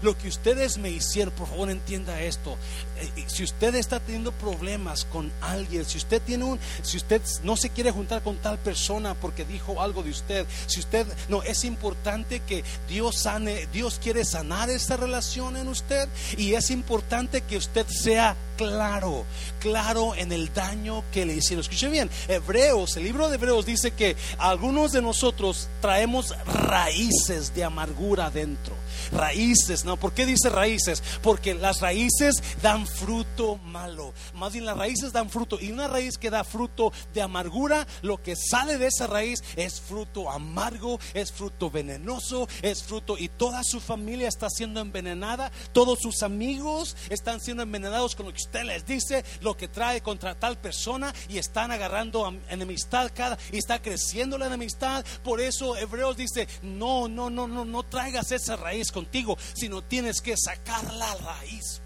Lo 0.03 0.17
que 0.17 0.27
ustedes 0.27 0.77
me 0.77 0.89
hicieron, 0.89 1.33
por 1.33 1.47
favor 1.47 1.69
entienda 1.69 2.21
esto. 2.21 2.57
Eh, 2.97 3.23
si 3.27 3.43
usted 3.45 3.73
está 3.75 4.01
teniendo 4.01 4.33
problemas 4.33 5.05
con 5.05 5.31
alguien, 5.39 5.85
si 5.85 5.97
usted 5.97 6.21
tiene 6.21 6.43
un, 6.43 6.59
si 6.81 6.97
usted 6.97 7.21
no 7.43 7.55
se 7.55 7.69
quiere 7.69 7.89
juntar 7.89 8.21
con 8.21 8.35
tal 8.35 8.59
persona 8.59 9.13
porque 9.13 9.45
dijo 9.45 9.81
algo 9.81 10.03
de 10.03 10.09
usted, 10.09 10.45
si 10.67 10.81
usted 10.81 11.07
no 11.29 11.41
es 11.43 11.63
importante 11.63 12.41
que 12.41 12.65
Dios 12.89 13.21
sane, 13.21 13.67
Dios 13.71 13.97
quiere 14.03 14.25
sanar 14.25 14.69
esta 14.69 14.97
relación 14.97 15.55
en 15.55 15.69
usted 15.69 16.09
y 16.37 16.53
es 16.55 16.69
importante 16.69 17.39
que 17.39 17.55
usted 17.55 17.87
sea 17.87 18.35
claro, 18.57 19.25
claro 19.59 20.15
en 20.15 20.33
el 20.33 20.53
daño 20.53 21.05
que 21.13 21.25
le 21.25 21.35
hicieron. 21.35 21.61
Escuche 21.61 21.87
bien, 21.87 22.09
Hebreos, 22.27 22.97
el 22.97 23.03
libro 23.05 23.29
de 23.29 23.35
Hebreos 23.35 23.65
dice 23.65 23.91
que 23.91 24.17
algunos 24.37 24.91
de 24.91 25.01
nosotros 25.01 25.69
traemos 25.81 26.35
raíces 26.45 27.55
de 27.55 27.63
amargura 27.63 28.29
dentro. 28.29 28.75
Raíces, 29.13 29.85
¿no? 29.85 29.97
¿Por 29.97 30.13
qué 30.13 30.25
dice 30.25 30.49
raíces? 30.49 31.03
Porque 31.21 31.53
las 31.53 31.81
raíces 31.81 32.35
dan 32.61 32.87
fruto 32.87 33.57
malo. 33.57 34.13
Más 34.33 34.53
bien 34.53 34.65
las 34.65 34.77
raíces 34.77 35.13
dan 35.13 35.29
fruto. 35.29 35.59
Y 35.59 35.71
una 35.71 35.87
raíz 35.87 36.17
que 36.17 36.29
da 36.29 36.43
fruto 36.43 36.91
de 37.13 37.21
amargura, 37.21 37.87
lo 38.01 38.21
que 38.21 38.35
sale 38.35 38.77
de 38.77 38.87
esa 38.87 39.07
raíz 39.07 39.43
es 39.55 39.79
fruto 39.79 40.29
amargo, 40.29 40.99
es 41.13 41.31
fruto 41.31 41.69
venenoso, 41.69 42.47
es 42.61 42.83
fruto 42.83 43.17
y 43.17 43.29
toda 43.29 43.63
su 43.63 43.79
familia 43.79 44.27
está 44.27 44.49
siendo 44.49 44.79
envenenada, 44.79 45.51
todos 45.71 45.99
sus 46.01 46.23
amigos 46.23 46.95
están 47.09 47.39
siendo 47.39 47.63
envenenados 47.63 48.15
con 48.15 48.25
lo 48.25 48.33
que 48.33 48.41
usted 48.41 48.63
les 48.63 48.85
dice, 48.85 49.23
lo 49.41 49.55
que 49.55 49.67
trae 49.67 50.01
contra 50.01 50.35
tal 50.35 50.57
persona 50.57 51.13
y 51.29 51.37
están 51.37 51.71
agarrando 51.71 52.33
enemistad 52.49 53.11
cada 53.13 53.37
y 53.51 53.57
está 53.57 53.81
creciendo 53.81 54.37
la 54.37 54.47
enemistad. 54.47 55.05
Por 55.23 55.41
eso 55.41 55.77
Hebreos 55.77 56.17
dice, 56.17 56.47
no, 56.61 57.07
no, 57.07 57.29
no, 57.29 57.47
no, 57.47 57.65
no 57.65 57.83
traigas 57.83 58.31
esa 58.31 58.55
raíz 58.55 58.91
contigo, 59.03 59.37
sino 59.53 59.81
tienes 59.81 60.21
que 60.21 60.35
sacar 60.37 60.93
la 60.93 61.13
raíz 61.15 61.81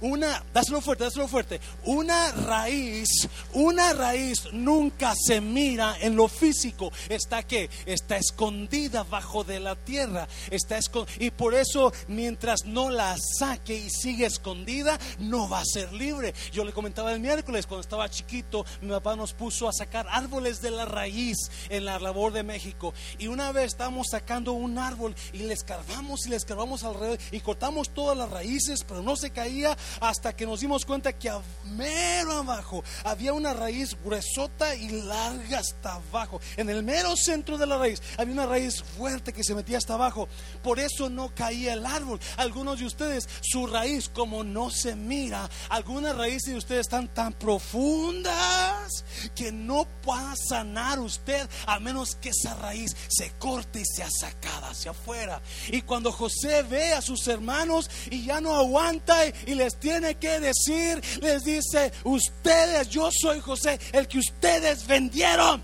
una, 0.00 0.44
dáselo 0.52 0.80
fuerte, 0.80 1.04
dáselo 1.04 1.28
fuerte. 1.28 1.60
Una 1.84 2.30
raíz, 2.32 3.08
una 3.52 3.92
raíz 3.92 4.52
nunca 4.52 5.14
se 5.16 5.40
mira 5.40 5.96
en 6.00 6.16
lo 6.16 6.28
físico. 6.28 6.92
Está 7.08 7.42
que 7.42 7.68
está 7.86 8.16
escondida 8.16 9.02
bajo 9.02 9.44
de 9.44 9.60
la 9.60 9.76
tierra. 9.76 10.28
Está 10.50 10.78
y 11.18 11.30
por 11.30 11.54
eso 11.54 11.92
mientras 12.08 12.64
no 12.64 12.90
la 12.90 13.16
saque 13.38 13.76
y 13.76 13.90
sigue 13.90 14.26
escondida, 14.26 14.98
no 15.18 15.48
va 15.48 15.60
a 15.60 15.64
ser 15.64 15.92
libre. 15.92 16.34
Yo 16.52 16.64
le 16.64 16.72
comentaba 16.72 17.12
el 17.12 17.20
miércoles 17.20 17.66
cuando 17.66 17.80
estaba 17.80 18.10
chiquito, 18.10 18.64
mi 18.80 18.90
papá 18.90 19.16
nos 19.16 19.32
puso 19.32 19.68
a 19.68 19.72
sacar 19.72 20.06
árboles 20.10 20.60
de 20.60 20.70
la 20.70 20.84
raíz 20.84 21.36
en 21.68 21.84
la 21.84 21.98
labor 21.98 22.32
de 22.32 22.42
México. 22.42 22.92
Y 23.18 23.28
una 23.28 23.52
vez 23.52 23.66
estábamos 23.66 24.08
sacando 24.10 24.52
un 24.52 24.78
árbol 24.78 25.14
y 25.32 25.38
le 25.38 25.54
escarbamos 25.54 26.26
y 26.26 26.30
le 26.30 26.36
escarbamos 26.36 26.82
alrededor 26.84 27.18
y 27.30 27.40
cortamos 27.40 27.90
todas 27.90 28.16
las 28.16 28.30
raíces, 28.30 28.84
pero 28.86 29.02
no 29.02 29.16
se 29.16 29.30
caía 29.30 29.76
hasta 30.00 30.34
que 30.34 30.46
nos 30.46 30.60
dimos 30.60 30.84
cuenta 30.84 31.12
que 31.12 31.28
a 31.28 31.40
mero 31.64 32.32
abajo 32.32 32.82
había 33.04 33.32
una 33.32 33.54
raíz 33.54 33.96
gruesota 34.04 34.74
y 34.74 34.88
larga 34.88 35.58
hasta 35.58 35.94
abajo. 35.94 36.40
En 36.56 36.70
el 36.70 36.82
mero 36.82 37.16
centro 37.16 37.58
de 37.58 37.66
la 37.66 37.78
raíz 37.78 38.02
había 38.16 38.34
una 38.34 38.46
raíz 38.46 38.82
fuerte 38.82 39.32
que 39.32 39.44
se 39.44 39.54
metía 39.54 39.78
hasta 39.78 39.94
abajo. 39.94 40.28
Por 40.62 40.80
eso 40.80 41.08
no 41.10 41.34
caía 41.34 41.74
el 41.74 41.86
árbol. 41.86 42.20
Algunos 42.36 42.78
de 42.80 42.86
ustedes, 42.86 43.28
su 43.42 43.66
raíz 43.66 44.08
como 44.08 44.44
no 44.44 44.70
se 44.70 44.94
mira, 44.96 45.48
algunas 45.68 46.16
raíces 46.16 46.50
de 46.52 46.58
ustedes 46.58 46.80
están 46.82 47.08
tan 47.08 47.32
profundas 47.32 49.04
que 49.34 49.52
no 49.52 49.86
pueda 50.02 50.34
sanar 50.36 50.98
usted 51.00 51.48
a 51.66 51.80
menos 51.80 52.14
que 52.16 52.30
esa 52.30 52.54
raíz 52.54 52.96
se 53.08 53.30
corte 53.38 53.80
y 53.80 53.84
sea 53.84 54.08
sacada 54.10 54.70
hacia 54.70 54.92
afuera. 54.92 55.40
Y 55.68 55.82
cuando 55.82 56.12
José 56.12 56.62
ve 56.62 56.92
a 56.92 57.02
sus 57.02 57.26
hermanos 57.28 57.90
y 58.10 58.24
ya 58.24 58.40
no 58.40 58.56
aguanta 58.56 59.26
y 59.46 59.54
les 59.54 59.73
tiene 59.78 60.16
que 60.16 60.40
decir, 60.40 61.02
les 61.20 61.44
dice, 61.44 61.92
ustedes, 62.04 62.88
yo 62.88 63.10
soy 63.12 63.40
José, 63.40 63.78
el 63.92 64.08
que 64.08 64.18
ustedes 64.18 64.86
vendieron. 64.86 65.62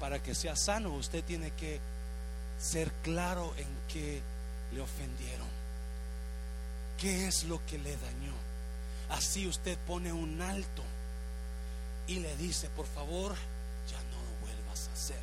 Para 0.00 0.22
que 0.22 0.34
sea 0.34 0.56
sano, 0.56 0.94
usted 0.94 1.24
tiene 1.24 1.50
que 1.52 1.80
ser 2.58 2.90
claro 3.02 3.54
en 3.56 3.66
que 3.92 4.20
le 4.72 4.80
ofendieron. 4.80 5.48
¿Qué 6.98 7.28
es 7.28 7.44
lo 7.44 7.64
que 7.66 7.78
le 7.78 7.96
dañó? 7.96 8.34
Así 9.10 9.46
usted 9.46 9.78
pone 9.86 10.12
un 10.12 10.40
alto 10.42 10.82
y 12.06 12.18
le 12.18 12.36
dice, 12.36 12.68
por 12.70 12.86
favor, 12.86 13.34
ya 13.90 13.98
no 14.10 14.16
lo 14.16 14.46
vuelvas 14.46 14.88
a 14.88 14.92
hacer, 14.92 15.20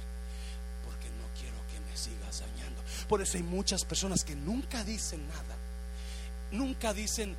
porque 0.86 1.10
no 1.10 1.28
quiero 1.40 1.58
que 1.72 1.80
me 1.90 1.98
sigas 1.98 2.40
dañando. 2.40 2.82
Por 3.08 3.22
eso 3.22 3.38
hay 3.38 3.44
muchas 3.44 3.84
personas 3.84 4.24
que 4.24 4.36
nunca 4.36 4.84
dicen 4.84 5.28
nada 5.28 5.55
nunca 6.58 6.94
dicen 6.94 7.36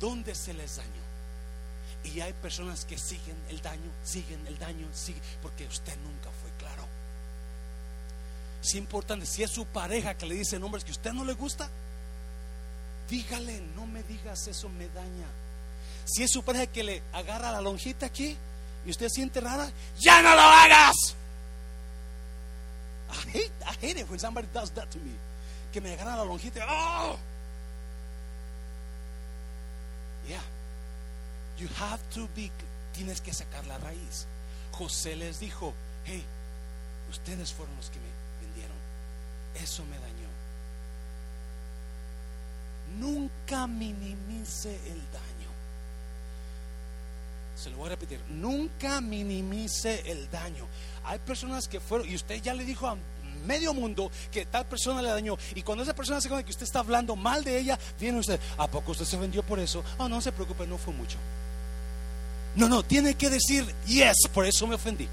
dónde 0.00 0.34
se 0.34 0.54
les 0.54 0.76
dañó. 0.76 0.90
Y 2.02 2.20
hay 2.20 2.32
personas 2.32 2.84
que 2.86 2.96
siguen 2.98 3.36
el 3.50 3.60
daño, 3.60 3.90
siguen 4.04 4.46
el 4.46 4.58
daño, 4.58 4.88
siguen, 4.94 5.22
porque 5.42 5.66
usted 5.66 5.96
nunca 5.98 6.30
fue 6.40 6.50
claro. 6.58 6.86
Es 8.62 8.74
importante, 8.74 9.26
si 9.26 9.42
es 9.42 9.50
su 9.50 9.66
pareja 9.66 10.14
que 10.14 10.26
le 10.26 10.34
dice 10.34 10.58
nombres 10.58 10.84
que 10.84 10.92
usted 10.92 11.12
no 11.12 11.24
le 11.24 11.34
gusta, 11.34 11.68
dígale, 13.08 13.60
no 13.76 13.86
me 13.86 14.02
digas 14.02 14.46
eso, 14.46 14.68
me 14.70 14.88
daña. 14.88 15.26
Si 16.06 16.22
es 16.22 16.30
su 16.30 16.42
pareja 16.42 16.66
que 16.66 16.82
le 16.82 17.02
agarra 17.12 17.52
la 17.52 17.60
lonjita 17.60 18.06
aquí 18.06 18.36
y 18.86 18.90
usted 18.90 19.08
siente 19.08 19.40
rara, 19.40 19.70
ya 19.98 20.22
no 20.22 20.34
lo 20.34 20.40
hagas. 20.40 20.96
I 23.10 23.30
hate, 23.30 23.52
I 23.66 23.72
hate 23.80 23.96
it 23.96 24.08
when 24.08 24.18
somebody 24.18 24.46
does 24.52 24.70
that 24.70 24.90
to 24.90 24.98
me. 24.98 25.12
Que 25.72 25.80
me 25.80 25.90
agarra 25.90 26.16
la 26.16 26.24
lonjita. 26.24 26.64
Oh! 26.68 27.18
Yeah. 30.28 30.40
You 31.58 31.68
have 31.78 32.00
to 32.14 32.28
be. 32.34 32.50
Tienes 32.92 33.20
que 33.20 33.32
sacar 33.32 33.66
la 33.66 33.78
raíz. 33.78 34.26
José 34.72 35.16
les 35.16 35.40
dijo: 35.40 35.74
Hey, 36.04 36.24
ustedes 37.10 37.52
fueron 37.52 37.74
los 37.76 37.90
que 37.90 37.98
me 37.98 38.08
vendieron. 38.40 38.76
Eso 39.54 39.84
me 39.84 39.98
dañó. 39.98 40.30
Nunca 42.98 43.66
minimice 43.66 44.74
el 44.86 45.00
daño. 45.12 45.29
Se 47.62 47.68
lo 47.68 47.76
voy 47.76 47.88
a 47.88 47.90
repetir. 47.90 48.18
Nunca 48.30 49.02
minimice 49.02 50.02
el 50.06 50.30
daño. 50.30 50.66
Hay 51.04 51.18
personas 51.18 51.68
que 51.68 51.78
fueron, 51.78 52.08
y 52.08 52.14
usted 52.14 52.40
ya 52.42 52.54
le 52.54 52.64
dijo 52.64 52.88
a 52.88 52.96
medio 53.44 53.74
mundo 53.74 54.10
que 54.32 54.46
tal 54.46 54.64
persona 54.66 55.02
le 55.02 55.10
dañó. 55.10 55.36
Y 55.54 55.62
cuando 55.62 55.84
esa 55.84 55.94
persona 55.94 56.22
se 56.22 56.28
cuenta 56.28 56.44
que 56.44 56.52
usted 56.52 56.64
está 56.64 56.78
hablando 56.78 57.16
mal 57.16 57.44
de 57.44 57.58
ella, 57.58 57.78
viene 57.98 58.18
usted, 58.18 58.40
¿a 58.56 58.66
poco 58.66 58.92
usted 58.92 59.04
se 59.04 59.18
vendió 59.18 59.42
por 59.42 59.58
eso? 59.58 59.84
Oh, 59.98 60.08
no 60.08 60.22
se 60.22 60.32
preocupe, 60.32 60.66
no 60.66 60.78
fue 60.78 60.94
mucho. 60.94 61.18
No, 62.56 62.66
no, 62.66 62.82
tiene 62.82 63.14
que 63.14 63.28
decir, 63.28 63.66
yes, 63.86 64.16
por 64.32 64.46
eso 64.46 64.66
me 64.66 64.76
ofendí. 64.76 65.06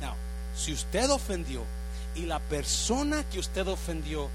Now, 0.00 0.14
si 0.56 0.72
usted 0.72 1.10
ofendió 1.10 1.64
y 2.14 2.20
la 2.20 2.38
persona 2.38 3.24
que 3.24 3.40
usted 3.40 3.66
ofendió 3.66 4.28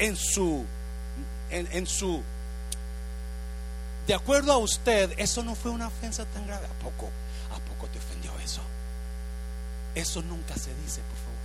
en 0.00 0.16
su, 0.16 0.64
en, 1.50 1.68
en 1.70 1.86
su, 1.86 2.22
de 4.06 4.14
acuerdo 4.14 4.52
a 4.52 4.58
usted, 4.58 5.12
eso 5.18 5.42
no 5.42 5.54
fue 5.54 5.70
una 5.70 5.88
ofensa 5.88 6.24
tan 6.26 6.46
grave. 6.46 6.66
¿A 6.66 6.84
poco? 6.84 7.10
¿A 7.52 7.58
poco 7.58 7.88
te 7.88 7.98
ofendió 7.98 8.32
eso? 8.44 8.60
Eso 9.94 10.22
nunca 10.22 10.54
se 10.54 10.74
dice, 10.74 11.00
por 11.00 11.16
favor. 11.16 11.36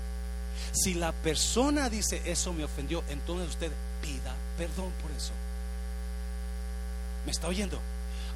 Si 0.74 0.94
la 0.94 1.12
persona 1.12 1.90
dice 1.90 2.22
eso 2.26 2.54
me 2.54 2.64
ofendió, 2.64 3.04
entonces 3.10 3.50
usted 3.50 3.72
pida 4.02 4.34
perdón 4.58 4.92
por 5.02 5.12
eso. 5.12 5.32
¿Me 7.26 7.32
está 7.32 7.48
oyendo? 7.48 7.80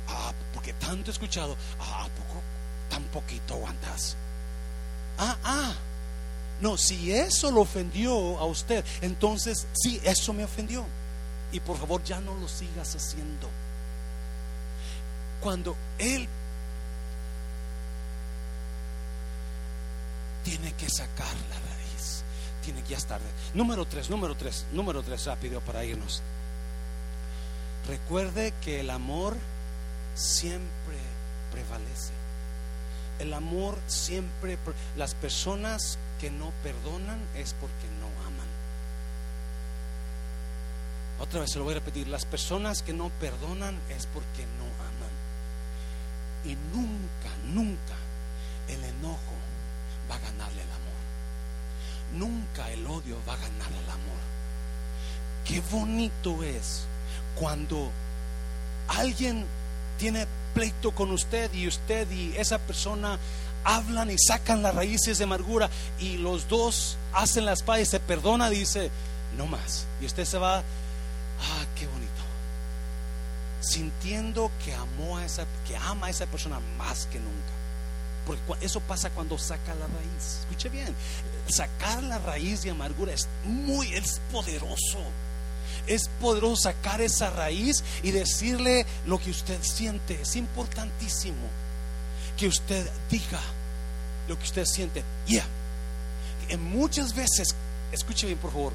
Ah, 0.08 0.34
porque 0.54 0.74
tanto 0.74 1.12
he 1.12 1.14
escuchado. 1.14 1.56
Ah, 1.80 2.08
poco, 2.18 2.42
tan 2.90 3.04
poquito 3.06 3.54
aguantas. 3.54 4.16
Ah, 5.18 5.38
ah. 5.44 5.74
No, 6.62 6.78
si 6.78 7.12
eso 7.12 7.52
lo 7.52 7.62
ofendió 7.62 8.40
a 8.40 8.46
usted, 8.46 8.84
entonces 9.02 9.68
sí, 9.74 10.02
eso 10.04 10.34
me 10.34 10.44
ofendió. 10.44 10.86
Y 11.52 11.60
por 11.60 11.78
favor 11.78 12.04
ya 12.04 12.20
no 12.22 12.34
lo 12.36 12.48
sigas 12.48 12.96
haciendo. 12.96 13.50
Cuando 15.46 15.76
Él 16.00 16.28
tiene 20.44 20.74
que 20.74 20.90
sacar 20.90 21.36
la 21.52 21.60
raíz, 21.60 22.24
tiene 22.64 22.82
que 22.82 22.90
ya 22.90 22.98
estar. 22.98 23.22
Número 23.54 23.86
tres, 23.86 24.10
número 24.10 24.34
tres, 24.34 24.66
número 24.72 25.04
tres, 25.04 25.24
rápido 25.28 25.62
para 25.62 25.86
irnos. 25.86 26.24
Recuerde 27.88 28.56
que 28.60 28.80
el 28.80 28.90
amor 28.90 29.38
siempre 30.16 30.98
prevalece. 31.52 32.14
El 33.20 33.32
amor 33.32 33.78
siempre, 33.86 34.58
las 34.98 35.14
personas 35.14 36.00
que 36.20 36.32
no 36.32 36.52
perdonan 36.64 37.20
es 37.36 37.54
porque 37.54 37.88
no 38.00 38.08
aman. 38.26 38.48
Otra 41.20 41.42
vez 41.42 41.52
se 41.52 41.60
lo 41.60 41.66
voy 41.66 41.74
a 41.74 41.80
repetir, 41.82 42.08
las 42.08 42.26
personas 42.26 42.82
que 42.82 42.94
no 42.94 43.12
perdonan 43.20 43.78
es 43.90 44.08
porque 44.08 44.44
no 44.58 44.66
aman. 44.86 45.25
Y 46.46 46.56
nunca, 46.74 47.30
nunca 47.54 47.96
el 48.68 48.84
enojo 48.84 49.36
va 50.10 50.16
a 50.16 50.20
ganarle 50.20 50.62
el 50.62 50.72
amor. 50.72 50.96
Nunca 52.14 52.72
el 52.72 52.86
odio 52.86 53.18
va 53.28 53.34
a 53.34 53.38
ganar 53.38 53.72
el 53.72 53.90
amor. 53.90 54.26
Qué 55.46 55.62
bonito 55.72 56.44
es 56.44 56.86
cuando 57.36 57.92
alguien 58.88 59.46
tiene 59.98 60.28
pleito 60.54 60.92
con 60.92 61.12
usted 61.12 61.54
y 61.54 61.68
usted 61.68 62.10
y 62.12 62.36
esa 62.38 62.60
persona 62.60 63.20
hablan 63.64 64.12
y 64.12 64.16
sacan 64.18 64.62
las 64.62 64.76
raíces 64.76 65.18
de 65.18 65.24
amargura 65.24 65.70
y 66.00 66.18
los 66.18 66.48
dos 66.48 66.98
hacen 67.14 67.46
la 67.46 67.54
espada 67.54 67.82
y 67.82 67.86
se 67.86 68.00
perdona, 68.00 68.50
dice, 68.50 68.92
no 69.38 69.48
más. 69.48 69.86
Y 70.02 70.06
usted 70.06 70.26
se 70.26 70.38
va. 70.38 70.64
Sintiendo 73.66 74.52
que 74.64 74.74
amó 74.74 75.18
a 75.18 75.26
esa, 75.26 75.46
que 75.68 75.76
ama 75.76 76.08
a 76.08 76.10
esa 76.10 76.26
persona 76.28 76.60
más 76.78 77.08
que 77.08 77.20
nunca. 77.20 77.54
Porque 78.26 78.66
eso 78.66 78.80
pasa 78.80 79.10
cuando 79.10 79.38
saca 79.38 79.74
la 79.76 79.88
raíz. 79.88 80.40
Escuche 80.42 80.70
bien, 80.70 80.96
sacar 81.48 82.04
la 82.04 82.20
raíz 82.20 82.64
de 82.64 82.72
amargura 82.72 83.14
es 83.14 83.28
muy, 83.44 83.94
es 83.94 84.22
poderoso 84.32 85.00
es 85.88 86.10
poderoso 86.20 86.64
sacar 86.64 87.02
esa 87.02 87.30
raíz 87.30 87.84
y 88.04 88.12
decirle 88.12 88.86
lo 89.06 89.20
que 89.20 89.32
usted 89.32 89.62
siente. 89.62 90.20
Es 90.22 90.36
importantísimo 90.36 91.48
que 92.38 92.48
usted 92.48 92.90
diga 93.10 93.42
lo 94.28 94.38
que 94.38 94.44
usted 94.46 94.66
siente. 94.66 95.04
En 96.50 96.64
muchas 96.64 97.16
veces, 97.16 97.56
escuche 97.92 98.28
bien 98.28 98.40
por 98.40 98.52
favor, 98.52 98.74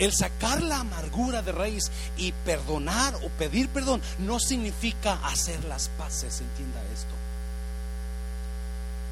el 0.00 0.12
sacar 0.12 0.62
la 0.62 0.80
amargura 0.80 1.42
de 1.42 1.52
raíz 1.52 1.90
y 2.16 2.32
perdonar 2.32 3.14
o 3.16 3.28
pedir 3.38 3.68
perdón 3.68 4.02
no 4.18 4.40
significa 4.40 5.20
hacer 5.24 5.62
las 5.64 5.88
paces, 5.90 6.40
entienda 6.40 6.82
esto 6.92 7.20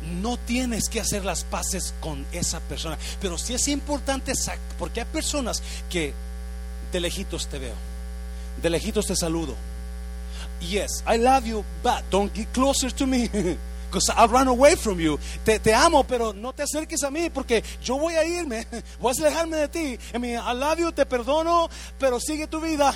no 0.02 0.36
tienes 0.36 0.88
que 0.88 1.00
hacer 1.00 1.24
las 1.24 1.44
paces 1.44 1.94
con 2.00 2.24
esa 2.32 2.60
persona. 2.60 2.98
Pero 3.20 3.38
sí 3.38 3.54
es 3.54 3.68
importante, 3.68 4.32
porque 4.78 5.00
hay 5.00 5.06
personas 5.06 5.62
que 5.90 6.14
de 6.92 7.00
lejitos 7.00 7.48
te 7.48 7.58
veo, 7.58 7.74
de 8.62 8.70
lejitos 8.70 9.06
te 9.06 9.16
saludo. 9.16 9.54
Yes, 10.60 11.04
I 11.06 11.18
love 11.18 11.44
you, 11.44 11.64
but 11.82 12.02
don't 12.10 12.34
get 12.34 12.48
closer 12.52 12.92
to 12.92 13.06
me. 13.06 13.28
Because 13.88 14.10
I'll 14.10 14.28
run 14.28 14.48
away 14.48 14.76
from 14.76 15.00
you. 15.00 15.18
Te, 15.44 15.58
te, 15.58 15.72
amo, 15.72 16.04
pero 16.04 16.32
no 16.32 16.52
te 16.52 16.62
acerques 16.62 17.02
a 17.02 17.10
mí 17.10 17.30
porque 17.30 17.64
yo 17.82 17.98
voy 17.98 18.14
a 18.14 18.24
irme, 18.24 18.66
voy 19.00 19.14
a 19.16 19.26
alejarme 19.26 19.56
de 19.56 19.68
ti. 19.68 19.98
I, 20.14 20.18
mean, 20.18 20.38
I 20.38 20.52
love 20.54 20.78
you, 20.78 20.92
te 20.92 21.06
perdono, 21.06 21.68
pero 21.98 22.20
sigue 22.20 22.46
tu 22.46 22.60
vida. 22.60 22.94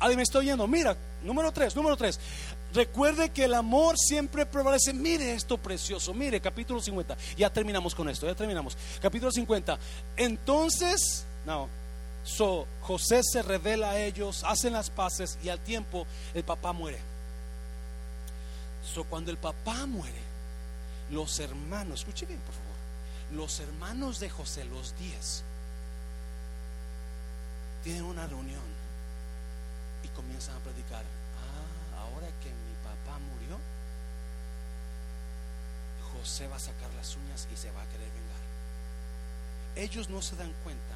Alguien 0.00 0.16
me 0.16 0.22
estoy 0.22 0.46
yendo. 0.46 0.66
Mira, 0.66 0.96
número 1.22 1.52
tres, 1.52 1.76
número 1.76 1.96
tres. 1.96 2.18
Recuerde 2.72 3.30
que 3.30 3.44
el 3.44 3.54
amor 3.54 3.96
siempre 3.98 4.46
prevalece. 4.46 4.92
Mire 4.92 5.32
esto 5.32 5.58
precioso. 5.58 6.14
Mire, 6.14 6.40
capítulo 6.40 6.80
50. 6.80 7.16
Ya 7.36 7.50
terminamos 7.50 7.94
con 7.94 8.08
esto. 8.08 8.26
Ya 8.26 8.34
terminamos. 8.34 8.76
Capítulo 9.00 9.32
50. 9.32 9.78
Entonces, 10.16 11.24
no. 11.46 11.68
So, 12.24 12.66
José 12.82 13.22
se 13.22 13.42
revela 13.42 13.92
a 13.92 14.00
ellos, 14.00 14.44
hacen 14.44 14.74
las 14.74 14.90
paces 14.90 15.38
y 15.42 15.48
al 15.48 15.60
tiempo 15.60 16.06
el 16.34 16.44
papá 16.44 16.72
muere. 16.72 16.98
Cuando 19.04 19.30
el 19.30 19.38
papá 19.38 19.86
muere, 19.86 20.22
los 21.10 21.38
hermanos, 21.38 22.00
escuche 22.00 22.26
bien 22.26 22.40
por 22.40 22.54
favor, 22.54 22.68
los 23.32 23.60
hermanos 23.60 24.20
de 24.20 24.30
José, 24.30 24.64
los 24.64 24.96
diez, 24.98 25.42
tienen 27.82 28.04
una 28.04 28.26
reunión 28.26 28.62
y 30.02 30.08
comienzan 30.08 30.56
a 30.56 30.60
predicar 30.60 31.04
ahora 31.96 32.28
que 32.42 32.50
mi 32.50 32.74
papá 32.82 33.18
murió, 33.18 33.58
José 36.12 36.48
va 36.48 36.56
a 36.56 36.60
sacar 36.60 36.92
las 36.94 37.16
uñas 37.16 37.46
y 37.52 37.56
se 37.56 37.70
va 37.70 37.82
a 37.82 37.86
querer 37.86 38.08
vengar. 38.10 38.38
Ellos 39.76 40.10
no 40.10 40.22
se 40.22 40.36
dan 40.36 40.52
cuenta 40.64 40.94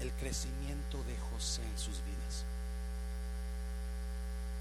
el 0.00 0.12
crecimiento 0.12 1.02
de 1.04 1.16
José 1.32 1.62
en 1.62 1.78
sus 1.78 2.02
vidas. 2.04 2.44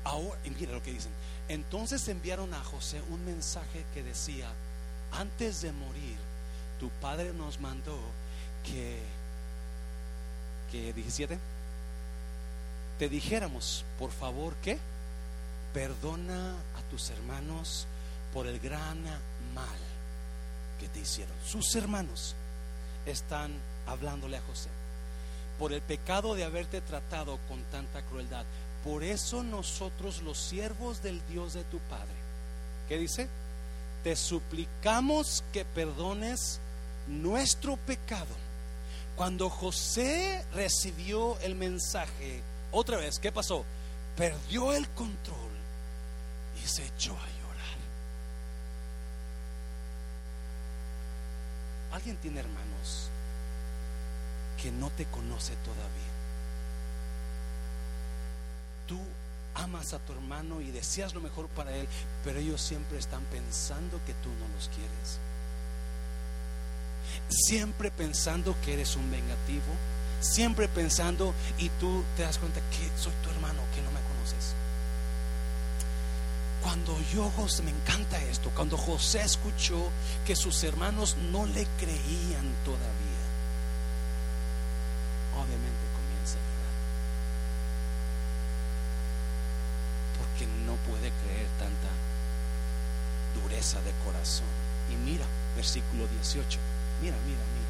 Ahora, 0.10 0.40
y 0.44 0.50
mira 0.50 0.72
lo 0.72 0.82
que 0.82 0.92
dicen. 0.92 1.12
Entonces 1.50 2.08
enviaron 2.08 2.52
a 2.56 2.64
José 2.64 3.00
un 3.12 3.24
mensaje 3.26 3.86
que 3.94 4.02
decía, 4.02 4.50
antes 5.12 5.62
de 5.62 5.72
morir, 5.72 6.18
tu 6.80 6.90
padre 7.00 7.32
nos 7.32 7.60
mandó 7.60 7.96
que, 8.64 9.04
que 10.72 10.94
17, 10.94 11.38
te 12.98 13.08
dijéramos, 13.08 13.86
por 14.00 14.12
favor, 14.12 14.56
que 14.64 14.80
perdona 15.76 16.54
a 16.54 16.82
tus 16.90 17.12
hermanos 17.12 17.86
por 18.34 18.48
el 18.48 18.60
gran 18.60 19.04
mal 19.54 19.80
que 20.80 20.88
te 20.88 21.02
hicieron. 21.02 21.36
Sus 21.46 21.76
hermanos 21.76 22.34
están 23.06 23.52
hablándole 23.86 24.38
a 24.38 24.42
José 24.42 24.70
por 25.60 25.72
el 25.72 25.82
pecado 25.82 26.34
de 26.34 26.46
haberte 26.46 26.82
tratado 26.82 27.38
con 27.48 27.62
tanta 27.66 28.02
crueldad. 28.02 28.46
Por 28.84 29.04
eso 29.04 29.44
nosotros 29.44 30.22
los 30.22 30.38
siervos 30.38 31.04
del 31.04 31.22
Dios 31.28 31.54
de 31.54 31.64
tu 31.66 31.80
Padre, 31.80 32.16
¿qué 32.88 32.98
dice? 32.98 33.28
Te 34.04 34.16
suplicamos 34.16 35.44
que 35.52 35.66
perdones 35.66 36.60
nuestro 37.08 37.76
pecado. 37.78 38.34
Cuando 39.18 39.50
José 39.50 40.46
recibió 40.54 41.38
el 41.40 41.56
mensaje, 41.56 42.42
otra 42.72 42.98
vez, 42.98 43.20
¿qué 43.20 43.32
pasó? 43.32 43.66
Perdió 44.16 44.72
el 44.74 44.88
control 44.92 45.52
y 46.64 46.68
se 46.68 46.86
echó 46.86 47.12
a 47.12 47.28
llorar. 47.28 47.78
¿Alguien 51.92 52.16
tiene 52.18 52.40
hermanos 52.40 53.10
que 54.62 54.72
no 54.72 54.90
te 54.92 55.06
conoce 55.06 55.54
todavía? 55.66 56.09
Tú 58.90 59.00
amas 59.54 59.94
a 59.94 60.00
tu 60.00 60.12
hermano 60.12 60.60
y 60.60 60.72
deseas 60.72 61.14
lo 61.14 61.22
mejor 61.22 61.48
para 61.48 61.74
él, 61.74 61.88
pero 62.26 62.40
ellos 62.40 62.60
siempre 62.60 62.98
están 62.98 63.24
pensando 63.32 64.02
que 64.06 64.14
tú 64.16 64.28
no 64.28 64.54
los 64.54 64.68
quieres. 64.68 65.20
Siempre 67.30 67.90
pensando 67.90 68.54
que 68.66 68.74
eres 68.74 68.98
un 68.98 69.10
vengativo, 69.10 69.74
siempre 70.20 70.68
pensando 70.68 71.34
y 71.58 71.70
tú 71.80 72.04
te 72.18 72.24
das 72.24 72.38
cuenta 72.38 72.60
que 72.72 73.02
soy 73.02 73.14
tu 73.24 73.30
hermano, 73.30 73.62
que 73.74 73.82
no 73.82 73.92
me 73.92 74.02
conoces. 74.02 74.54
Cuando 76.62 77.00
yo, 77.14 77.30
José, 77.32 77.64
me 77.64 77.72
encanta 77.72 78.22
esto, 78.24 78.52
cuando 78.54 78.78
José 78.78 79.22
escuchó 79.22 79.90
que 80.26 80.36
sus 80.36 80.64
hermanos 80.64 81.16
no 81.32 81.46
le 81.46 81.66
creían 81.80 82.54
todavía, 82.66 83.24
obviamente 85.36 85.86
comienza 85.96 86.36
a 86.36 86.44
llorar. 86.44 86.76
Porque 90.20 90.48
no 90.66 90.76
puede 90.90 91.12
creer 91.24 91.48
tanta 91.58 91.90
dureza 93.42 93.80
de 93.82 93.92
Y 94.92 94.96
mira, 95.10 95.26
versículo 95.56 96.08
18, 96.08 96.60
mira, 97.02 97.16
mira, 97.26 97.38
mira, 97.38 97.70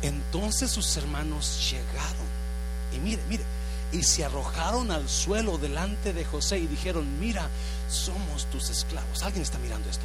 mira. 0.00 0.16
Entonces 0.16 0.70
sus 0.70 0.96
hermanos 0.96 1.70
llegaron. 1.70 2.44
Y 2.92 2.98
mire, 2.98 3.22
mire, 3.28 3.44
y 3.92 4.02
se 4.02 4.24
arrojaron 4.24 4.90
al 4.90 5.08
suelo 5.08 5.58
delante 5.58 6.12
de 6.12 6.24
José 6.24 6.58
y 6.58 6.66
dijeron, 6.66 7.20
mira, 7.20 7.48
somos 7.88 8.46
tus 8.46 8.70
esclavos. 8.70 9.22
¿Alguien 9.22 9.42
está 9.42 9.58
mirando 9.58 9.88
esto? 9.88 10.04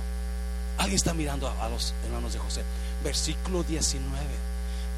Alguien 0.77 0.95
está 0.95 1.13
mirando 1.13 1.47
a, 1.47 1.65
a 1.65 1.69
los 1.69 1.93
hermanos 2.05 2.33
de 2.33 2.39
José. 2.39 2.63
Versículo 3.03 3.63
19. 3.63 4.03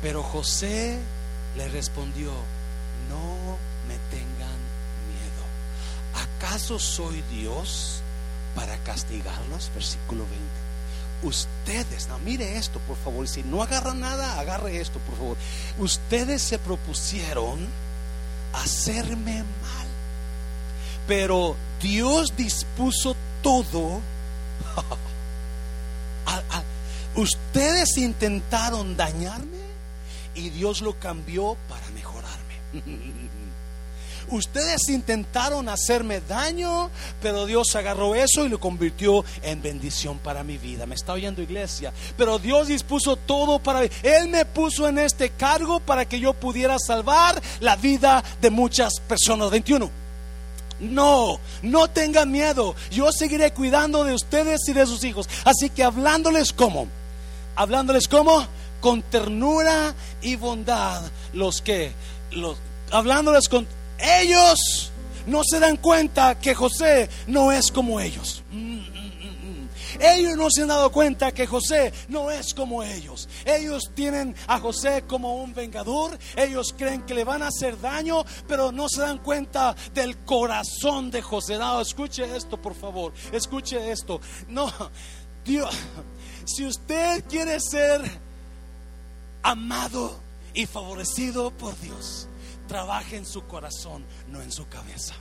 Pero 0.01 0.23
José 0.23 0.99
le 1.55 1.67
respondió, 1.69 2.31
no 3.09 3.57
me 3.87 3.97
tengan 4.09 4.59
miedo. 5.09 5.43
¿Acaso 6.37 6.79
soy 6.79 7.21
Dios 7.31 8.01
para 8.55 8.77
castigarlos? 8.79 9.71
Versículo 9.73 10.25
20. 10.25 10.71
Ustedes, 11.23 12.07
no, 12.07 12.17
mire 12.19 12.57
esto, 12.57 12.79
por 12.87 12.97
favor. 12.97 13.27
Si 13.27 13.43
no 13.43 13.61
agarra 13.61 13.93
nada, 13.93 14.39
agarre 14.39 14.81
esto, 14.81 14.99
por 14.99 15.17
favor. 15.17 15.37
Ustedes 15.77 16.41
se 16.41 16.57
propusieron 16.57 17.59
hacerme 18.53 19.43
mal. 19.43 19.87
Pero 21.07 21.55
Dios 21.81 22.35
dispuso 22.35 23.15
todo. 23.41 24.01
Ustedes 27.15 27.97
intentaron 27.97 28.95
dañarme 28.95 29.59
y 30.33 30.49
Dios 30.49 30.81
lo 30.81 30.97
cambió 30.97 31.57
para 31.67 31.89
mejorarme. 31.89 32.55
Ustedes 34.31 34.87
intentaron 34.87 35.67
hacerme 35.67 36.21
daño, 36.21 36.89
pero 37.21 37.45
Dios 37.45 37.75
agarró 37.75 38.15
eso 38.15 38.45
y 38.45 38.49
lo 38.49 38.61
convirtió 38.61 39.25
en 39.43 39.61
bendición 39.61 40.19
para 40.19 40.41
mi 40.43 40.57
vida. 40.57 40.85
Me 40.85 40.95
está 40.95 41.11
oyendo 41.11 41.41
iglesia. 41.41 41.91
Pero 42.17 42.39
Dios 42.39 42.69
dispuso 42.69 43.17
todo 43.17 43.59
para 43.59 43.81
mí. 43.81 43.89
Él 44.03 44.29
me 44.29 44.45
puso 44.45 44.87
en 44.87 44.99
este 44.99 45.31
cargo 45.31 45.81
para 45.81 46.07
que 46.07 46.19
yo 46.19 46.33
pudiera 46.33 46.79
salvar 46.79 47.41
la 47.59 47.75
vida 47.75 48.23
de 48.39 48.49
muchas 48.49 49.01
personas. 49.01 49.51
21. 49.51 49.91
No, 50.79 51.39
no 51.61 51.87
tengan 51.89 52.31
miedo. 52.31 52.73
Yo 52.89 53.11
seguiré 53.11 53.51
cuidando 53.51 54.05
de 54.05 54.13
ustedes 54.13 54.61
y 54.67 54.73
de 54.73 54.85
sus 54.85 55.03
hijos. 55.03 55.27
Así 55.43 55.69
que 55.69 55.83
hablándoles 55.83 56.53
como, 56.53 56.87
hablándoles 57.55 58.07
como, 58.07 58.47
con 58.79 59.01
ternura 59.03 59.93
y 60.21 60.37
bondad, 60.37 61.03
los 61.33 61.61
que, 61.61 61.91
hablándoles 62.91 63.47
con 63.47 63.67
ellos, 64.01 64.91
no 65.25 65.41
se 65.43 65.59
dan 65.59 65.77
cuenta 65.77 66.39
que 66.39 66.53
José 66.55 67.09
no 67.27 67.51
es 67.51 67.71
como 67.71 67.99
ellos. 67.99 68.43
Ellos 69.99 70.35
no 70.35 70.49
se 70.49 70.63
han 70.63 70.69
dado 70.69 70.91
cuenta 70.91 71.31
que 71.31 71.45
José 71.45 71.93
no 72.07 72.31
es 72.31 72.53
como 72.53 72.81
ellos. 72.81 73.29
Ellos 73.45 73.91
tienen 73.93 74.35
a 74.47 74.59
José 74.59 75.03
como 75.07 75.35
un 75.35 75.53
vengador. 75.53 76.17
Ellos 76.35 76.73
creen 76.75 77.03
que 77.03 77.13
le 77.13 77.23
van 77.23 77.43
a 77.43 77.47
hacer 77.47 77.79
daño, 77.79 78.25
pero 78.47 78.71
no 78.71 78.89
se 78.89 79.01
dan 79.01 79.19
cuenta 79.19 79.75
del 79.93 80.17
corazón 80.17 81.11
de 81.11 81.21
José. 81.21 81.57
No, 81.57 81.81
escuche 81.81 82.35
esto, 82.35 82.59
por 82.59 82.73
favor. 82.73 83.13
Escuche 83.31 83.91
esto. 83.91 84.19
No, 84.47 84.71
Dios, 85.45 85.75
si 86.45 86.65
usted 86.65 87.23
quiere 87.25 87.59
ser 87.59 88.01
amado 89.43 90.19
y 90.53 90.65
favorecido 90.65 91.51
por 91.51 91.79
Dios, 91.79 92.27
trabaje 92.71 93.17
en 93.17 93.25
su 93.25 93.45
corazón, 93.47 94.05
no 94.27 94.41
en 94.41 94.49
su 94.49 94.65
cabeza. 94.69 95.13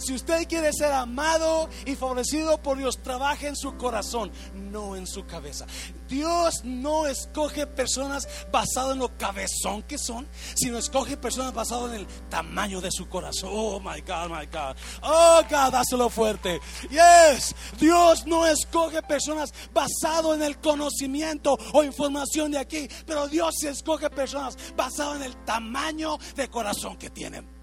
Si 0.00 0.14
usted 0.14 0.48
quiere 0.48 0.72
ser 0.72 0.92
amado 0.92 1.68
y 1.84 1.94
favorecido 1.94 2.62
por 2.62 2.78
Dios, 2.78 2.98
trabaje 3.02 3.48
en 3.48 3.56
su 3.56 3.76
corazón, 3.76 4.32
no 4.54 4.96
en 4.96 5.06
su 5.06 5.26
cabeza. 5.26 5.66
Dios 6.08 6.64
no 6.64 7.06
escoge 7.06 7.66
personas 7.66 8.26
basado 8.50 8.92
en 8.92 8.98
lo 8.98 9.16
cabezón 9.16 9.82
que 9.82 9.98
son, 9.98 10.26
sino 10.54 10.78
escoge 10.78 11.16
personas 11.16 11.52
basado 11.52 11.88
en 11.88 12.00
el 12.00 12.06
tamaño 12.28 12.80
de 12.80 12.90
su 12.90 13.08
corazón. 13.08 13.50
Oh 13.52 13.78
my 13.78 14.00
God, 14.00 14.30
my 14.30 14.46
God. 14.46 14.76
Oh 15.02 15.42
God, 15.48 15.72
dáselo 15.72 16.08
fuerte. 16.08 16.60
Yes, 16.88 17.54
Dios 17.78 18.26
no 18.26 18.46
escoge 18.46 19.02
personas 19.02 19.52
basado 19.72 20.34
en 20.34 20.42
el 20.42 20.58
conocimiento 20.58 21.58
o 21.74 21.84
información 21.84 22.52
de 22.52 22.58
aquí, 22.58 22.88
pero 23.06 23.28
Dios 23.28 23.62
escoge 23.64 24.08
personas 24.08 24.56
basado 24.76 25.16
en 25.16 25.22
el 25.22 25.36
tamaño 25.44 26.16
de 26.34 26.48
corazón 26.48 26.96
que 26.96 27.10
tienen. 27.10 27.59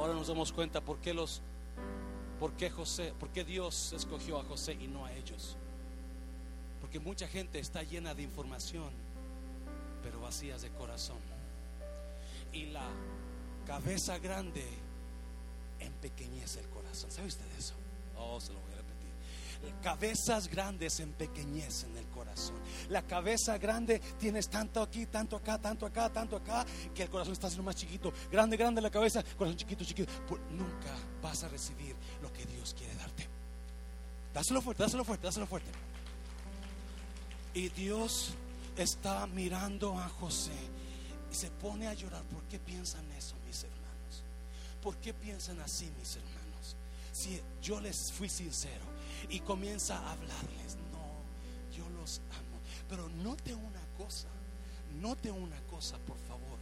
Ahora 0.00 0.14
nos 0.14 0.28
damos 0.28 0.50
cuenta 0.50 0.80
por 0.80 0.96
qué 0.96 1.12
los 1.12 1.42
por 2.38 2.54
qué 2.54 2.70
José, 2.70 3.12
por 3.20 3.28
qué 3.28 3.44
Dios 3.44 3.92
escogió 3.92 4.40
a 4.40 4.44
José 4.44 4.72
y 4.80 4.86
no 4.86 5.04
a 5.04 5.12
ellos. 5.12 5.58
Porque 6.80 6.98
mucha 6.98 7.28
gente 7.28 7.58
está 7.58 7.82
llena 7.82 8.14
de 8.14 8.22
información, 8.22 8.88
pero 10.02 10.22
vacías 10.22 10.62
de 10.62 10.70
corazón. 10.70 11.18
Y 12.50 12.66
la 12.66 12.88
cabeza 13.66 14.18
grande 14.18 14.64
empequeñece 15.80 16.60
el 16.60 16.68
corazón. 16.68 17.10
¿Sabe 17.10 17.28
usted 17.28 17.44
eso? 17.58 17.74
Oh, 18.16 18.40
se 18.40 18.54
lo 18.54 18.60
voy. 18.60 18.69
Cabezas 19.82 20.48
grandes 20.48 21.00
empequeñecen 21.00 21.96
el 21.96 22.06
corazón. 22.08 22.56
La 22.90 23.02
cabeza 23.02 23.56
grande 23.56 23.98
tienes 24.18 24.48
tanto 24.48 24.82
aquí, 24.82 25.06
tanto 25.06 25.36
acá, 25.36 25.58
tanto 25.58 25.86
acá, 25.86 26.10
tanto 26.10 26.36
acá, 26.36 26.66
que 26.94 27.04
el 27.04 27.10
corazón 27.10 27.32
está 27.32 27.46
haciendo 27.46 27.64
más 27.64 27.76
chiquito. 27.76 28.12
Grande, 28.30 28.58
grande 28.58 28.82
la 28.82 28.90
cabeza, 28.90 29.22
corazón 29.38 29.56
chiquito, 29.56 29.84
chiquito. 29.84 30.10
nunca 30.50 30.94
vas 31.22 31.44
a 31.44 31.48
recibir 31.48 31.96
lo 32.20 32.30
que 32.30 32.44
Dios 32.44 32.74
quiere 32.76 32.94
darte. 32.94 33.26
Dáselo 34.34 34.60
fuerte, 34.60 34.82
dáselo 34.82 35.04
fuerte, 35.04 35.26
dáselo 35.26 35.46
fuerte. 35.46 35.70
Y 37.54 37.70
Dios 37.70 38.34
está 38.76 39.26
mirando 39.26 39.98
a 39.98 40.08
José 40.08 40.52
y 41.32 41.34
se 41.34 41.50
pone 41.50 41.88
a 41.88 41.94
llorar. 41.94 42.22
¿Por 42.24 42.42
qué 42.44 42.58
piensan 42.58 43.10
eso, 43.12 43.34
mis 43.46 43.64
hermanos? 43.64 44.22
¿Por 44.82 44.96
qué 44.96 45.14
piensan 45.14 45.58
así, 45.60 45.90
mis 45.98 46.16
hermanos? 46.16 46.76
Si 47.12 47.40
yo 47.62 47.80
les 47.80 48.12
fui 48.12 48.28
sincero 48.28 48.84
y 49.28 49.40
comienza 49.40 49.98
a 49.98 50.12
hablarles, 50.12 50.76
no, 50.92 51.76
yo 51.76 51.88
los 51.90 52.20
amo. 52.30 52.58
Pero 52.88 53.08
note 53.08 53.54
una 53.54 53.80
cosa, 53.96 54.28
note 55.00 55.30
una 55.30 55.60
cosa, 55.62 55.98
por 55.98 56.18
favor. 56.18 56.58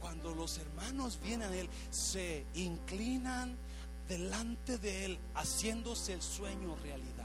Cuando 0.00 0.34
los 0.34 0.58
hermanos 0.58 1.18
vienen 1.22 1.50
a 1.50 1.56
Él, 1.56 1.68
se 1.90 2.44
inclinan 2.54 3.56
delante 4.08 4.78
de 4.78 5.06
Él, 5.06 5.18
haciéndose 5.34 6.12
el 6.12 6.22
sueño 6.22 6.76
realidad. 6.82 7.24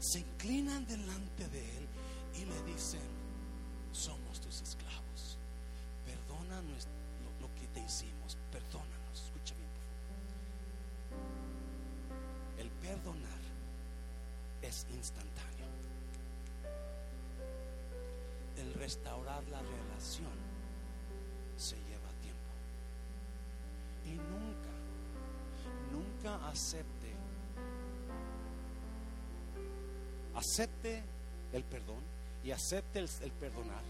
Se 0.00 0.20
inclinan 0.20 0.86
delante 0.86 1.48
de 1.48 1.60
Él 1.76 1.86
y 2.36 2.44
le 2.46 2.72
dicen, 2.72 3.00
somos 3.92 4.40
tus 4.40 4.62
esclavos. 4.62 4.79
Es 14.70 14.86
instantáneo. 14.94 15.66
El 18.56 18.72
restaurar 18.74 19.42
la 19.48 19.60
relación 19.60 20.30
se 21.56 21.76
lleva 21.76 22.08
tiempo. 22.22 22.52
Y 24.04 24.10
nunca, 24.12 24.72
nunca 25.90 26.48
acepte, 26.48 27.12
acepte 30.36 31.02
el 31.52 31.64
perdón 31.64 32.02
y 32.44 32.52
acepte 32.52 33.00
el, 33.00 33.10
el 33.22 33.32
perdonar, 33.32 33.82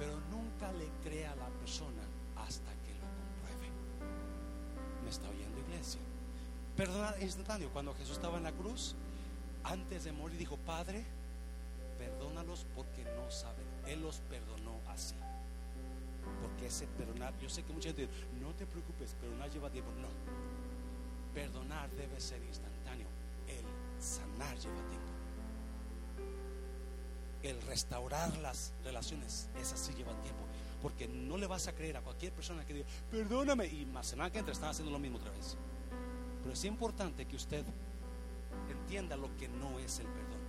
pero 0.00 0.18
nunca 0.32 0.72
le 0.72 0.88
crea 1.04 1.30
a 1.32 1.36
la 1.36 1.48
persona 1.48 2.02
hasta 2.36 2.70
que 2.82 2.92
lo 2.94 3.06
compruebe. 3.20 3.70
¿Me 5.04 5.10
está 5.10 5.28
oyendo 5.28 5.60
iglesia? 5.60 6.00
Perdonar 6.76 7.22
instantáneo. 7.22 7.70
Cuando 7.72 7.94
Jesús 7.94 8.16
estaba 8.16 8.38
en 8.38 8.44
la 8.44 8.52
cruz, 8.52 8.96
antes 9.64 10.04
de 10.04 10.12
morir 10.12 10.38
dijo, 10.38 10.56
Padre, 10.58 11.04
perdónalos 11.98 12.66
porque 12.74 13.04
no 13.04 13.30
saben. 13.30 13.64
Él 13.86 14.02
los 14.02 14.18
perdonó 14.28 14.80
así. 14.88 15.14
Porque 16.40 16.66
ese 16.66 16.86
perdonar, 16.86 17.36
yo 17.40 17.48
sé 17.48 17.62
que 17.62 17.72
mucha 17.72 17.88
gente 17.88 18.06
dice, 18.06 18.12
no 18.40 18.52
te 18.54 18.66
preocupes, 18.66 19.14
perdonar 19.20 19.50
lleva 19.50 19.70
tiempo. 19.70 19.90
No, 20.00 20.08
perdonar 21.34 21.90
debe 21.90 22.20
ser 22.20 22.42
instantáneo. 22.42 23.06
El 23.46 24.02
sanar 24.02 24.56
lleva 24.58 24.76
tiempo. 24.88 25.12
El 27.42 27.60
restaurar 27.62 28.36
las 28.38 28.72
relaciones, 28.84 29.48
esa 29.60 29.76
sí 29.76 29.92
lleva 29.94 30.12
tiempo. 30.22 30.42
Porque 30.80 31.06
no 31.08 31.36
le 31.36 31.46
vas 31.46 31.68
a 31.68 31.72
creer 31.72 31.96
a 31.96 32.00
cualquier 32.00 32.32
persona 32.32 32.64
que 32.64 32.74
diga, 32.74 32.86
perdóname, 33.10 33.66
y 33.66 33.86
más 33.86 34.06
semana 34.06 34.30
que 34.30 34.38
entra 34.38 34.52
están 34.52 34.70
haciendo 34.70 34.92
lo 34.92 34.98
mismo 34.98 35.18
otra 35.18 35.30
vez. 35.30 35.56
Pero 36.42 36.52
es 36.52 36.64
importante 36.64 37.26
que 37.26 37.36
usted 37.36 37.64
entienda 38.92 39.16
lo 39.16 39.34
que 39.38 39.48
no 39.48 39.78
es 39.78 40.00
el 40.00 40.06
perdón. 40.06 40.42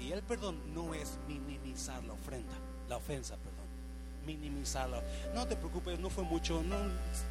Y 0.00 0.12
el 0.12 0.22
perdón 0.22 0.74
no 0.74 0.94
es 0.94 1.18
minimizar 1.28 2.02
la 2.04 2.14
ofrenda, 2.14 2.54
la 2.88 2.96
ofensa, 2.96 3.36
perdón. 3.36 3.66
Minimizarla. 4.24 5.02
No 5.34 5.46
te 5.46 5.56
preocupes, 5.56 5.98
no 5.98 6.08
fue 6.08 6.24
mucho. 6.24 6.62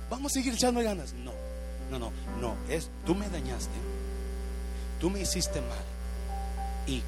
Vamos 0.08 0.32
a 0.32 0.36
seguir 0.36 0.54
echando 0.54 0.84
ganas. 0.84 1.14
No, 1.14 1.32
no, 1.90 1.98
no, 1.98 2.12
no. 2.40 2.56
Es 2.70 2.92
tú 3.08 3.16
me 3.16 3.28
dañaste, 3.30 3.74
tú 5.00 5.10
me 5.10 5.22
hiciste 5.22 5.60
mal 5.62 5.84
y 6.86 7.02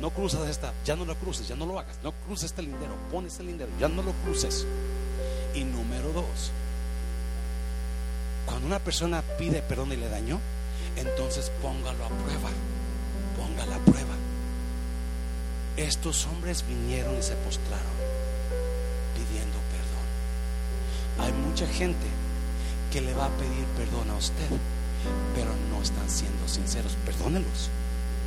no 0.00 0.10
cruzas 0.10 0.48
esta, 0.48 0.72
ya 0.84 0.96
no 0.96 1.04
lo 1.04 1.14
cruces, 1.14 1.46
ya 1.46 1.54
no 1.54 1.64
lo 1.64 1.78
hagas. 1.78 2.00
No 2.02 2.10
cruces 2.26 2.46
este 2.46 2.62
lindero, 2.62 2.96
pones 3.12 3.32
este 3.34 3.44
lindero, 3.44 3.70
ya 3.78 3.86
no 3.86 4.02
lo 4.02 4.12
cruces. 4.24 4.66
Y 5.54 5.62
número 5.62 6.12
dos, 6.12 6.50
cuando 8.46 8.66
una 8.66 8.80
persona 8.80 9.22
pide 9.38 9.62
perdón 9.62 9.92
y 9.92 9.96
le 9.96 10.08
dañó, 10.08 10.40
entonces 10.98 11.50
póngalo 11.62 12.04
a 12.04 12.08
prueba, 12.08 12.50
póngala 13.36 13.76
a 13.76 13.78
prueba. 13.80 14.14
Estos 15.76 16.26
hombres 16.26 16.64
vinieron 16.66 17.16
y 17.16 17.22
se 17.22 17.34
postraron 17.36 17.98
pidiendo 19.14 19.58
perdón. 19.70 20.06
Hay 21.20 21.32
mucha 21.32 21.66
gente 21.66 22.06
que 22.90 23.00
le 23.00 23.14
va 23.14 23.26
a 23.26 23.36
pedir 23.36 23.64
perdón 23.76 24.10
a 24.10 24.16
usted, 24.16 24.48
pero 25.34 25.50
no 25.70 25.82
están 25.82 26.08
siendo 26.10 26.48
sinceros. 26.48 26.96
Perdónelos, 27.04 27.70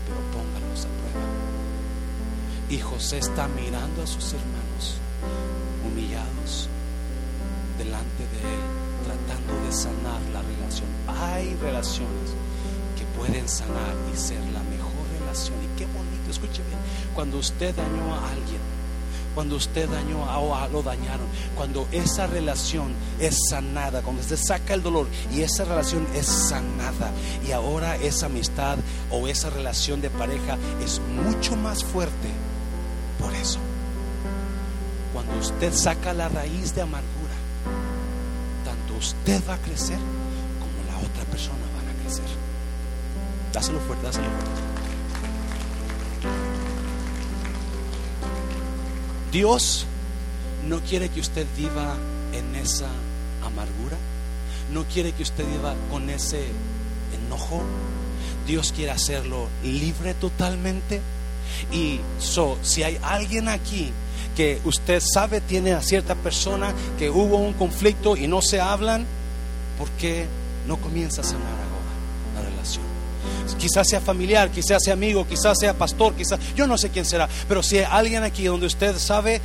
pero 0.08 0.20
póngalos 0.32 0.86
a 0.86 0.90
prueba. 1.00 1.28
Y 2.70 2.80
José 2.80 3.18
está 3.18 3.48
mirando 3.50 4.04
a 4.04 4.08
sus 4.08 4.34
hermanos 4.34 4.96
humillados 5.86 6.70
delante 7.78 8.24
de 8.32 8.40
él, 8.40 8.62
tratando 9.04 9.66
de 9.66 9.72
sanar 9.74 10.22
la 10.32 10.42
relación. 10.42 10.88
Hay 11.08 11.54
relaciones 11.56 12.32
pueden 13.22 13.48
sanar 13.48 13.94
y 14.12 14.18
ser 14.18 14.40
la 14.52 14.64
mejor 14.64 14.92
relación. 15.20 15.56
Y 15.64 15.78
qué 15.78 15.86
bonito, 15.86 16.32
escuche 16.32 16.64
bien, 16.64 16.80
cuando 17.14 17.38
usted 17.38 17.76
dañó 17.76 18.16
a 18.16 18.32
alguien, 18.32 18.60
cuando 19.36 19.58
usted 19.58 19.88
dañó 19.88 20.26
a, 20.28 20.68
lo 20.68 20.82
dañaron, 20.82 21.28
cuando 21.56 21.88
esa 21.92 22.26
relación 22.26 22.92
es 23.20 23.38
sanada, 23.48 24.02
cuando 24.02 24.24
usted 24.24 24.38
saca 24.38 24.74
el 24.74 24.82
dolor 24.82 25.08
y 25.32 25.42
esa 25.42 25.66
relación 25.66 26.08
es 26.16 26.26
sanada 26.26 27.12
y 27.48 27.52
ahora 27.52 27.96
esa 27.96 28.26
amistad 28.26 28.80
o 29.12 29.28
esa 29.28 29.52
relación 29.52 30.02
de 30.02 30.10
pareja 30.10 30.58
es 30.84 31.00
mucho 31.00 31.56
más 31.56 31.84
fuerte. 31.84 32.30
Por 33.20 33.36
eso, 33.36 33.60
cuando 35.14 35.38
usted 35.38 35.74
saca 35.74 36.12
la 36.14 36.28
raíz 36.28 36.74
de 36.74 36.82
amargura, 36.82 37.36
tanto 38.66 38.96
usted 38.96 39.42
va 39.48 39.54
a 39.54 39.60
crecer 39.60 40.00
como 40.60 40.92
la 40.92 41.08
otra 41.08 41.24
persona. 41.26 41.71
Dáselo 43.54 43.80
fuerte, 43.82 44.06
dáselo 44.06 44.28
fuerte. 44.30 44.62
Dios 49.32 49.86
no 50.68 50.80
quiere 50.82 51.10
que 51.10 51.22
usted 51.22 51.46
viva 51.58 51.96
en 52.34 52.56
esa 52.56 52.88
amargura, 53.46 53.98
no 54.74 54.84
quiere 54.86 55.14
que 55.14 55.24
usted 55.24 55.46
viva 55.46 55.74
con 55.90 56.10
ese 56.10 56.48
enojo. 57.26 57.64
Dios 58.48 58.74
quiere 58.76 58.92
hacerlo 58.92 59.48
libre 59.64 60.14
totalmente. 60.14 61.02
Y 61.72 62.00
si 62.62 62.84
hay 62.84 62.98
alguien 63.04 63.48
aquí 63.48 63.92
que 64.36 64.62
usted 64.64 65.02
sabe 65.02 65.42
tiene 65.42 65.74
a 65.74 65.82
cierta 65.82 66.16
persona 66.16 66.74
que 66.98 67.10
hubo 67.10 67.38
un 67.38 67.54
conflicto 67.54 68.16
y 68.16 68.28
no 68.28 68.42
se 68.42 68.60
hablan, 68.60 69.06
¿por 69.78 69.90
qué 69.92 70.28
no 70.68 70.78
comienza 70.78 71.22
a 71.22 71.26
sanar? 71.26 71.71
Quizás 73.62 73.88
sea 73.88 74.02
familiar, 74.02 74.50
quizás 74.50 74.82
sea 74.84 74.96
amigo, 74.96 75.28
quizás 75.28 75.56
sea 75.60 75.76
pastor, 75.76 76.16
quizás, 76.16 76.40
yo 76.56 76.66
no 76.66 76.80
sé 76.80 76.90
quién 76.90 77.06
será, 77.06 77.30
pero 77.48 77.62
si 77.62 77.78
hay 77.78 77.86
alguien 77.88 78.24
aquí 78.24 78.46
donde 78.46 78.66
usted 78.66 78.98
sabe, 78.98 79.40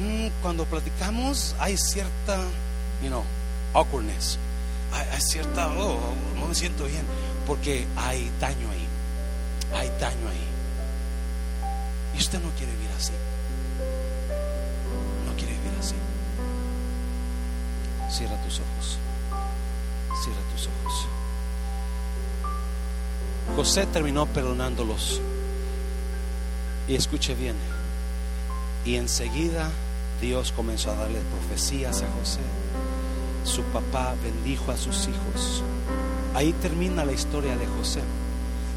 mm, 0.00 0.28
cuando 0.40 0.64
platicamos 0.64 1.56
hay 1.58 1.76
cierta, 1.76 2.38
you 3.02 3.08
know, 3.08 3.24
awkwardness, 3.74 4.38
hay, 4.92 5.20
cierta, 5.20 5.66
oh, 5.76 5.98
no 6.38 6.46
me 6.46 6.54
siento 6.54 6.84
bien, 6.84 7.02
porque 7.48 7.84
hay 7.96 8.30
daño 8.40 8.70
ahí, 8.70 8.86
hay 9.76 9.88
daño 9.98 10.28
ahí. 10.28 10.46
Y 12.14 12.18
usted 12.20 12.38
no 12.40 12.50
quiere 12.50 12.70
vivir 12.74 12.90
así. 12.96 13.12
No 15.26 15.34
quiere 15.36 15.52
vivir 15.52 15.72
así. 15.80 15.96
Cierra 18.08 18.40
tus 18.44 18.60
ojos. 18.60 18.98
Cierra 20.22 20.40
tus 20.54 20.68
ojos. 20.68 21.17
José 23.56 23.86
terminó 23.86 24.26
perdonándolos. 24.26 25.20
Y 26.86 26.94
escuche 26.94 27.34
bien. 27.34 27.56
Y 28.84 28.96
enseguida 28.96 29.70
Dios 30.20 30.52
comenzó 30.52 30.90
a 30.90 30.94
darle 30.94 31.20
profecías 31.20 32.02
a 32.02 32.10
José. 32.18 32.40
Su 33.44 33.62
papá 33.64 34.14
bendijo 34.22 34.72
a 34.72 34.76
sus 34.76 35.08
hijos. 35.08 35.62
Ahí 36.34 36.52
termina 36.54 37.04
la 37.04 37.12
historia 37.12 37.56
de 37.56 37.66
José. 37.66 38.00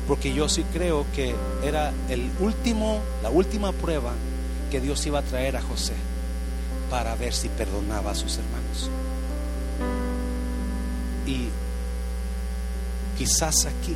Porque 0.07 0.34
yo 0.34 0.49
sí 0.49 0.63
creo 0.74 1.05
que 1.15 1.36
era 1.63 1.93
el 2.09 2.30
último, 2.39 2.99
la 3.24 3.30
última 3.30 3.72
prueba 3.72 4.13
que 4.69 4.82
Dios 4.82 5.05
iba 5.05 5.19
a 5.19 5.24
traer 5.24 5.57
a 5.57 5.61
José 5.61 5.93
para 6.89 7.15
ver 7.15 7.34
si 7.34 7.49
perdonaba 7.49 8.11
a 8.11 8.15
sus 8.15 8.38
hermanos. 8.38 8.89
Y 11.26 11.47
quizás 13.17 13.65
aquí 13.65 13.95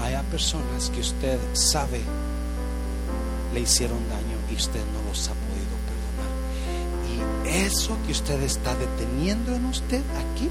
haya 0.00 0.22
personas 0.24 0.90
que 0.90 1.00
usted 1.00 1.38
sabe 1.52 2.00
le 3.52 3.60
hicieron 3.60 3.98
daño 4.08 4.36
y 4.50 4.56
usted 4.56 4.80
no 4.92 5.08
los 5.08 5.28
ha 5.28 5.32
podido 5.32 5.74
perdonar. 5.88 7.44
Y 7.46 7.64
eso 7.64 7.96
que 8.04 8.12
usted 8.12 8.42
está 8.42 8.74
deteniendo 8.74 9.54
en 9.54 9.64
usted 9.66 10.02
aquí, 10.16 10.48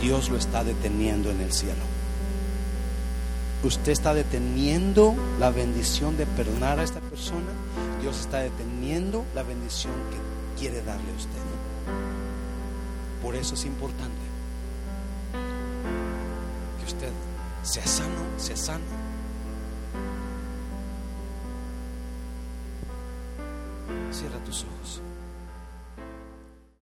Dios 0.00 0.30
lo 0.30 0.36
está 0.36 0.62
deteniendo 0.62 1.30
en 1.30 1.40
el 1.40 1.52
cielo. 1.52 1.82
Usted 3.64 3.90
está 3.90 4.14
deteniendo 4.14 5.14
la 5.40 5.50
bendición 5.50 6.16
de 6.16 6.26
perdonar 6.26 6.78
a 6.78 6.84
esta 6.84 7.00
persona. 7.00 7.50
Dios 8.00 8.20
está 8.20 8.38
deteniendo 8.38 9.24
la 9.34 9.42
bendición 9.42 9.94
que 10.10 10.60
quiere 10.60 10.82
darle 10.82 11.10
a 11.10 11.16
usted. 11.16 11.40
Por 13.22 13.34
eso 13.34 13.54
es 13.54 13.64
importante 13.64 14.25
sea 17.66 17.86
sano, 17.86 18.38
sea 18.38 18.56
sano. 18.56 18.84
Cierra 24.12 24.38
tus 24.44 24.64
ojos. 24.64 25.02